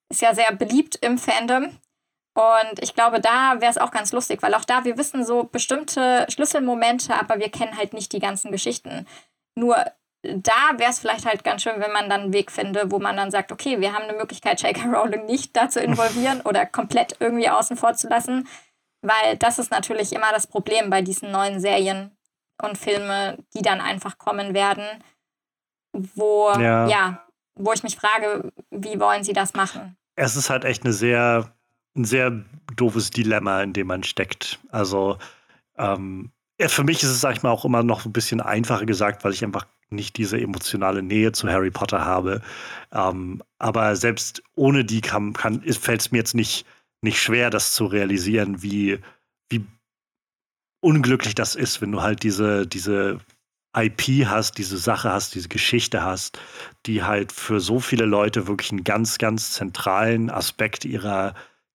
[0.10, 1.78] Ist ja sehr beliebt im Fandom.
[2.36, 5.44] Und ich glaube, da wäre es auch ganz lustig, weil auch da, wir wissen so
[5.44, 9.06] bestimmte Schlüsselmomente, aber wir kennen halt nicht die ganzen Geschichten.
[9.56, 9.86] Nur
[10.24, 13.18] da wäre es vielleicht halt ganz schön, wenn man dann einen Weg finde, wo man
[13.18, 14.86] dann sagt, okay, wir haben eine Möglichkeit, J.K.
[14.86, 18.48] Rowling nicht da zu involvieren oder komplett irgendwie außen vor zu lassen,
[19.02, 22.12] weil das ist natürlich immer das Problem bei diesen neuen Serien
[22.62, 24.86] und Filme, die dann einfach kommen werden,
[25.92, 27.26] wo, ja, ja
[27.56, 29.98] wo ich mich frage, wie wollen sie das machen?
[30.16, 31.54] Es ist halt echt eine sehr,
[31.96, 32.32] ein sehr
[32.76, 34.60] doofes Dilemma, in dem man steckt.
[34.70, 35.18] Also,
[35.78, 38.86] ähm, ja, für mich ist es, sag ich mal, auch immer noch ein bisschen einfacher
[38.86, 42.42] gesagt, weil ich einfach nicht diese emotionale Nähe zu Harry Potter habe.
[42.92, 46.66] Ähm, aber selbst ohne die fällt es mir jetzt nicht,
[47.02, 49.00] nicht schwer, das zu realisieren, wie,
[49.50, 49.66] wie
[50.82, 53.20] unglücklich das ist, wenn du halt diese, diese
[53.76, 56.40] IP hast, diese Sache hast, diese Geschichte hast,
[56.86, 61.34] die halt für so viele Leute wirklich einen ganz, ganz zentralen Aspekt ihrer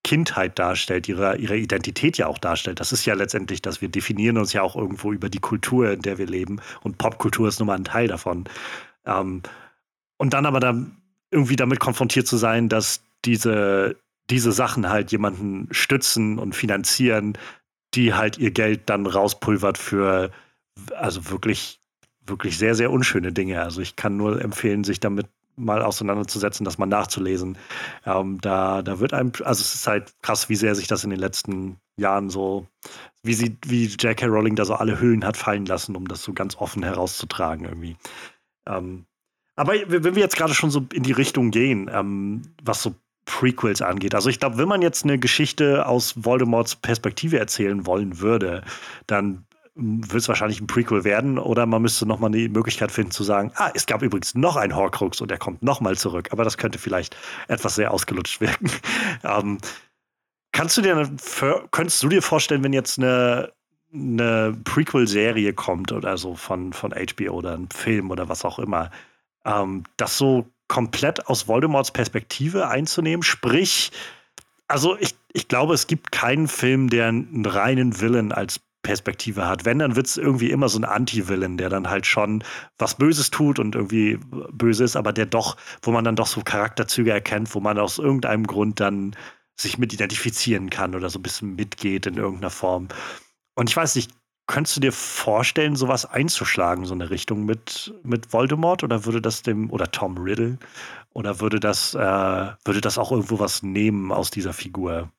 [0.09, 2.81] Kindheit darstellt, ihre, ihre Identität ja auch darstellt.
[2.81, 6.01] Das ist ja letztendlich, dass wir definieren uns ja auch irgendwo über die Kultur, in
[6.01, 6.63] der wir leben.
[6.81, 8.45] Und Popkultur ist nun mal ein Teil davon.
[9.05, 9.43] Ähm,
[10.17, 10.97] und dann aber dann
[11.31, 13.97] irgendwie damit konfrontiert zu sein, dass diese,
[14.31, 17.37] diese Sachen halt jemanden stützen und finanzieren,
[17.93, 20.31] die halt ihr Geld dann rauspulvert für
[20.97, 21.81] also wirklich,
[22.25, 23.61] wirklich sehr, sehr unschöne Dinge.
[23.61, 25.27] Also ich kann nur empfehlen, sich damit
[25.59, 27.59] mal auseinanderzusetzen, das mal nachzulesen.
[28.07, 31.11] Ähm, da, da wird einem, also es ist halt krass, wie sehr sich das in
[31.11, 32.67] den letzten Jahren so,
[33.23, 34.27] wie sie, wie J.K.
[34.27, 37.97] Rowling da so alle Hüllen hat fallen lassen, um das so ganz offen herauszutragen irgendwie.
[38.67, 39.05] Ähm,
[39.57, 42.95] aber wenn wir jetzt gerade schon so in die Richtung gehen, ähm, was so
[43.29, 44.15] Prequels angeht.
[44.15, 48.63] Also ich glaube, wenn man jetzt eine Geschichte aus Voldemorts Perspektive erzählen wollen würde,
[49.07, 49.45] dann
[49.81, 53.53] wird es wahrscheinlich ein Prequel werden oder man müsste nochmal die Möglichkeit finden zu sagen,
[53.55, 56.29] ah, es gab übrigens noch einen Horcrux und er kommt nochmal zurück.
[56.33, 58.71] Aber das könnte vielleicht etwas sehr ausgelutscht wirken.
[59.23, 59.59] ähm,
[60.51, 61.09] kannst du dir,
[61.71, 63.53] könntest du dir vorstellen, wenn jetzt eine,
[63.95, 68.91] eine Prequel-Serie kommt oder so von, von HBO oder ein Film oder was auch immer,
[69.45, 73.23] ähm, das so komplett aus Voldemorts Perspektive einzunehmen?
[73.23, 73.93] Sprich,
[74.67, 79.65] also ich, ich glaube, es gibt keinen Film, der einen reinen Villain als Perspektive hat.
[79.65, 82.45] Wenn, dann wird es irgendwie immer so ein Anti-Villain, der dann halt schon
[82.79, 84.19] was Böses tut und irgendwie
[84.53, 87.99] böse ist, aber der doch, wo man dann doch so Charakterzüge erkennt, wo man aus
[87.99, 89.17] irgendeinem Grund dann
[89.61, 92.89] sich mit identifizieren kann oder so ein bisschen mitgeht in irgendeiner Form.
[93.55, 94.13] Und ich weiß nicht,
[94.47, 98.85] könntest du dir vorstellen, sowas einzuschlagen, so eine Richtung mit, mit Voldemort?
[98.85, 100.59] Oder würde das dem, oder Tom Riddle,
[101.13, 101.99] oder würde das, äh,
[102.65, 105.11] würde das auch irgendwo was nehmen aus dieser Figur?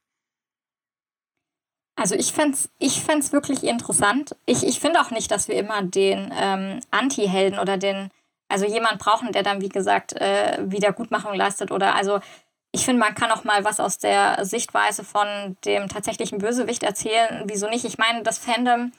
[2.00, 4.36] Also ich fände es ich fänd's wirklich interessant.
[4.46, 8.10] Ich, ich finde auch nicht, dass wir immer den ähm, Anti-Helden oder den,
[8.48, 12.22] also jemand brauchen, der dann, wie gesagt, äh, Wiedergutmachung leistet oder also
[12.72, 17.44] ich finde, man kann auch mal was aus der Sichtweise von dem tatsächlichen Bösewicht erzählen.
[17.46, 17.84] Wieso nicht?
[17.84, 18.92] Ich meine, das Fandom,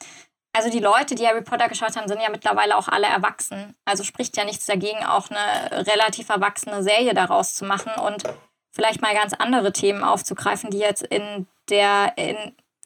[0.52, 3.76] also die Leute, die Harry Potter geschaut haben, sind ja mittlerweile auch alle erwachsen.
[3.84, 8.24] Also spricht ja nichts dagegen, auch eine relativ erwachsene Serie daraus zu machen und
[8.72, 12.36] vielleicht mal ganz andere Themen aufzugreifen, die jetzt in der, in,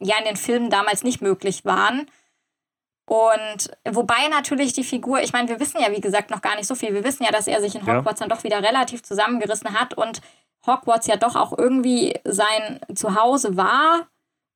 [0.05, 2.07] ja, in den Filmen damals nicht möglich waren.
[3.07, 6.67] Und wobei natürlich die Figur, ich meine, wir wissen ja, wie gesagt, noch gar nicht
[6.67, 6.95] so viel.
[6.95, 8.27] Wir wissen ja, dass er sich in Hogwarts ja.
[8.27, 10.21] dann doch wieder relativ zusammengerissen hat und
[10.67, 14.09] Hogwarts ja doch auch irgendwie sein Zuhause war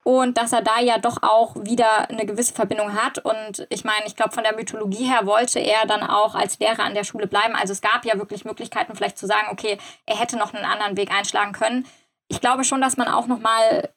[0.08, 3.18] und dass er da ja doch auch wieder eine gewisse Verbindung hat.
[3.18, 6.84] Und ich meine, ich glaube, von der Mythologie her wollte er dann auch als Lehrer
[6.84, 7.54] an der Schule bleiben.
[7.54, 9.76] Also es gab ja wirklich Möglichkeiten, vielleicht zu sagen, okay,
[10.06, 11.86] er hätte noch einen anderen Weg einschlagen können.
[12.28, 13.90] Ich glaube schon, dass man auch nochmal,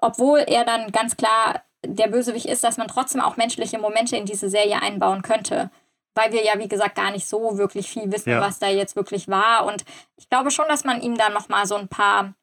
[0.00, 4.26] obwohl er dann ganz klar der Bösewicht ist, dass man trotzdem auch menschliche Momente in
[4.26, 5.70] diese Serie einbauen könnte.
[6.14, 8.40] Weil wir ja, wie gesagt, gar nicht so wirklich viel wissen, ja.
[8.40, 9.64] was da jetzt wirklich war.
[9.64, 9.84] Und
[10.16, 12.34] ich glaube schon, dass man ihm dann nochmal so ein paar,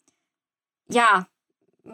[0.90, 1.28] ja,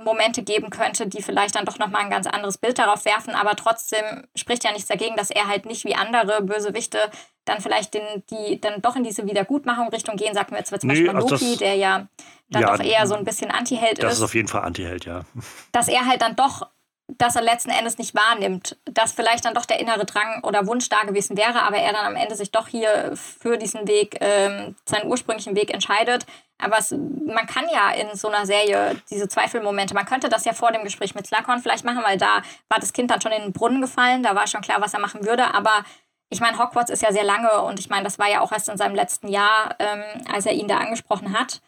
[0.04, 3.56] Momente geben könnte, die vielleicht dann doch nochmal ein ganz anderes Bild darauf werfen, aber
[3.56, 6.98] trotzdem spricht ja nichts dagegen, dass er halt nicht wie andere Bösewichte
[7.46, 10.90] dann vielleicht den, die dann doch in diese Wiedergutmachung Richtung gehen, sagen wir jetzt zum
[10.90, 12.08] Beispiel nee, also Loki, der ja
[12.50, 14.04] dann ja, doch eher so ein bisschen Anti-Held ist.
[14.04, 15.22] Das ist auf jeden Fall Anti-Held, ja.
[15.72, 16.68] Dass er halt dann doch
[17.08, 20.88] dass er letzten Endes nicht wahrnimmt, dass vielleicht dann doch der innere Drang oder Wunsch
[20.90, 24.76] da gewesen wäre, aber er dann am Ende sich doch hier für diesen Weg, ähm,
[24.86, 26.26] seinen ursprünglichen Weg entscheidet.
[26.58, 30.54] Aber es, man kann ja in so einer Serie diese Zweifelmomente, man könnte das ja
[30.54, 33.42] vor dem Gespräch mit Slughorn vielleicht machen, weil da war das Kind dann schon in
[33.42, 35.84] den Brunnen gefallen, da war schon klar, was er machen würde, aber
[36.30, 38.70] ich meine, Hogwarts ist ja sehr lange und ich meine, das war ja auch erst
[38.70, 41.62] in seinem letzten Jahr, ähm, als er ihn da angesprochen hat.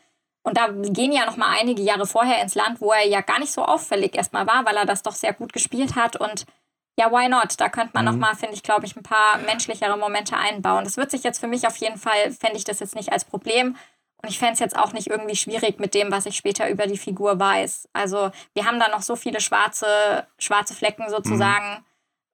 [0.45, 3.39] Und da gehen ja noch mal einige Jahre vorher ins Land, wo er ja gar
[3.39, 6.15] nicht so auffällig erstmal war, weil er das doch sehr gut gespielt hat.
[6.15, 6.45] Und
[6.99, 7.59] ja, why not?
[7.59, 8.11] Da könnte man mhm.
[8.11, 10.83] noch mal, finde ich, glaube ich, ein paar menschlichere Momente einbauen.
[10.83, 13.25] Das wird sich jetzt für mich auf jeden Fall, fände ich das jetzt nicht als
[13.25, 13.75] Problem.
[14.21, 16.85] Und ich fände es jetzt auch nicht irgendwie schwierig mit dem, was ich später über
[16.85, 17.89] die Figur weiß.
[17.93, 21.79] Also wir haben da noch so viele schwarze, schwarze Flecken sozusagen.
[21.79, 21.85] Mhm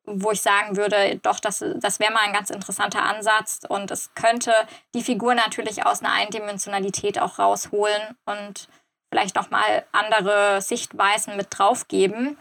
[0.05, 4.13] wo ich sagen würde, doch, das, das wäre mal ein ganz interessanter Ansatz und es
[4.15, 4.53] könnte
[4.93, 8.67] die Figur natürlich aus einer Eindimensionalität auch rausholen und
[9.11, 12.37] vielleicht nochmal andere Sichtweisen mit draufgeben.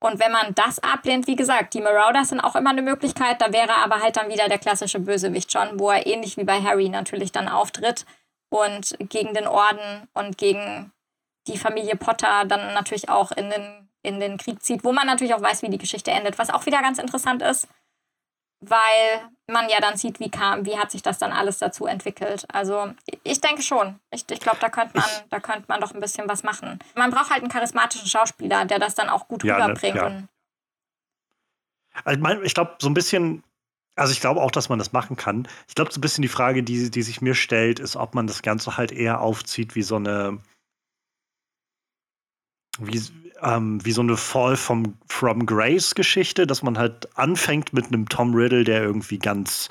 [0.00, 3.52] Und wenn man das ablehnt, wie gesagt, die Marauders sind auch immer eine Möglichkeit, da
[3.52, 6.88] wäre aber halt dann wieder der klassische Bösewicht schon, wo er ähnlich wie bei Harry
[6.88, 8.06] natürlich dann auftritt
[8.48, 10.92] und gegen den Orden und gegen
[11.48, 15.34] die Familie Potter dann natürlich auch in den in den Krieg zieht, wo man natürlich
[15.34, 17.68] auch weiß, wie die Geschichte endet, was auch wieder ganz interessant ist,
[18.60, 22.46] weil man ja dann sieht, wie kam, wie hat sich das dann alles dazu entwickelt.
[22.52, 22.92] Also
[23.24, 23.98] ich denke schon.
[24.10, 26.78] Ich, ich glaube, da könnte man, da könnte man doch ein bisschen was machen.
[26.94, 29.94] Man braucht halt einen charismatischen Schauspieler, der das dann auch gut ja, ne, rüberbringt.
[29.94, 30.22] Ne, ja.
[32.04, 33.42] Also ich, ich glaube, so ein bisschen
[33.98, 35.48] also ich glaube auch, dass man das machen kann.
[35.66, 38.28] Ich glaube, so ein bisschen die Frage, die, die sich mir stellt, ist, ob man
[38.28, 40.38] das Ganze halt eher aufzieht wie so eine,
[42.78, 43.02] wie,
[43.42, 48.08] ähm, wie so eine Fall from, from Grace Geschichte, dass man halt anfängt mit einem
[48.08, 49.68] Tom Riddle, der irgendwie ganz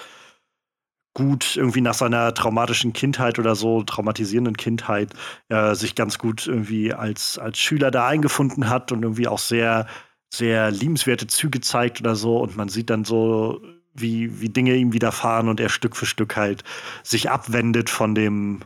[1.14, 5.14] gut irgendwie nach seiner traumatischen Kindheit oder so, traumatisierenden Kindheit,
[5.50, 9.88] äh, sich ganz gut irgendwie als, als Schüler da eingefunden hat und irgendwie auch sehr,
[10.32, 12.38] sehr liebenswerte Züge zeigt oder so.
[12.38, 13.62] Und man sieht dann so,
[13.96, 16.64] wie, wie Dinge ihm widerfahren und er Stück für Stück halt
[17.04, 18.60] sich abwendet von dem,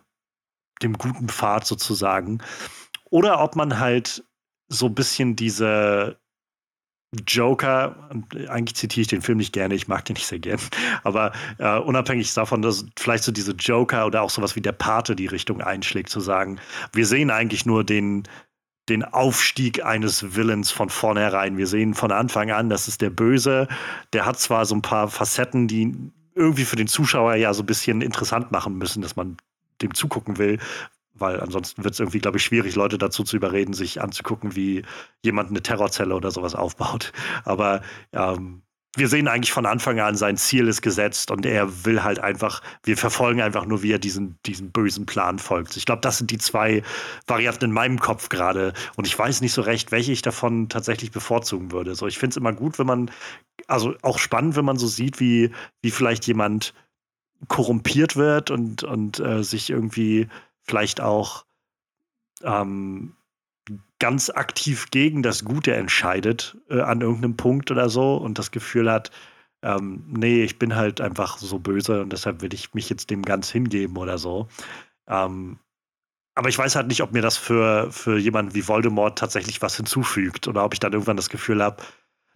[0.83, 2.39] dem guten Pfad sozusagen.
[3.09, 4.25] Oder ob man halt
[4.71, 6.17] so ein bisschen diese
[7.27, 8.09] Joker,
[8.47, 10.59] eigentlich zitiere ich den Film nicht gerne, ich mag den nicht sehr gern,
[11.03, 15.15] aber äh, unabhängig davon, dass vielleicht so diese Joker oder auch sowas wie der Pate
[15.15, 16.59] die Richtung einschlägt, zu sagen,
[16.93, 18.23] wir sehen eigentlich nur den,
[18.87, 21.57] den Aufstieg eines Villains von vornherein.
[21.57, 23.67] Wir sehen von Anfang an, das ist der Böse,
[24.13, 25.93] der hat zwar so ein paar Facetten, die
[26.33, 29.35] irgendwie für den Zuschauer ja so ein bisschen interessant machen müssen, dass man
[29.81, 30.59] dem zugucken will,
[31.21, 34.83] weil ansonsten wird es irgendwie, glaube ich, schwierig, Leute dazu zu überreden, sich anzugucken, wie
[35.23, 37.13] jemand eine Terrorzelle oder sowas aufbaut.
[37.45, 37.81] Aber
[38.13, 38.63] ähm,
[38.95, 42.61] wir sehen eigentlich von Anfang an, sein Ziel ist gesetzt und er will halt einfach,
[42.83, 45.77] wir verfolgen einfach nur, wie er diesen, diesen bösen Plan folgt.
[45.77, 46.83] Ich glaube, das sind die zwei
[47.25, 48.73] Varianten in meinem Kopf gerade.
[48.97, 51.95] Und ich weiß nicht so recht, welche ich davon tatsächlich bevorzugen würde.
[51.95, 53.11] So, ich finde es immer gut, wenn man,
[53.67, 56.73] also auch spannend, wenn man so sieht, wie, wie vielleicht jemand
[57.47, 60.27] korrumpiert wird und, und äh, sich irgendwie
[60.71, 61.43] vielleicht auch
[62.43, 63.13] ähm,
[63.99, 68.89] ganz aktiv gegen das Gute entscheidet äh, an irgendeinem Punkt oder so und das Gefühl
[68.89, 69.11] hat,
[69.63, 73.21] ähm, nee, ich bin halt einfach so böse und deshalb will ich mich jetzt dem
[73.21, 74.47] ganz hingeben oder so.
[75.07, 75.59] Ähm,
[76.35, 79.75] aber ich weiß halt nicht, ob mir das für, für jemanden wie Voldemort tatsächlich was
[79.75, 81.83] hinzufügt oder ob ich dann irgendwann das Gefühl habe,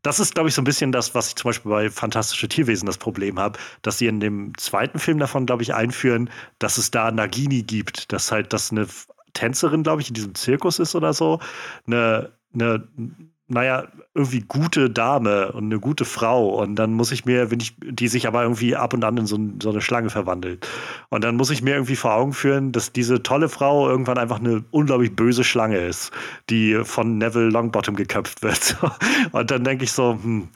[0.06, 2.86] das ist, glaube ich, so ein bisschen das, was ich zum Beispiel bei Fantastische Tierwesen
[2.86, 6.30] das Problem habe, dass sie in dem zweiten Film davon, glaube ich, einführen,
[6.60, 8.88] dass es da Nagini gibt, dass halt das eine
[9.34, 11.40] Tänzerin, glaube ich, in diesem Zirkus ist oder so,
[11.88, 12.88] eine, eine
[13.48, 16.62] naja, irgendwie gute Dame und eine gute Frau.
[16.62, 19.28] Und dann muss ich mir, wenn ich, die sich aber irgendwie ab und an in
[19.28, 20.68] so, so, eine Schlange verwandelt.
[21.10, 24.40] Und dann muss ich mir irgendwie vor Augen führen, dass diese tolle Frau irgendwann einfach
[24.40, 26.12] eine unglaublich böse Schlange ist,
[26.50, 28.78] die von Neville Longbottom geköpft wird.
[29.32, 30.50] und dann denke ich so, hm,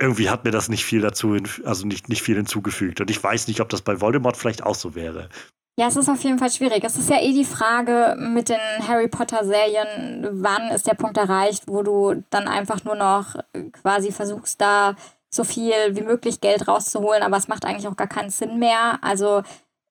[0.00, 3.00] irgendwie hat mir das nicht viel dazu, also nicht, nicht viel hinzugefügt.
[3.00, 5.28] Und ich weiß nicht, ob das bei Voldemort vielleicht auch so wäre.
[5.76, 6.84] Ja, es ist auf jeden Fall schwierig.
[6.84, 11.64] Es ist ja eh die Frage mit den Harry Potter-Serien, wann ist der Punkt erreicht,
[11.66, 13.34] wo du dann einfach nur noch
[13.72, 14.94] quasi versuchst, da
[15.30, 18.98] so viel wie möglich Geld rauszuholen, aber es macht eigentlich auch gar keinen Sinn mehr.
[19.02, 19.42] Also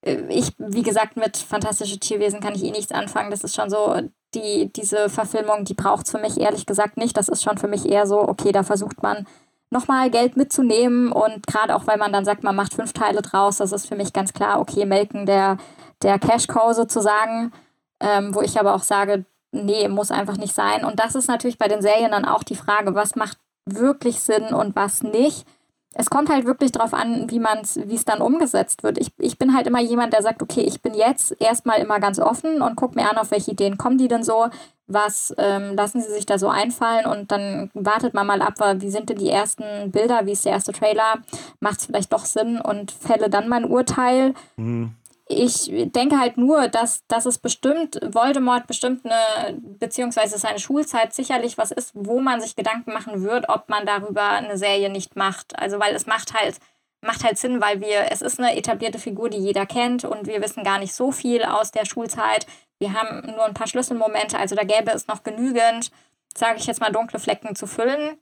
[0.01, 3.30] äh, ich, wie gesagt, mit Fantastische Tierwesen kann ich eh nichts anfangen.
[3.30, 3.93] Das ist schon so,
[4.34, 7.18] die, diese Verfilmung, die braucht es für mich ehrlich gesagt nicht.
[7.18, 9.27] Das ist schon für mich eher so, okay, da versucht man
[9.74, 11.12] nochmal Geld mitzunehmen.
[11.12, 13.95] Und gerade auch, weil man dann sagt, man macht fünf Teile draus, das ist für
[13.95, 15.58] mich ganz klar, okay, melken der,
[16.02, 17.52] der Cash-Cow sozusagen,
[18.00, 20.86] ähm, wo ich aber auch sage, nee, muss einfach nicht sein.
[20.86, 24.54] Und das ist natürlich bei den Serien dann auch die Frage, was macht wirklich Sinn
[24.54, 25.45] und was nicht.
[25.94, 28.98] Es kommt halt wirklich darauf an, wie man es, wie es dann umgesetzt wird.
[28.98, 32.20] Ich, ich bin halt immer jemand, der sagt, okay, ich bin jetzt erstmal immer ganz
[32.20, 34.49] offen und gucke mir an, auf welche Ideen kommen die denn so
[34.88, 38.90] was ähm, lassen sie sich da so einfallen und dann wartet man mal ab, wie
[38.90, 41.20] sind denn die ersten Bilder, wie ist der erste Trailer,
[41.60, 44.34] macht es vielleicht doch Sinn und fälle dann mein Urteil.
[44.57, 44.91] Mhm.
[45.35, 51.57] Ich denke halt nur, dass, dass es bestimmt, Voldemort bestimmt eine, beziehungsweise seine Schulzeit sicherlich
[51.57, 55.57] was ist, wo man sich Gedanken machen wird, ob man darüber eine Serie nicht macht.
[55.60, 56.57] Also weil es macht halt,
[57.01, 60.41] macht halt Sinn, weil wir, es ist eine etablierte Figur, die jeder kennt und wir
[60.41, 62.45] wissen gar nicht so viel aus der Schulzeit.
[62.80, 65.91] Wir haben nur ein paar Schlüsselmomente, also da gäbe es noch genügend,
[66.35, 68.18] sage ich jetzt mal, dunkle Flecken zu füllen.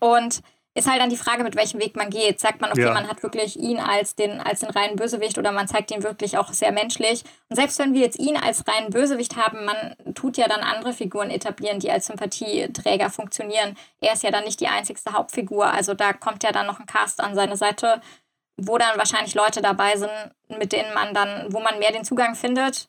[0.00, 0.42] Und
[0.74, 2.40] ist halt dann die Frage, mit welchem Weg man geht.
[2.40, 2.92] Sagt man, okay, ja.
[2.92, 6.36] man hat wirklich ihn als den, als den reinen Bösewicht oder man zeigt ihn wirklich
[6.36, 7.22] auch sehr menschlich.
[7.48, 10.92] Und selbst wenn wir jetzt ihn als reinen Bösewicht haben, man tut ja dann andere
[10.92, 13.76] Figuren etablieren, die als Sympathieträger funktionieren.
[14.00, 15.66] Er ist ja dann nicht die einzigste Hauptfigur.
[15.66, 18.00] Also da kommt ja dann noch ein Cast an seine Seite,
[18.56, 20.10] wo dann wahrscheinlich Leute dabei sind,
[20.48, 22.88] mit denen man dann, wo man mehr den Zugang findet.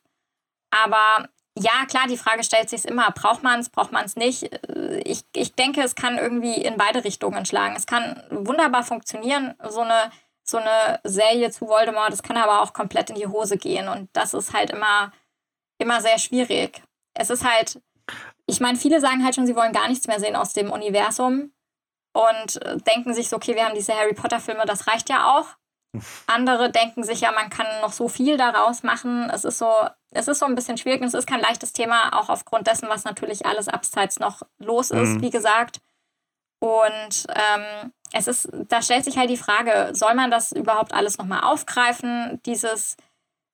[0.71, 4.43] Aber ja, klar, die Frage stellt sich immer, braucht man es, braucht man es nicht?
[4.69, 7.75] Äh, ich, ich denke, es kann irgendwie in beide Richtungen schlagen.
[7.75, 10.11] Es kann wunderbar funktionieren, so eine,
[10.43, 13.87] so eine Serie zu Voldemort, es kann aber auch komplett in die Hose gehen.
[13.87, 15.11] Und das ist halt immer,
[15.77, 16.81] immer sehr schwierig.
[17.13, 17.81] Es ist halt,
[18.45, 21.53] ich meine, viele sagen halt schon, sie wollen gar nichts mehr sehen aus dem Universum
[22.13, 25.55] und äh, denken sich so, okay, wir haben diese Harry Potter-Filme, das reicht ja auch.
[26.27, 29.29] Andere denken sich ja, man kann noch so viel daraus machen.
[29.29, 29.71] Es ist so,
[30.11, 32.89] es ist so ein bisschen schwierig und es ist kein leichtes Thema, auch aufgrund dessen,
[32.89, 35.21] was natürlich alles abseits noch los ist, mhm.
[35.21, 35.79] wie gesagt.
[36.59, 41.17] Und ähm, es ist, da stellt sich halt die Frage, soll man das überhaupt alles
[41.17, 42.97] nochmal aufgreifen, dieses,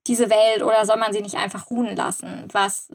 [0.07, 2.47] diese Welt, oder soll man sie nicht einfach ruhen lassen?
[2.51, 2.89] Was,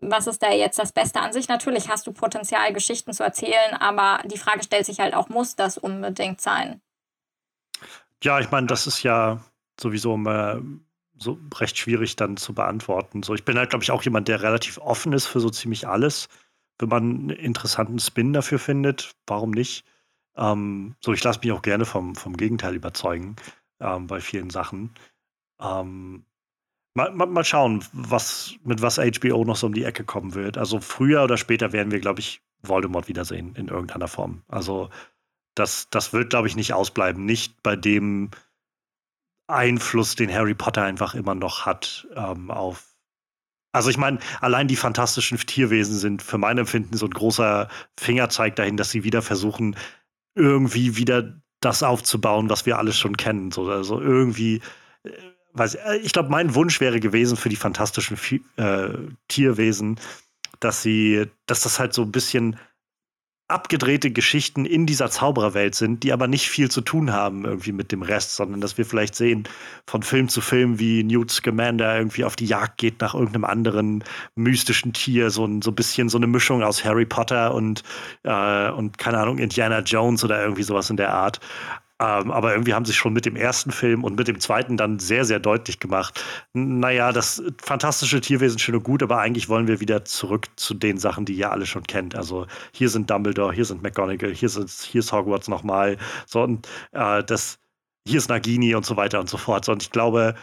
[0.00, 1.48] was ist da jetzt das Beste an sich?
[1.48, 5.56] Natürlich hast du Potenzial, Geschichten zu erzählen, aber die Frage stellt sich halt auch, muss
[5.56, 6.80] das unbedingt sein?
[8.26, 9.40] Ja, ich meine, das ist ja
[9.80, 10.60] sowieso immer
[11.16, 13.22] so recht schwierig dann zu beantworten.
[13.22, 15.86] So, ich bin halt, glaube ich, auch jemand, der relativ offen ist für so ziemlich
[15.86, 16.28] alles.
[16.80, 19.84] Wenn man einen interessanten Spin dafür findet, warum nicht?
[20.36, 23.36] Ähm, so, ich lasse mich auch gerne vom, vom Gegenteil überzeugen
[23.78, 24.90] ähm, bei vielen Sachen.
[25.60, 26.24] Ähm,
[26.94, 30.58] mal, mal, mal, schauen, was, mit was HBO noch so um die Ecke kommen wird.
[30.58, 34.42] Also früher oder später werden wir, glaube ich, Voldemort wiedersehen in irgendeiner Form.
[34.48, 34.90] Also
[35.56, 37.24] das, das wird, glaube ich, nicht ausbleiben.
[37.24, 38.30] Nicht bei dem
[39.48, 42.94] Einfluss, den Harry Potter einfach immer noch hat ähm, auf.
[43.72, 47.68] Also ich meine, allein die fantastischen Tierwesen sind für mein Empfinden so ein großer
[47.98, 49.76] Fingerzeig dahin, dass sie wieder versuchen,
[50.34, 53.50] irgendwie wieder das aufzubauen, was wir alles schon kennen.
[53.50, 54.60] So, also irgendwie,
[55.04, 55.10] äh,
[55.54, 58.18] weiß ich, äh, ich glaube, mein Wunsch wäre gewesen für die fantastischen
[58.56, 58.88] äh,
[59.28, 59.98] Tierwesen,
[60.60, 62.56] dass sie, dass das halt so ein bisschen
[63.48, 67.92] abgedrehte Geschichten in dieser Zaubererwelt sind, die aber nicht viel zu tun haben irgendwie mit
[67.92, 69.44] dem Rest, sondern dass wir vielleicht sehen
[69.86, 74.02] von Film zu Film, wie Newt Scamander irgendwie auf die Jagd geht nach irgendeinem anderen
[74.34, 77.84] mystischen Tier, so ein so bisschen so eine Mischung aus Harry Potter und
[78.24, 81.40] äh, und keine Ahnung Indiana Jones oder irgendwie sowas in der Art.
[81.98, 84.98] Ähm, aber irgendwie haben sie schon mit dem ersten Film und mit dem zweiten dann
[84.98, 86.22] sehr, sehr deutlich gemacht.
[86.52, 90.98] Naja, das fantastische Tierwesen schön und gut, aber eigentlich wollen wir wieder zurück zu den
[90.98, 92.14] Sachen, die ihr alle schon kennt.
[92.14, 95.96] Also hier sind Dumbledore, hier sind McGonagall, hier, sind, hier ist Hogwarts nochmal.
[96.26, 97.58] So, und äh, das,
[98.06, 99.64] hier ist Nagini und so weiter und so fort.
[99.64, 100.34] So, und ich glaube,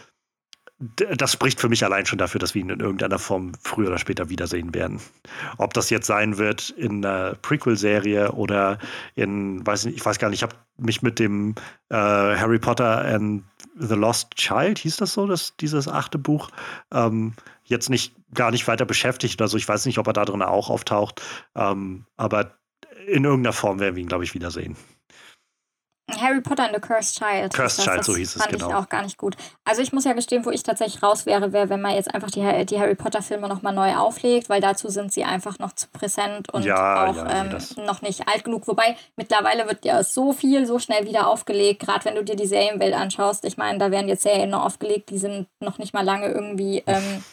[0.78, 3.98] das spricht für mich allein schon dafür, dass wir ihn in irgendeiner Form früher oder
[3.98, 5.00] später wiedersehen werden.
[5.56, 8.78] Ob das jetzt sein wird in einer Prequel-Serie oder
[9.14, 11.54] in, weiß nicht, ich weiß gar nicht, ich habe mich mit dem
[11.90, 13.44] äh, Harry Potter and
[13.76, 16.50] the Lost Child, hieß das so, das, dieses achte Buch,
[16.92, 17.34] ähm,
[17.64, 19.56] jetzt nicht gar nicht weiter beschäftigt oder so.
[19.56, 21.22] Ich weiß nicht, ob er da drin auch auftaucht,
[21.54, 22.58] ähm, aber
[23.06, 24.76] in irgendeiner Form werden wir ihn, glaube ich, wiedersehen.
[26.10, 27.54] Harry Potter and the Cursed Child.
[27.54, 28.68] Cursed Child, das so hieß es, fand genau.
[28.68, 29.36] ich auch gar nicht gut.
[29.64, 32.30] Also ich muss ja gestehen, wo ich tatsächlich raus wäre, wäre, wenn man jetzt einfach
[32.30, 36.52] die, die Harry Potter-Filme nochmal neu auflegt, weil dazu sind sie einfach noch zu präsent
[36.52, 37.56] und ja, auch ja, ähm,
[37.86, 38.68] noch nicht alt genug.
[38.68, 42.46] Wobei mittlerweile wird ja so viel so schnell wieder aufgelegt, gerade wenn du dir die
[42.46, 43.44] Serienwelt anschaust.
[43.46, 46.82] Ich meine, da werden jetzt Serien noch aufgelegt, die sind noch nicht mal lange irgendwie
[46.86, 47.24] ähm,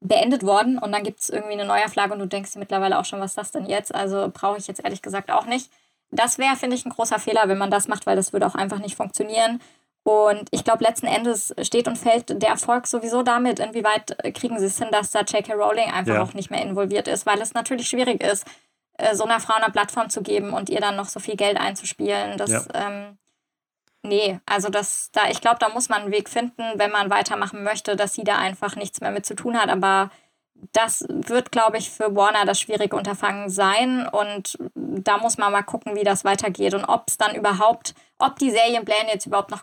[0.00, 3.04] beendet worden und dann gibt es irgendwie eine Neuauflage und du denkst dir mittlerweile auch
[3.04, 3.94] schon, was ist das denn jetzt?
[3.94, 5.70] Also brauche ich jetzt ehrlich gesagt auch nicht.
[6.10, 8.54] Das wäre, finde ich, ein großer Fehler, wenn man das macht, weil das würde auch
[8.54, 9.60] einfach nicht funktionieren.
[10.06, 14.66] Und ich glaube, letzten Endes steht und fällt der Erfolg sowieso damit, inwieweit kriegen sie
[14.66, 15.54] es hin, dass da J.K.
[15.54, 16.22] Rowling einfach ja.
[16.22, 18.46] auch nicht mehr involviert ist, weil es natürlich schwierig ist,
[18.98, 21.58] äh, so einer Frau eine Plattform zu geben und ihr dann noch so viel Geld
[21.58, 22.38] einzuspielen.
[22.38, 22.62] Das, ja.
[22.74, 23.18] ähm,
[24.02, 27.64] nee, also das, da, ich glaube, da muss man einen Weg finden, wenn man weitermachen
[27.64, 29.70] möchte, dass sie da einfach nichts mehr mit zu tun hat.
[29.70, 30.10] Aber
[30.72, 34.06] das wird, glaube ich, für Warner das schwierige Unterfangen sein.
[34.06, 38.38] Und da muss man mal gucken, wie das weitergeht und ob es dann überhaupt, ob
[38.38, 39.62] die Serienpläne jetzt überhaupt noch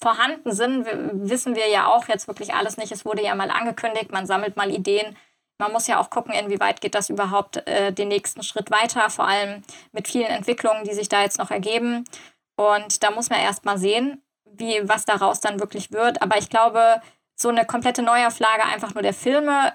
[0.00, 2.92] vorhanden sind, wissen wir ja auch jetzt wirklich alles nicht.
[2.92, 5.16] Es wurde ja mal angekündigt, man sammelt mal Ideen.
[5.58, 9.28] Man muss ja auch gucken, inwieweit geht das überhaupt äh, den nächsten Schritt weiter, vor
[9.28, 12.04] allem mit vielen Entwicklungen, die sich da jetzt noch ergeben.
[12.56, 16.22] Und da muss man erst mal sehen, wie, was daraus dann wirklich wird.
[16.22, 17.00] Aber ich glaube,
[17.36, 19.72] so eine komplette Neuauflage einfach nur der Filme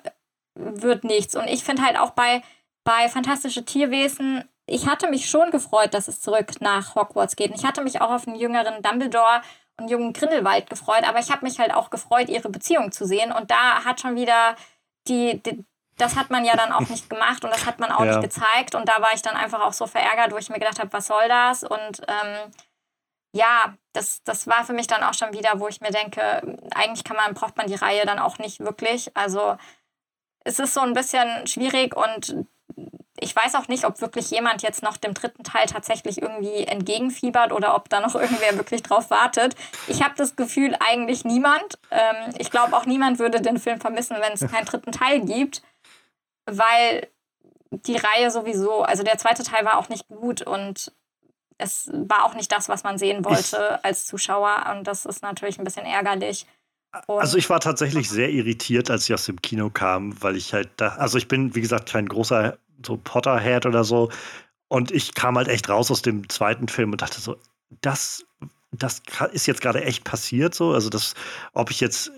[0.59, 1.35] wird nichts.
[1.35, 2.41] Und ich finde halt auch bei,
[2.83, 7.51] bei Fantastische Tierwesen, ich hatte mich schon gefreut, dass es zurück nach Hogwarts geht.
[7.51, 9.41] Und ich hatte mich auch auf einen jüngeren Dumbledore
[9.77, 13.05] und einen jungen Grindelwald gefreut, aber ich habe mich halt auch gefreut, ihre Beziehung zu
[13.05, 13.31] sehen.
[13.31, 14.55] Und da hat schon wieder
[15.07, 15.65] die, die
[15.97, 18.17] das hat man ja dann auch nicht gemacht und das hat man auch ja.
[18.17, 18.75] nicht gezeigt.
[18.75, 21.07] Und da war ich dann einfach auch so verärgert, wo ich mir gedacht habe, was
[21.07, 21.63] soll das?
[21.63, 22.51] Und ähm,
[23.31, 26.41] ja, das, das war für mich dann auch schon wieder, wo ich mir denke,
[26.73, 29.15] eigentlich kann man, braucht man die Reihe dann auch nicht wirklich.
[29.15, 29.57] Also
[30.43, 32.47] es ist so ein bisschen schwierig und
[33.21, 37.51] ich weiß auch nicht, ob wirklich jemand jetzt noch dem dritten Teil tatsächlich irgendwie entgegenfiebert
[37.51, 39.55] oder ob da noch irgendwer wirklich drauf wartet.
[39.87, 41.79] Ich habe das Gefühl, eigentlich niemand.
[41.91, 45.61] Ähm, ich glaube, auch niemand würde den Film vermissen, wenn es keinen dritten Teil gibt,
[46.45, 47.07] weil
[47.71, 50.91] die Reihe sowieso, also der zweite Teil war auch nicht gut und
[51.59, 55.59] es war auch nicht das, was man sehen wollte als Zuschauer und das ist natürlich
[55.59, 56.47] ein bisschen ärgerlich.
[57.07, 60.53] Und also ich war tatsächlich sehr irritiert, als ich aus dem Kino kam, weil ich
[60.53, 64.09] halt da, also ich bin, wie gesagt, kein großer so Potterhead oder so.
[64.67, 67.37] Und ich kam halt echt raus aus dem zweiten Film und dachte so,
[67.81, 68.25] das,
[68.71, 69.01] das
[69.33, 70.73] ist jetzt gerade echt passiert so.
[70.73, 71.13] Also das,
[71.53, 72.11] ob ich jetzt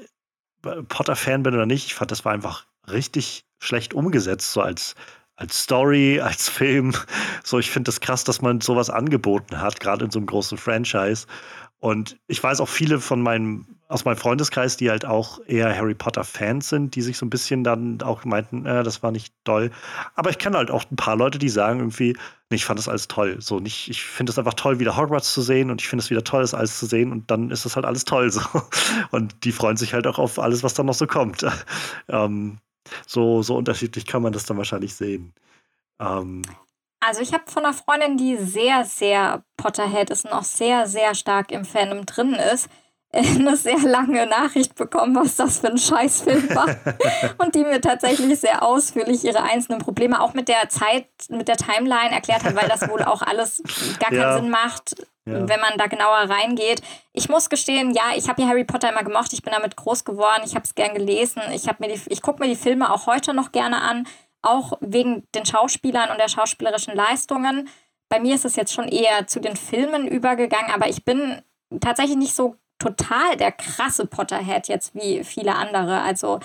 [0.61, 4.95] Potter-Fan bin oder nicht, ich fand, das war einfach richtig schlecht umgesetzt, so als,
[5.35, 6.93] als Story, als Film.
[7.43, 10.57] So, ich finde das krass, dass man sowas angeboten hat, gerade in so einem großen
[10.57, 11.27] Franchise.
[11.79, 15.93] Und ich weiß auch viele von meinem, aus meinem Freundeskreis, die halt auch eher Harry
[15.93, 19.69] Potter-Fans sind, die sich so ein bisschen dann auch meinten, äh, das war nicht toll.
[20.15, 22.13] Aber ich kenne halt auch ein paar Leute, die sagen irgendwie,
[22.49, 23.37] nee, ich fand das alles toll.
[23.39, 26.09] So nicht, ich finde es einfach toll, wieder Hogwarts zu sehen und ich finde es
[26.09, 28.41] wieder toll, das alles zu sehen und dann ist das halt alles toll so.
[29.11, 31.45] Und die freuen sich halt auch auf alles, was dann noch so kommt.
[32.07, 32.59] ähm,
[33.05, 35.33] so, so unterschiedlich kann man das dann wahrscheinlich sehen.
[35.99, 36.43] Ähm,
[37.01, 41.15] also ich habe von einer Freundin, die sehr, sehr Potterhead ist und auch sehr, sehr
[41.15, 42.69] stark im Fandom drin ist,
[43.39, 46.75] eine sehr lange Nachricht bekommen, was das für ein Scheißfilm war.
[47.37, 51.57] und die mir tatsächlich sehr ausführlich ihre einzelnen Probleme auch mit der Zeit, mit der
[51.57, 53.61] Timeline erklärt hat, weil das wohl auch alles
[53.99, 54.37] gar keinen ja.
[54.37, 55.47] Sinn macht, ja.
[55.47, 56.81] wenn man da genauer reingeht.
[57.11, 60.05] Ich muss gestehen, ja, ich habe ja Harry Potter immer gemocht, ich bin damit groß
[60.05, 61.67] geworden, ich habe es gern gelesen, ich,
[62.07, 64.07] ich gucke mir die Filme auch heute noch gerne an
[64.41, 67.69] auch wegen den Schauspielern und der schauspielerischen Leistungen.
[68.09, 71.41] Bei mir ist es jetzt schon eher zu den Filmen übergegangen, aber ich bin
[71.79, 76.01] tatsächlich nicht so total der krasse Potterhead jetzt wie viele andere.
[76.01, 76.39] Also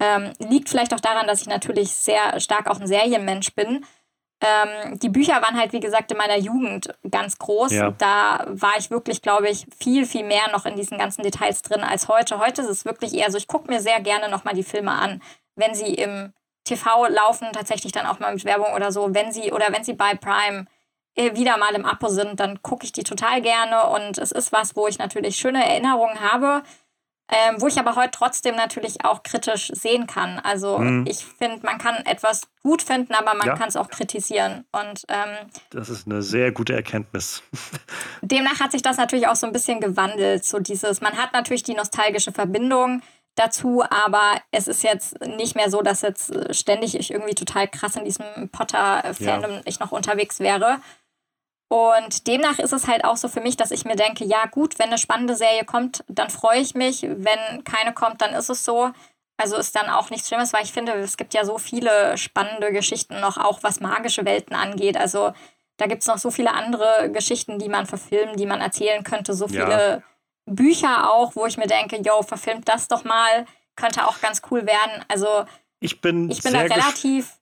[0.00, 3.84] ähm, liegt vielleicht auch daran, dass ich natürlich sehr stark auch ein Serienmensch bin.
[4.40, 7.72] Ähm, die Bücher waren halt, wie gesagt, in meiner Jugend ganz groß.
[7.72, 7.90] Ja.
[7.92, 11.82] Da war ich wirklich, glaube ich, viel, viel mehr noch in diesen ganzen Details drin
[11.82, 12.38] als heute.
[12.38, 15.22] Heute ist es wirklich eher so, ich gucke mir sehr gerne nochmal die Filme an,
[15.56, 16.32] wenn sie im
[16.64, 19.14] TV laufen tatsächlich dann auch mal mit Werbung oder so.
[19.14, 20.66] Wenn sie oder wenn sie bei Prime
[21.16, 24.74] wieder mal im Abo sind, dann gucke ich die total gerne und es ist was,
[24.76, 26.62] wo ich natürlich schöne Erinnerungen habe,
[27.30, 30.38] ähm, wo ich aber heute trotzdem natürlich auch kritisch sehen kann.
[30.40, 31.06] Also mhm.
[31.08, 33.56] ich finde, man kann etwas gut finden, aber man ja.
[33.56, 34.64] kann es auch kritisieren.
[34.72, 37.42] Und ähm, das ist eine sehr gute Erkenntnis.
[38.20, 40.44] demnach hat sich das natürlich auch so ein bisschen gewandelt.
[40.44, 43.00] So dieses, man hat natürlich die nostalgische Verbindung
[43.36, 47.96] dazu, aber es ist jetzt nicht mehr so, dass jetzt ständig ich irgendwie total krass
[47.96, 49.60] in diesem Potter-Fandom ja.
[49.64, 50.78] ich noch unterwegs wäre.
[51.68, 54.78] Und demnach ist es halt auch so für mich, dass ich mir denke, ja gut,
[54.78, 57.02] wenn eine spannende Serie kommt, dann freue ich mich.
[57.02, 58.90] Wenn keine kommt, dann ist es so.
[59.36, 62.70] Also ist dann auch nichts Schlimmes, weil ich finde, es gibt ja so viele spannende
[62.72, 64.96] Geschichten noch, auch was magische Welten angeht.
[64.96, 65.32] Also
[65.76, 69.34] da gibt es noch so viele andere Geschichten, die man verfilmen, die man erzählen könnte.
[69.34, 70.02] So viele ja.
[70.46, 74.66] Bücher auch, wo ich mir denke, yo, verfilmt das doch mal, könnte auch ganz cool
[74.66, 75.04] werden.
[75.08, 75.44] Also
[75.80, 77.32] ich bin, ich bin da relativ,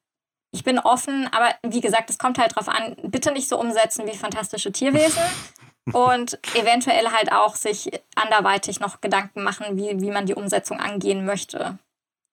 [0.53, 4.07] ich bin offen, aber wie gesagt, es kommt halt drauf an, bitte nicht so umsetzen
[4.07, 5.23] wie fantastische Tierwesen.
[5.93, 11.25] und eventuell halt auch sich anderweitig noch Gedanken machen, wie, wie man die Umsetzung angehen
[11.25, 11.79] möchte.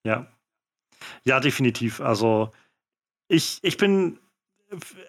[0.05, 0.27] Ja.
[1.23, 1.99] Ja, definitiv.
[2.01, 2.51] Also
[3.27, 4.19] ich, ich bin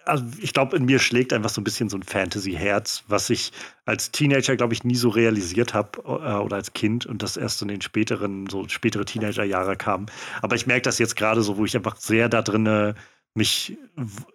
[0.05, 3.51] also ich glaube, in mir schlägt einfach so ein bisschen so ein Fantasy-Herz, was ich
[3.85, 7.61] als Teenager, glaube ich, nie so realisiert habe äh, oder als Kind und das erst
[7.61, 10.07] in den späteren, so spätere Teenager-Jahre kam.
[10.41, 12.95] Aber ich merke das jetzt gerade so, wo ich einfach sehr da drin
[13.33, 13.77] mich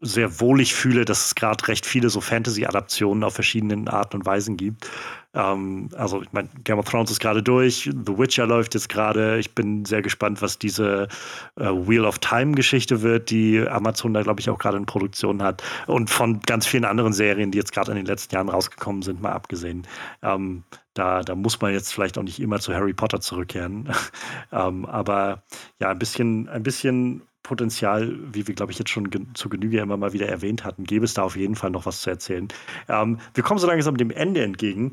[0.01, 4.56] sehr wohlig fühle, dass es gerade recht viele so Fantasy-Adaptionen auf verschiedenen Arten und Weisen
[4.56, 4.89] gibt.
[5.35, 9.39] Ähm, also, ich meine, Game of Thrones ist gerade durch, The Witcher läuft jetzt gerade.
[9.39, 11.09] Ich bin sehr gespannt, was diese
[11.56, 15.62] äh, Wheel of Time-Geschichte wird, die Amazon da, glaube ich, auch gerade in Produktion hat.
[15.86, 19.20] Und von ganz vielen anderen Serien, die jetzt gerade in den letzten Jahren rausgekommen sind,
[19.20, 19.86] mal abgesehen.
[20.23, 20.64] Ähm,
[20.94, 23.90] da, da muss man jetzt vielleicht auch nicht immer zu Harry Potter zurückkehren.
[24.52, 25.43] ähm, aber
[25.78, 29.78] ja, ein bisschen, ein bisschen Potenzial, wie wir, glaube ich, jetzt schon gen zu Genüge
[29.78, 32.48] immer mal wieder erwähnt hatten, gäbe es da auf jeden Fall noch was zu erzählen.
[32.89, 34.90] Ähm, wir kommen so langsam dem Ende entgegen.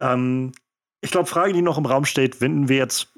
[0.00, 0.52] Ähm,
[1.00, 3.12] ich glaube, Frage, die noch im Raum steht, wenn wir jetzt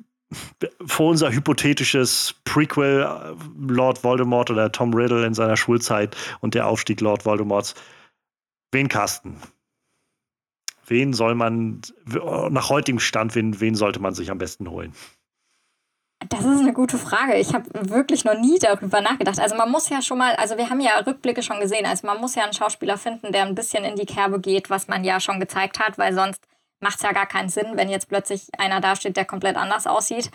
[0.86, 6.66] vor unser hypothetisches Prequel äh, Lord Voldemort oder Tom Riddle in seiner Schulzeit und der
[6.66, 7.74] Aufstieg Lord Voldemorts,
[8.72, 9.36] wen casten?
[10.86, 11.82] Wen soll man,
[12.50, 14.92] nach heutigem Stand, wen, wen sollte man sich am besten holen?
[16.28, 17.36] Das ist eine gute Frage.
[17.36, 19.40] Ich habe wirklich noch nie darüber nachgedacht.
[19.40, 22.20] Also man muss ja schon mal, also wir haben ja Rückblicke schon gesehen, also man
[22.20, 25.18] muss ja einen Schauspieler finden, der ein bisschen in die Kerbe geht, was man ja
[25.18, 26.46] schon gezeigt hat, weil sonst
[26.80, 30.30] macht es ja gar keinen Sinn, wenn jetzt plötzlich einer dasteht, der komplett anders aussieht.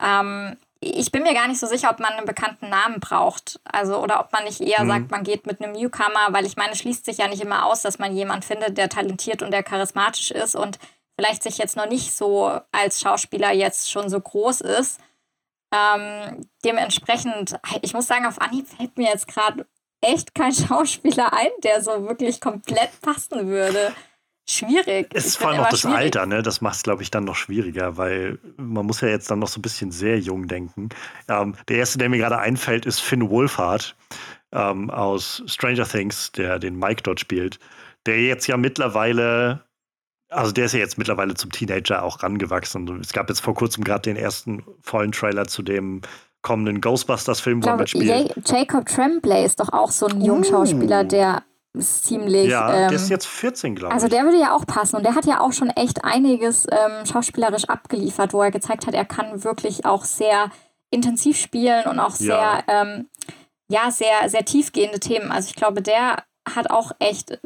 [0.00, 3.60] Ähm, ich bin mir gar nicht so sicher, ob man einen bekannten Namen braucht.
[3.64, 4.88] Also, oder ob man nicht eher mhm.
[4.88, 7.66] sagt, man geht mit einem Newcomer, weil ich meine, es schließt sich ja nicht immer
[7.66, 10.78] aus, dass man jemanden findet, der talentiert und der charismatisch ist und
[11.18, 15.00] vielleicht sich jetzt noch nicht so als Schauspieler jetzt schon so groß ist.
[15.72, 19.66] Ähm, dementsprechend, ich muss sagen, auf Anhieb fällt mir jetzt gerade
[20.00, 23.92] echt kein Schauspieler ein, der so wirklich komplett passen würde.
[24.48, 25.08] Schwierig.
[25.12, 25.96] Es ist vor allem auch das schwierig.
[25.96, 26.40] Alter, ne?
[26.40, 29.48] Das macht es, glaube ich, dann noch schwieriger, weil man muss ja jetzt dann noch
[29.48, 30.90] so ein bisschen sehr jung denken.
[31.28, 33.96] Ähm, der erste, der mir gerade einfällt, ist Finn Wolfhard
[34.52, 37.58] ähm, aus Stranger Things, der den Mike dort spielt,
[38.06, 39.65] der jetzt ja mittlerweile
[40.28, 43.00] also der ist ja jetzt mittlerweile zum Teenager auch rangewachsen.
[43.00, 46.02] Es gab jetzt vor kurzem gerade den ersten vollen Trailer zu dem
[46.42, 48.34] kommenden Ghostbusters-Film, wo er mitspielt.
[48.46, 50.26] Jacob Tremblay ist doch auch so ein uh.
[50.26, 51.42] Jungschauspieler, der
[51.78, 52.48] ziemlich.
[52.48, 54.12] Ja, ähm, der ist jetzt 14, glaube also ich.
[54.12, 54.96] Also der würde ja auch passen.
[54.96, 58.94] Und der hat ja auch schon echt einiges ähm, schauspielerisch abgeliefert, wo er gezeigt hat,
[58.94, 60.50] er kann wirklich auch sehr
[60.90, 63.08] intensiv spielen und auch sehr, ja, ähm,
[63.68, 65.30] ja sehr, sehr tiefgehende Themen.
[65.30, 67.38] Also ich glaube, der hat auch echt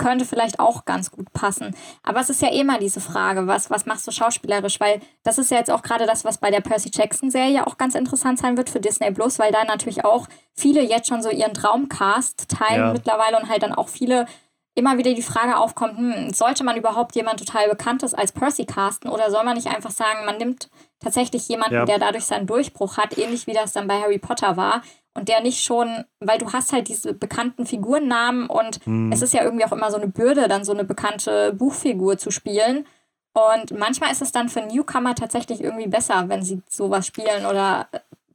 [0.00, 1.76] könnte vielleicht auch ganz gut passen.
[2.02, 4.80] Aber es ist ja eh mal diese Frage, was, was machst du schauspielerisch?
[4.80, 7.94] Weil das ist ja jetzt auch gerade das, was bei der Percy Jackson-Serie auch ganz
[7.94, 11.54] interessant sein wird für Disney Plus, weil da natürlich auch viele jetzt schon so ihren
[11.54, 12.92] Traumcast teilen ja.
[12.92, 14.26] mittlerweile und halt dann auch viele
[14.74, 19.10] immer wieder die Frage aufkommt, hm, sollte man überhaupt jemand total Bekanntes als Percy casten
[19.10, 20.70] oder soll man nicht einfach sagen, man nimmt
[21.00, 21.84] tatsächlich jemanden, ja.
[21.84, 24.82] der dadurch seinen Durchbruch hat, ähnlich wie das dann bei Harry Potter war,
[25.14, 29.10] und der nicht schon, weil du hast halt diese bekannten Figurennamen und hm.
[29.12, 32.30] es ist ja irgendwie auch immer so eine Bürde, dann so eine bekannte Buchfigur zu
[32.30, 32.86] spielen.
[33.32, 37.88] Und manchmal ist es dann für Newcomer tatsächlich irgendwie besser, wenn sie sowas spielen oder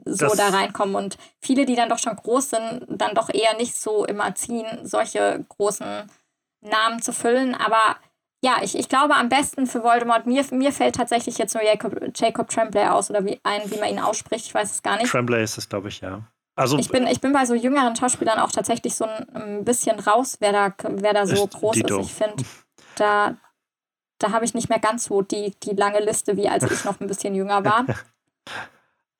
[0.06, 0.96] so das da reinkommen.
[0.96, 4.68] Und viele, die dann doch schon groß sind, dann doch eher nicht so immer ziehen,
[4.84, 6.10] solche großen
[6.62, 7.56] Namen zu füllen.
[7.56, 7.98] Aber
[8.42, 11.96] ja, ich, ich glaube am besten für Voldemort, mir, mir fällt tatsächlich jetzt nur Jacob,
[12.16, 15.10] Jacob Tremblay aus oder wie ein, wie man ihn ausspricht, ich weiß es gar nicht.
[15.10, 16.22] Tremblay ist es, glaube ich, ja.
[16.56, 20.38] Also, ich, bin, ich bin bei so jüngeren Schauspielern auch tatsächlich so ein, bisschen raus,
[20.40, 22.00] wer da, wer da so groß Dito.
[22.00, 22.06] ist.
[22.08, 22.44] Ich finde,
[22.96, 23.36] da,
[24.20, 27.02] da habe ich nicht mehr ganz so die, die lange Liste, wie als ich noch
[27.02, 27.86] ein bisschen jünger war.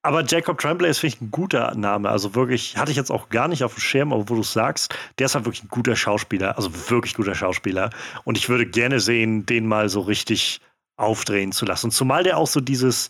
[0.06, 2.08] Aber Jacob Tremblay ist, finde ich, ein guter Name.
[2.08, 4.52] Also wirklich, hatte ich jetzt auch gar nicht auf dem Schirm, aber wo du es
[4.52, 6.56] sagst, der ist halt wirklich ein guter Schauspieler.
[6.56, 7.90] Also wirklich guter Schauspieler.
[8.22, 10.60] Und ich würde gerne sehen, den mal so richtig
[10.96, 11.90] aufdrehen zu lassen.
[11.90, 13.08] Zumal der auch so dieses,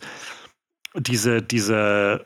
[0.95, 2.25] diese, diese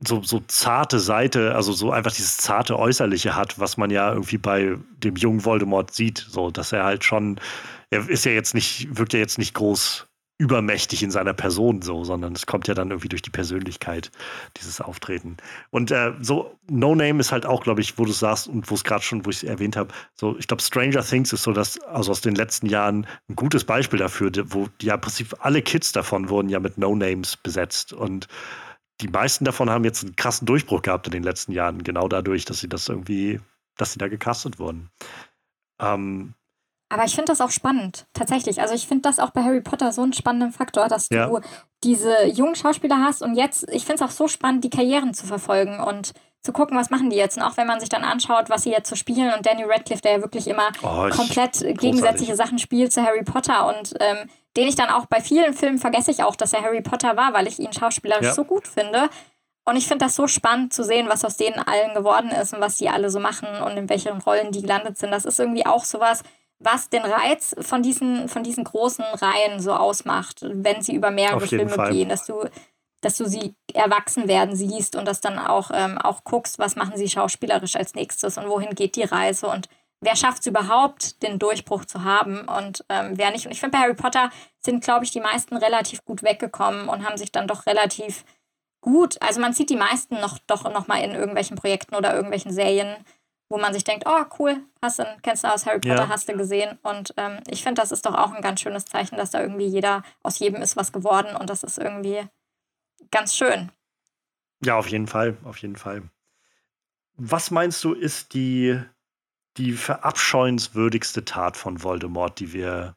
[0.00, 4.38] so, so zarte Seite, also so einfach dieses zarte Äußerliche hat, was man ja irgendwie
[4.38, 7.40] bei dem jungen Voldemort sieht, so dass er halt schon,
[7.90, 10.06] er ist ja jetzt nicht, wirkt ja jetzt nicht groß
[10.36, 14.10] übermächtig in seiner Person so, sondern es kommt ja dann irgendwie durch die Persönlichkeit,
[14.56, 15.36] dieses Auftreten.
[15.70, 18.74] Und äh, so No Name ist halt auch, glaube ich, wo du sagst und wo
[18.74, 21.52] es gerade schon, wo ich es erwähnt habe, so ich glaube Stranger Things ist so
[21.52, 25.62] das, also aus den letzten Jahren ein gutes Beispiel dafür, wo ja im Prinzip alle
[25.62, 28.26] Kids davon wurden ja mit No Names besetzt und
[29.00, 32.44] die meisten davon haben jetzt einen krassen Durchbruch gehabt in den letzten Jahren, genau dadurch,
[32.44, 33.40] dass sie das irgendwie,
[33.76, 34.90] dass sie da gecastet wurden.
[35.80, 36.34] Ähm,
[36.88, 38.60] aber ich finde das auch spannend, tatsächlich.
[38.60, 41.26] Also ich finde das auch bei Harry Potter so einen spannenden Faktor, dass ja.
[41.26, 41.40] du
[41.82, 45.26] diese jungen Schauspieler hast und jetzt, ich finde es auch so spannend, die Karrieren zu
[45.26, 47.36] verfolgen und zu gucken, was machen die jetzt.
[47.36, 50.02] Und auch wenn man sich dann anschaut, was sie jetzt so spielen und Danny Radcliffe,
[50.02, 54.68] der ja wirklich immer oh, komplett gegensätzliche Sachen spielt zu Harry Potter und ähm, den
[54.68, 57.46] ich dann auch bei vielen Filmen vergesse ich auch, dass er Harry Potter war, weil
[57.46, 58.34] ich ihn schauspielerisch ja.
[58.34, 59.08] so gut finde.
[59.64, 62.60] Und ich finde das so spannend zu sehen, was aus denen allen geworden ist und
[62.60, 65.10] was die alle so machen und in welchen Rollen die gelandet sind.
[65.10, 66.22] Das ist irgendwie auch sowas,
[66.58, 71.46] was den Reiz von diesen, von diesen großen Reihen so ausmacht, wenn sie über mehrere
[71.46, 71.92] Filme Fall.
[71.92, 72.44] gehen, dass du,
[73.00, 76.96] dass du sie erwachsen werden siehst und dass dann auch, ähm, auch guckst, was machen
[76.96, 79.68] sie schauspielerisch als nächstes und wohin geht die Reise und
[80.04, 83.46] wer schafft es überhaupt, den Durchbruch zu haben und ähm, wer nicht.
[83.46, 87.04] Und ich finde, bei Harry Potter sind, glaube ich, die meisten relativ gut weggekommen und
[87.06, 88.24] haben sich dann doch relativ
[88.80, 92.52] gut, also man sieht die meisten noch doch noch mal in irgendwelchen Projekten oder irgendwelchen
[92.52, 92.94] Serien,
[93.48, 96.08] wo man sich denkt, oh cool, hast du, kennst du aus Harry Potter, ja.
[96.08, 96.78] hast du gesehen.
[96.82, 99.66] Und ähm, ich finde, das ist doch auch ein ganz schönes Zeichen, dass da irgendwie
[99.66, 102.26] jeder, aus jedem ist was geworden und das ist irgendwie
[103.10, 103.70] ganz schön.
[104.62, 106.02] Ja, auf jeden Fall, auf jeden Fall.
[107.16, 108.80] Was meinst du, ist die
[109.56, 112.96] die verabscheuenswürdigste Tat von Voldemort, die wir,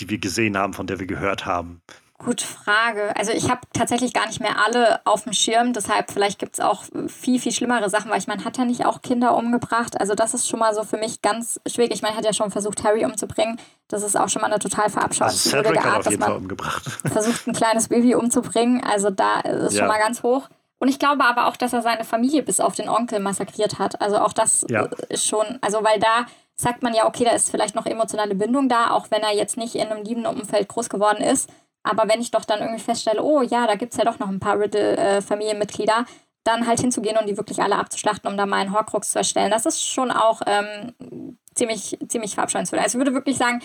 [0.00, 1.82] die wir gesehen haben, von der wir gehört haben?
[2.24, 3.16] Gute Frage.
[3.16, 6.60] Also ich habe tatsächlich gar nicht mehr alle auf dem Schirm, deshalb vielleicht gibt es
[6.60, 10.00] auch viel, viel schlimmere Sachen, weil ich meine, hat er nicht auch Kinder umgebracht?
[10.00, 11.94] Also das ist schon mal so für mich ganz schwierig.
[11.94, 13.58] Ich meine, er hat ja schon versucht, Harry umzubringen.
[13.88, 16.84] Das ist auch schon mal eine total verabscheuenswürdige also Art, dass man umgebracht.
[17.12, 18.84] versucht, ein kleines Baby umzubringen.
[18.84, 19.80] Also da ist ja.
[19.80, 20.48] schon mal ganz hoch.
[20.82, 24.00] Und ich glaube aber auch, dass er seine Familie bis auf den Onkel massakriert hat.
[24.00, 24.88] Also auch das ja.
[25.10, 26.26] ist schon, also weil da
[26.56, 29.56] sagt man ja, okay, da ist vielleicht noch emotionale Bindung da, auch wenn er jetzt
[29.56, 31.48] nicht in einem liebenden Umfeld groß geworden ist.
[31.84, 34.26] Aber wenn ich doch dann irgendwie feststelle, oh ja, da gibt es ja doch noch
[34.26, 38.56] ein paar Riddle-Familienmitglieder, äh, dann halt hinzugehen und die wirklich alle abzuschlachten, um da mal
[38.56, 42.82] einen Horcrux zu erstellen, das ist schon auch ähm, ziemlich, ziemlich verabscheuenswürdig.
[42.82, 43.62] Also ich würde wirklich sagen,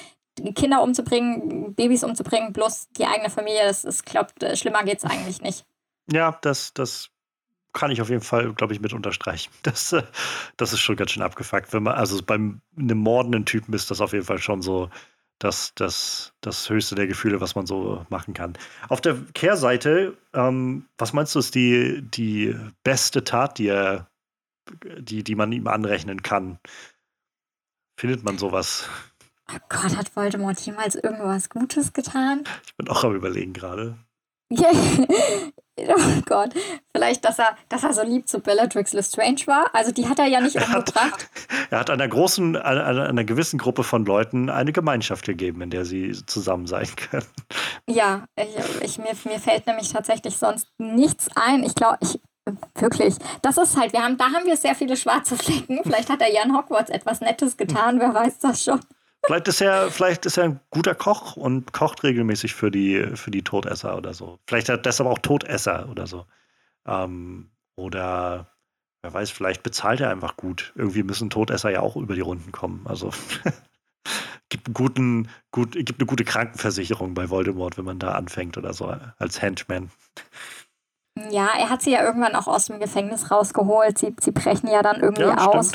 [0.53, 5.41] Kinder umzubringen, Babys umzubringen, bloß die eigene Familie, das ist, glaube schlimmer geht es eigentlich
[5.41, 5.65] nicht.
[6.11, 7.09] Ja, das, das
[7.73, 9.51] kann ich auf jeden Fall, glaube ich, mit unterstreichen.
[9.63, 10.03] Das, äh,
[10.57, 11.73] das ist schon ganz schön abgefuckt.
[11.73, 14.89] Wenn man, also beim einem mordenden Typen ist das auf jeden Fall schon so
[15.39, 18.53] das, das, das höchste der Gefühle, was man so machen kann.
[18.89, 24.09] Auf der Kehrseite, ähm, was meinst du, ist die, die beste Tat, die er,
[24.97, 26.59] die, die man ihm anrechnen kann?
[27.99, 28.89] Findet man sowas?
[29.51, 32.43] Oh Gott, hat Voldemort jemals irgendwas Gutes getan?
[32.65, 33.97] Ich bin auch am überlegen gerade.
[35.87, 36.53] oh Gott,
[36.95, 39.69] vielleicht, dass er, dass er so lieb zu Bellatrix Lestrange war.
[39.73, 40.95] Also die hat er ja nicht er umgebracht.
[40.95, 41.29] Hat,
[41.69, 45.85] er hat einer großen, einer, einer gewissen Gruppe von Leuten eine Gemeinschaft gegeben, in der
[45.85, 47.25] sie zusammen sein können.
[47.87, 51.63] Ja, ich, ich, mir, mir fällt nämlich tatsächlich sonst nichts ein.
[51.63, 52.19] Ich glaube, ich,
[52.75, 53.15] Wirklich.
[53.41, 55.81] Das ist halt, wir haben, da haben wir sehr viele schwarze Flecken.
[55.83, 58.79] Vielleicht hat er Jan Hogwarts etwas Nettes getan, wer weiß das schon.
[59.27, 63.29] Vielleicht ist er, vielleicht ist er ein guter Koch und kocht regelmäßig für die, für
[63.29, 64.39] die Todesser oder so.
[64.47, 66.25] Vielleicht hat deshalb auch Todesser oder so.
[66.85, 68.47] Ähm, oder
[69.01, 70.71] wer weiß, vielleicht bezahlt er einfach gut.
[70.75, 72.87] Irgendwie müssen Todesser ja auch über die Runden kommen.
[72.87, 73.11] Also
[74.49, 78.95] gibt, guten, gut, gibt eine gute Krankenversicherung bei Voldemort, wenn man da anfängt oder so
[79.17, 79.91] als Henchman.
[81.31, 83.97] Ja, er hat sie ja irgendwann auch aus dem Gefängnis rausgeholt.
[83.97, 85.71] Sie, sie brechen ja dann irgendwie ja, aus.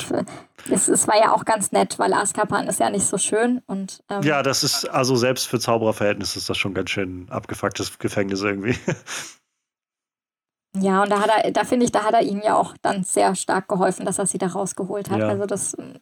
[0.69, 3.61] Es, es, war ja auch ganz nett, weil Azkaban ist ja nicht so schön.
[3.67, 7.99] Und, ähm, ja, das ist, also selbst für Zaubererverhältnisse ist das schon ganz schön abgefucktes
[7.99, 8.77] Gefängnis irgendwie.
[10.75, 13.03] Ja, und da hat er, da finde ich, da hat er ihm ja auch dann
[13.03, 15.19] sehr stark geholfen, dass er sie da rausgeholt hat.
[15.19, 15.27] Ja.
[15.27, 15.99] Also das ähm,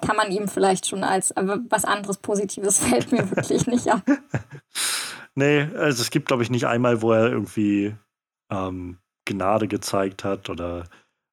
[0.00, 4.02] kann man ihm vielleicht schon als, aber was anderes Positives fällt mir wirklich nicht ab.
[5.34, 7.94] Nee, also es gibt, glaube ich, nicht einmal, wo er irgendwie
[8.52, 10.84] ähm, Gnade gezeigt hat oder,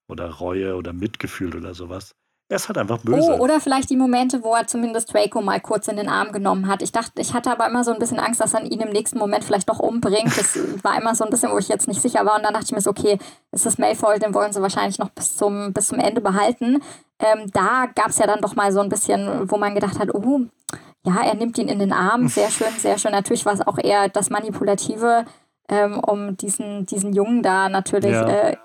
[0.07, 2.11] oder Reue oder Mitgefühl oder sowas.
[2.51, 3.35] Er ist halt einfach böse.
[3.37, 6.67] Oh, oder vielleicht die Momente, wo er zumindest Draco mal kurz in den Arm genommen
[6.67, 6.81] hat.
[6.81, 9.19] Ich dachte, ich hatte aber immer so ein bisschen Angst, dass er ihn im nächsten
[9.19, 10.35] Moment vielleicht doch umbringt.
[10.35, 12.37] Das war immer so ein bisschen, wo ich jetzt nicht sicher war.
[12.37, 13.19] Und dann dachte ich mir so, okay,
[13.51, 16.81] ist das Malfoy, den wollen sie wahrscheinlich noch bis zum, bis zum Ende behalten.
[17.19, 20.11] Ähm, da gab es ja dann doch mal so ein bisschen, wo man gedacht hat,
[20.15, 20.41] oh,
[21.05, 22.29] ja, er nimmt ihn in den Arm.
[22.29, 23.11] Sehr schön, sehr schön.
[23.11, 25.25] Natürlich war es auch eher das Manipulative
[25.69, 28.27] ähm, um diesen, diesen Jungen da natürlich ja.
[28.27, 28.57] äh,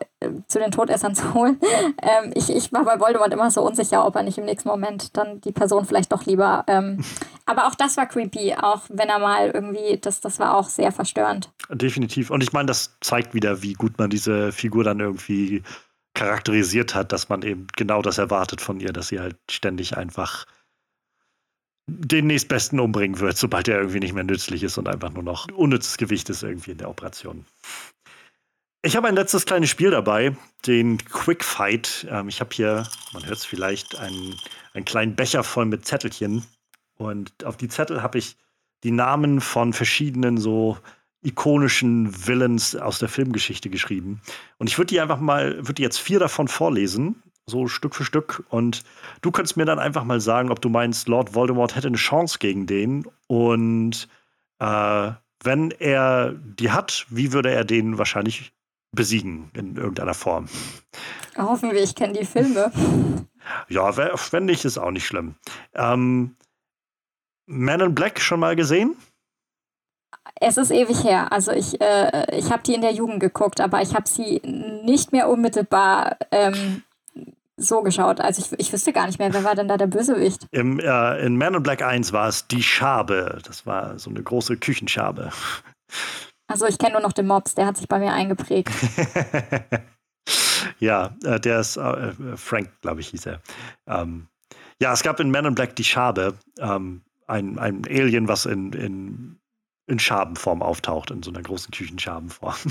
[0.48, 1.60] zu den Todessern zu holen.
[2.02, 5.16] Ähm, ich, ich war bei Voldemort immer so unsicher, ob er nicht im nächsten Moment
[5.16, 7.02] dann die Person vielleicht doch lieber ähm,
[7.46, 10.92] aber auch das war creepy, auch wenn er mal irgendwie, das, das war auch sehr
[10.92, 11.50] verstörend.
[11.70, 12.30] Definitiv.
[12.30, 15.62] Und ich meine, das zeigt wieder, wie gut man diese Figur dann irgendwie
[16.14, 20.46] charakterisiert hat, dass man eben genau das erwartet von ihr, dass sie halt ständig einfach
[21.86, 25.48] den nächstbesten umbringen wird, sobald er irgendwie nicht mehr nützlich ist und einfach nur noch
[25.52, 27.44] unnützes Gewicht ist irgendwie in der Operation.
[28.82, 30.36] Ich habe ein letztes kleines Spiel dabei,
[30.66, 32.06] den Quick Fight.
[32.10, 34.34] Ähm, ich habe hier, man hört es vielleicht, einen,
[34.74, 36.44] einen kleinen Becher voll mit Zettelchen.
[36.96, 38.36] Und auf die Zettel habe ich
[38.82, 40.76] die Namen von verschiedenen so
[41.22, 44.20] ikonischen Villains aus der Filmgeschichte geschrieben.
[44.58, 48.44] Und ich würde die einfach mal, würde jetzt vier davon vorlesen, so Stück für Stück.
[48.48, 48.82] Und
[49.20, 52.38] du könntest mir dann einfach mal sagen, ob du meinst, Lord Voldemort hätte eine Chance
[52.38, 53.06] gegen den.
[53.26, 54.08] Und
[54.58, 55.10] äh,
[55.42, 58.52] wenn er die hat, wie würde er den wahrscheinlich
[58.92, 60.48] besiegen in irgendeiner Form?
[61.36, 62.70] Hoffen wir, ich kenne die Filme.
[63.68, 65.34] Ja, wenn nicht, ist auch nicht schlimm.
[65.74, 66.36] Ähm,
[67.46, 68.96] Man in Black schon mal gesehen?
[70.40, 71.30] Es ist ewig her.
[71.32, 74.40] Also ich, äh, ich habe die in der Jugend geguckt, aber ich habe sie
[74.84, 76.82] nicht mehr unmittelbar ähm,
[77.56, 78.20] so geschaut.
[78.20, 80.46] Also ich, ich wüsste gar nicht mehr, wer war denn da der Bösewicht?
[80.50, 83.38] Im, äh, in Man in Black 1 war es die Schabe.
[83.44, 85.30] Das war so eine große Küchenschabe.
[86.46, 88.70] Also ich kenne nur noch den Mops, der hat sich bei mir eingeprägt.
[90.78, 93.40] ja, äh, der ist äh, Frank, glaube ich, hieß er.
[93.86, 94.28] Ähm,
[94.78, 98.74] ja, es gab in Man in Black die Schabe, ähm, ein, ein Alien, was in,
[98.74, 99.38] in,
[99.86, 102.54] in Schabenform auftaucht, in so einer großen Küchenschabenform.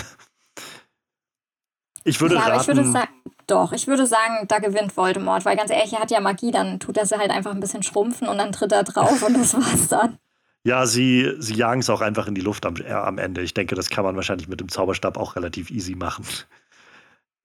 [2.05, 3.13] Ich würde ja, raten, ich würde sagen,
[3.47, 6.79] doch, ich würde sagen, da gewinnt Voldemort, weil ganz ehrlich, er hat ja Magie, dann
[6.79, 9.53] tut er sie halt einfach ein bisschen schrumpfen und dann tritt er drauf und das
[9.53, 10.17] war's dann.
[10.65, 13.41] Ja, sie, sie jagen es auch einfach in die Luft am, äh, am Ende.
[13.41, 16.25] Ich denke, das kann man wahrscheinlich mit dem Zauberstab auch relativ easy machen.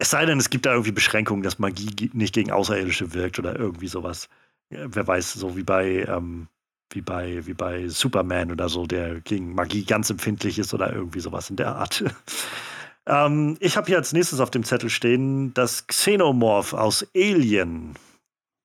[0.00, 3.58] Es sei denn, es gibt da irgendwie Beschränkungen, dass Magie nicht gegen Außerirdische wirkt oder
[3.58, 4.28] irgendwie sowas.
[4.70, 6.46] Wer weiß, so wie bei, ähm,
[6.90, 11.18] wie bei, wie bei Superman oder so, der gegen Magie ganz empfindlich ist oder irgendwie
[11.18, 12.04] sowas in der Art.
[13.08, 17.94] ähm, ich habe hier als nächstes auf dem Zettel stehen das Xenomorph aus Alien.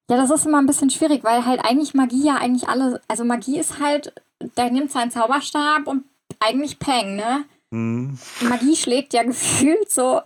[0.10, 3.24] Ja, das ist immer ein bisschen schwierig, weil halt eigentlich Magie ja eigentlich alle, also
[3.24, 4.14] Magie ist halt
[4.58, 6.06] der nimmt seinen Zauberstab und
[6.40, 7.46] eigentlich Peng, ne?
[7.72, 8.18] Mhm.
[8.42, 10.22] Magie schlägt ja gefühlt so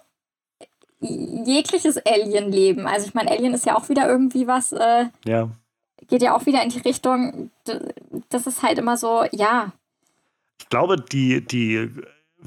[0.99, 2.88] jegliches Alien-Leben.
[2.88, 5.49] Also ich meine, Alien ist ja auch wieder irgendwie was, äh, ja.
[6.07, 7.52] geht ja auch wieder in die Richtung,
[8.30, 9.73] das ist halt immer so, ja.
[10.60, 11.91] Ich glaube, die, die,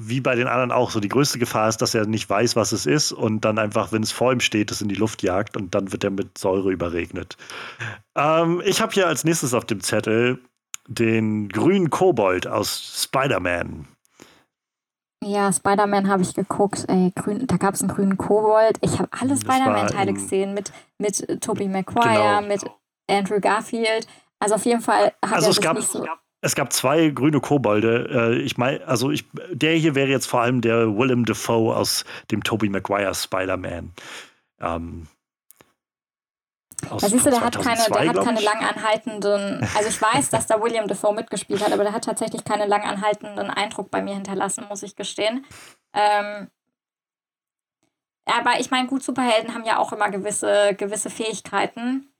[0.07, 2.71] wie bei den anderen auch, so die größte Gefahr ist, dass er nicht weiß, was
[2.71, 5.57] es ist und dann einfach, wenn es vor ihm steht, es in die Luft jagt
[5.57, 7.37] und dann wird er mit Säure überregnet.
[8.15, 10.39] Ähm, ich habe hier als nächstes auf dem Zettel
[10.87, 13.87] den grünen Kobold aus Spider-Man.
[15.23, 16.85] Ja, Spider-Man habe ich geguckt.
[16.87, 18.77] Ey, grün, da gab es einen grünen Kobold.
[18.81, 22.41] Ich habe alle Spider-Man-Teile gesehen mit, mit Tobey Maguire, genau.
[22.41, 22.63] mit
[23.07, 24.07] Andrew Garfield.
[24.39, 26.03] Also auf jeden Fall hat also er es gab, nicht so
[26.41, 28.09] es gab zwei grüne Kobolde.
[28.11, 32.03] Äh, ich meine, also ich, der hier wäre jetzt vor allem der Willem Dafoe aus
[32.31, 33.93] dem Tobey Maguire Spider-Man.
[34.59, 35.07] Ähm,
[36.89, 40.59] aus, siehst du, der hat keine, der hat keine langanhaltenden, also ich weiß, dass da
[40.61, 44.81] William Defoe mitgespielt hat, aber der hat tatsächlich keinen langanhaltenden Eindruck bei mir hinterlassen, muss
[44.81, 45.45] ich gestehen.
[45.93, 46.49] Ähm,
[48.25, 52.11] aber ich meine, gut, Superhelden haben ja auch immer gewisse, gewisse Fähigkeiten.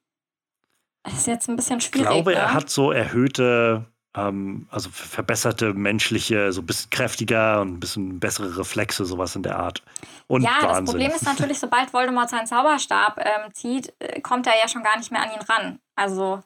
[1.03, 2.01] Das ist jetzt ein bisschen schwierig.
[2.01, 2.37] Ich glaube, ne?
[2.37, 8.19] er hat so erhöhte ähm, also verbesserte menschliche, so ein bisschen kräftiger und ein bisschen
[8.19, 9.83] bessere Reflexe, sowas in der Art.
[10.27, 10.85] Und ja, Wahnsinn.
[10.85, 14.83] das Problem ist natürlich, sobald Voldemort seinen Zauberstab ähm, zieht, äh, kommt er ja schon
[14.83, 15.79] gar nicht mehr an ihn ran.
[15.95, 16.41] Also.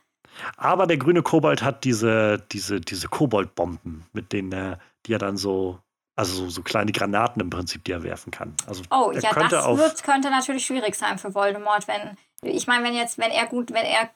[0.57, 5.37] Aber der grüne Kobold hat diese, diese, diese Koboldbomben, mit denen er, die er dann
[5.37, 5.79] so
[6.17, 8.55] also so, so, kleine Granaten im Prinzip, die er werfen kann.
[8.67, 12.93] Also oh, ja, das wird, könnte natürlich schwierig sein für Voldemort, wenn, ich meine, wenn
[12.93, 14.09] jetzt, wenn er gut, wenn er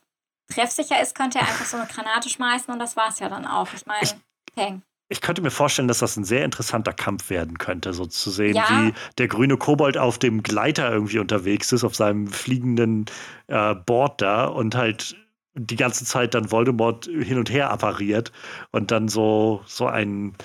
[0.50, 3.46] treffsicher ist, könnte er einfach so eine Granate schmeißen und das war es ja dann
[3.46, 3.68] auch.
[3.74, 4.08] Ich meine,
[4.56, 4.82] peng.
[5.12, 8.56] Ich könnte mir vorstellen, dass das ein sehr interessanter Kampf werden könnte, so zu sehen,
[8.56, 8.66] ja.
[8.70, 13.06] wie der grüne Kobold auf dem Gleiter irgendwie unterwegs ist, auf seinem fliegenden
[13.48, 15.16] äh, Board da und halt
[15.56, 18.32] die ganze Zeit dann Voldemort hin und her appariert
[18.72, 20.36] und dann so, so ein,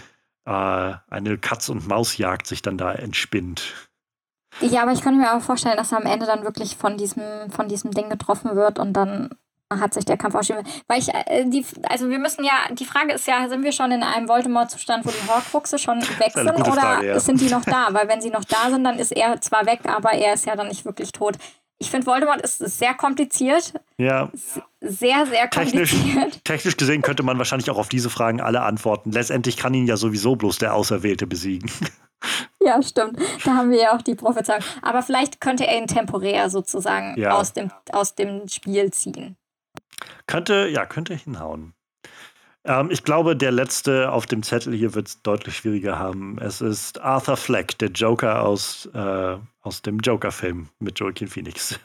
[0.47, 3.91] äh, eine Katz- und Mausjagd sich dann da entspinnt.
[4.61, 7.51] Ja, aber ich könnte mir auch vorstellen, dass er am Ende dann wirklich von diesem,
[7.51, 9.31] von diesem Ding getroffen wird und dann
[9.81, 10.71] hat sich der Kampf ausgeschrieben.
[10.87, 13.93] Weil ich, äh, die, also wir müssen ja, die Frage ist ja, sind wir schon
[13.93, 17.21] in einem Voldemort-Zustand, wo die Horcruxe schon weg sind oder Frage, ja.
[17.21, 17.89] sind die noch da?
[17.91, 20.57] Weil wenn sie noch da sind, dann ist er zwar weg, aber er ist ja
[20.57, 21.37] dann nicht wirklich tot.
[21.79, 23.75] Ich finde, Voldemort ist sehr kompliziert.
[23.99, 24.31] Ja.
[24.81, 25.89] Sehr, sehr kompliziert.
[25.89, 29.11] Technisch, technisch gesehen könnte man wahrscheinlich auch auf diese Fragen alle antworten.
[29.13, 31.71] Letztendlich kann ihn ja sowieso bloß der Auserwählte besiegen.
[32.61, 33.19] Ja, stimmt.
[33.45, 34.63] Da haben wir ja auch die Prophezeiung.
[34.81, 37.33] Aber vielleicht könnte er ihn temporär sozusagen ja.
[37.33, 39.37] aus, dem, aus dem Spiel ziehen.
[40.27, 41.75] Könnte, ja, könnte hinhauen.
[42.65, 46.39] Ähm, ich glaube, der letzte auf dem Zettel hier wird es deutlich schwieriger haben.
[46.39, 51.79] Es ist Arthur Fleck, der Joker aus, äh, aus dem Joker-Film mit Joaquin Phoenix.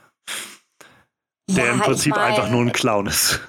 [1.50, 3.42] Der ja, im Prinzip ich mein, einfach nur ein Clown ist.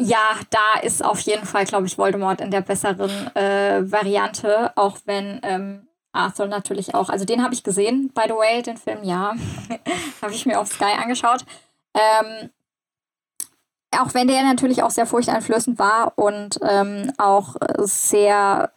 [0.00, 4.98] Ja, da ist auf jeden Fall, glaube ich, Voldemort in der besseren äh, Variante, auch
[5.06, 7.08] wenn ähm, Arthur natürlich auch.
[7.08, 9.34] Also den habe ich gesehen, by the way, den Film, ja.
[10.22, 11.44] habe ich mir auf Sky angeschaut.
[11.94, 12.50] Ähm,
[13.96, 18.70] auch wenn der natürlich auch sehr furchteinflößend war und ähm, auch sehr,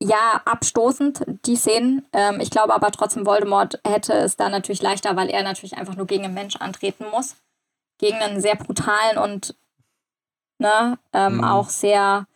[0.00, 2.06] ja, abstoßend, die Szenen.
[2.12, 5.96] Ähm, ich glaube aber trotzdem, Voldemort hätte es da natürlich leichter, weil er natürlich einfach
[5.96, 7.36] nur gegen einen Mensch antreten muss.
[7.98, 9.54] Gegen einen sehr brutalen und
[10.58, 11.44] ne, ähm, mhm.
[11.44, 12.26] auch sehr,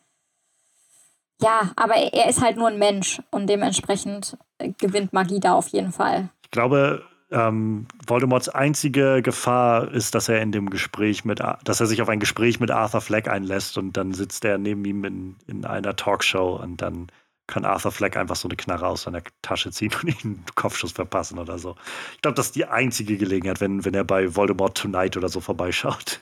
[1.40, 4.36] ja, aber er ist halt nur ein Mensch und dementsprechend
[4.78, 6.28] gewinnt Magie da auf jeden Fall.
[6.43, 11.86] Ich glaube, ähm, Voldemorts einzige Gefahr ist, dass er in dem Gespräch mit, dass er
[11.86, 15.36] sich auf ein Gespräch mit Arthur Fleck einlässt und dann sitzt er neben ihm in,
[15.47, 17.09] in einer Talkshow und dann
[17.48, 20.93] kann Arthur Fleck einfach so eine Knarre aus seiner Tasche ziehen und ihn einen Kopfschuss
[20.93, 21.77] verpassen oder so.
[22.15, 25.40] Ich glaube, das ist die einzige Gelegenheit, wenn, wenn er bei Voldemort Tonight oder so
[25.40, 26.20] vorbeischaut.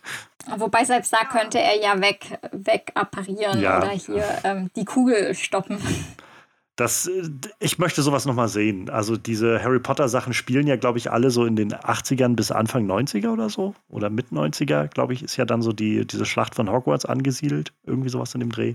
[0.59, 3.78] Wobei selbst da könnte er ja weg, weg apparieren ja.
[3.78, 5.78] oder hier ähm, die Kugel stoppen.
[6.76, 7.30] Das, äh,
[7.60, 8.90] ich möchte sowas nochmal sehen.
[8.90, 12.90] Also diese Harry Potter-Sachen spielen ja, glaube ich, alle so in den 80ern bis Anfang
[12.90, 13.74] 90er oder so.
[13.88, 17.72] Oder mit 90er, glaube ich, ist ja dann so die, diese Schlacht von Hogwarts angesiedelt.
[17.84, 18.74] Irgendwie sowas in dem Dreh.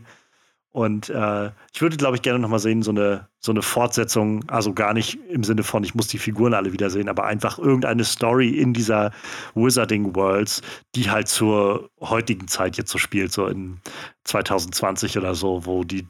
[0.71, 4.71] Und äh, ich würde, glaube ich, gerne nochmal sehen, so eine, so eine Fortsetzung, also
[4.73, 8.49] gar nicht im Sinne von, ich muss die Figuren alle wiedersehen, aber einfach irgendeine Story
[8.49, 9.11] in dieser
[9.55, 10.61] Wizarding Worlds,
[10.93, 13.79] die halt zur heutigen Zeit jetzt so spielt, so in
[14.25, 16.07] 2020 oder so, wo die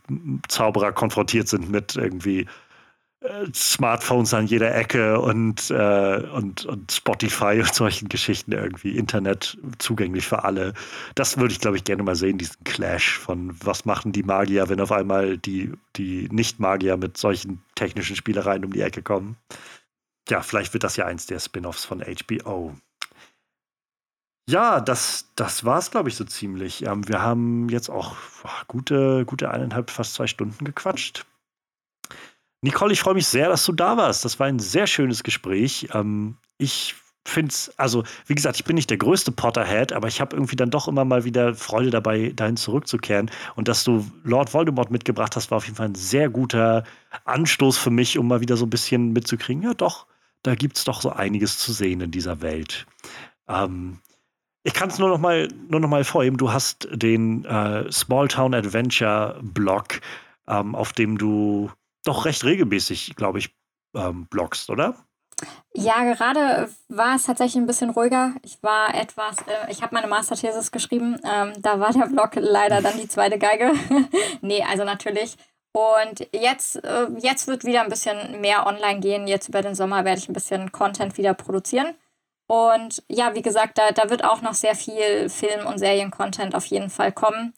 [0.49, 2.45] Zauberer konfrontiert sind mit irgendwie
[3.54, 10.26] Smartphones an jeder Ecke und, äh, und, und Spotify und solchen Geschichten irgendwie, Internet zugänglich
[10.26, 10.74] für alle.
[11.16, 14.70] Das würde ich, glaube ich, gerne mal sehen, diesen Clash von was machen die Magier,
[14.70, 19.36] wenn auf einmal die, die Nicht-Magier mit solchen technischen Spielereien um die Ecke kommen.
[20.30, 22.74] Ja, vielleicht wird das ja eins der Spin-offs von HBO.
[24.50, 26.86] Ja, das, das war es, glaube ich, so ziemlich.
[26.86, 31.26] Ähm, wir haben jetzt auch boah, gute, gute eineinhalb, fast zwei Stunden gequatscht.
[32.61, 34.26] Nicole, ich freue mich sehr, dass du da warst.
[34.26, 35.88] Das war ein sehr schönes Gespräch.
[35.94, 36.95] Ähm, ich
[37.26, 40.56] finde es, also wie gesagt, ich bin nicht der größte Potterhead, aber ich habe irgendwie
[40.56, 43.31] dann doch immer mal wieder Freude dabei, dahin zurückzukehren.
[43.56, 46.84] Und dass du Lord Voldemort mitgebracht hast, war auf jeden Fall ein sehr guter
[47.26, 49.64] Anstoß für mich, um mal wieder so ein bisschen mitzukriegen.
[49.64, 50.07] Ja, doch,
[50.44, 52.86] da gibt es doch so einiges zu sehen in dieser Welt.
[53.48, 53.99] Ähm,
[54.64, 56.38] ich kann es nur noch mal mal vorheben.
[56.38, 60.02] Du hast den äh, Small Town Adventure Blog,
[60.48, 61.72] ähm, auf dem du
[62.04, 63.56] doch recht regelmäßig, glaube ich,
[63.96, 64.96] ähm, bloggst, oder?
[65.74, 68.34] Ja, gerade war es tatsächlich ein bisschen ruhiger.
[68.44, 71.20] Ich war etwas, äh, ich habe meine Masterthesis geschrieben.
[71.24, 73.74] Ähm, da war der Blog leider dann die zweite Geige.
[74.42, 75.38] nee, also natürlich.
[75.72, 79.28] Und jetzt, äh, jetzt wird wieder ein bisschen mehr online gehen.
[79.28, 81.96] Jetzt über den Sommer werde ich ein bisschen Content wieder produzieren.
[82.48, 86.66] Und ja, wie gesagt, da, da wird auch noch sehr viel Film- und Serien-Content auf
[86.66, 87.54] jeden Fall kommen.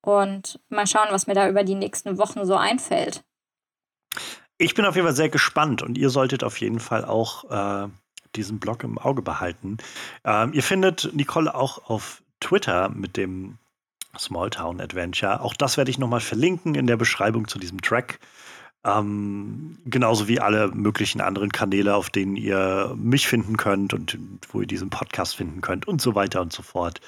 [0.00, 3.24] Und mal schauen, was mir da über die nächsten Wochen so einfällt.
[4.58, 7.88] Ich bin auf jeden Fall sehr gespannt und ihr solltet auf jeden Fall auch äh,
[8.34, 9.78] diesen Blog im Auge behalten.
[10.24, 13.58] Ähm, ihr findet Nicole auch auf Twitter mit dem
[14.18, 15.40] Smalltown Adventure.
[15.40, 18.18] Auch das werde ich nochmal verlinken in der Beschreibung zu diesem Track.
[18.84, 24.18] Ähm, genauso wie alle möglichen anderen Kanäle, auf denen ihr mich finden könnt und
[24.50, 27.00] wo ihr diesen Podcast finden könnt und so weiter und so fort.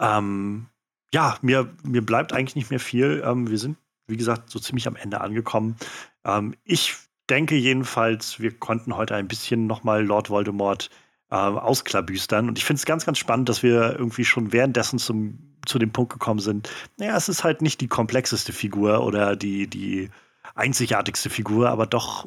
[0.00, 0.66] Ähm,
[1.12, 3.22] ja, mir, mir bleibt eigentlich nicht mehr viel.
[3.24, 3.78] Ähm, wir sind
[4.08, 5.76] wie gesagt, so ziemlich am Ende angekommen.
[6.24, 6.96] Ähm, ich
[7.30, 10.90] denke jedenfalls, wir konnten heute ein bisschen nochmal Lord Voldemort
[11.30, 12.48] äh, ausklabüstern.
[12.48, 15.92] Und ich finde es ganz, ganz spannend, dass wir irgendwie schon währenddessen zum, zu dem
[15.92, 16.70] Punkt gekommen sind.
[16.96, 20.10] Naja, es ist halt nicht die komplexeste Figur oder die, die
[20.54, 22.26] einzigartigste Figur, aber doch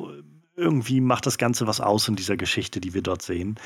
[0.55, 3.59] irgendwie macht das Ganze was aus in dieser Geschichte, die wir dort sehen.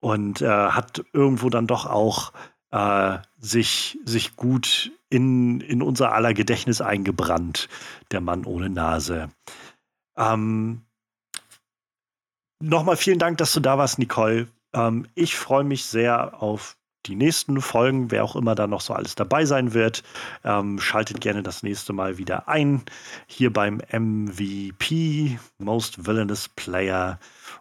[0.00, 2.32] Und äh, hat irgendwo dann doch auch
[2.70, 7.68] äh, sich, sich gut in, in unser aller Gedächtnis eingebrannt,
[8.10, 9.28] der Mann ohne Nase.
[10.16, 10.82] Ähm,
[12.60, 14.48] Nochmal vielen Dank, dass du da warst, Nicole.
[14.72, 16.76] Ähm, ich freue mich sehr auf
[17.06, 20.02] die nächsten Folgen, wer auch immer da noch so alles dabei sein wird.
[20.42, 22.82] Ähm, schaltet gerne das nächste Mal wieder ein,
[23.28, 27.20] hier beim MVP, Most Villainous Player.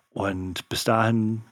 [0.09, 1.43] Und bis dahin,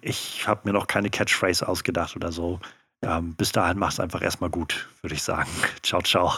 [0.00, 2.60] ich habe mir noch keine Catchphrase ausgedacht oder so.
[3.02, 5.50] Ähm, bis dahin mach's einfach erstmal gut, würde ich sagen.
[5.82, 6.32] Ciao, ciao.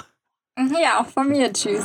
[0.80, 1.52] Ja, auch von mir.
[1.52, 1.84] Tschüss.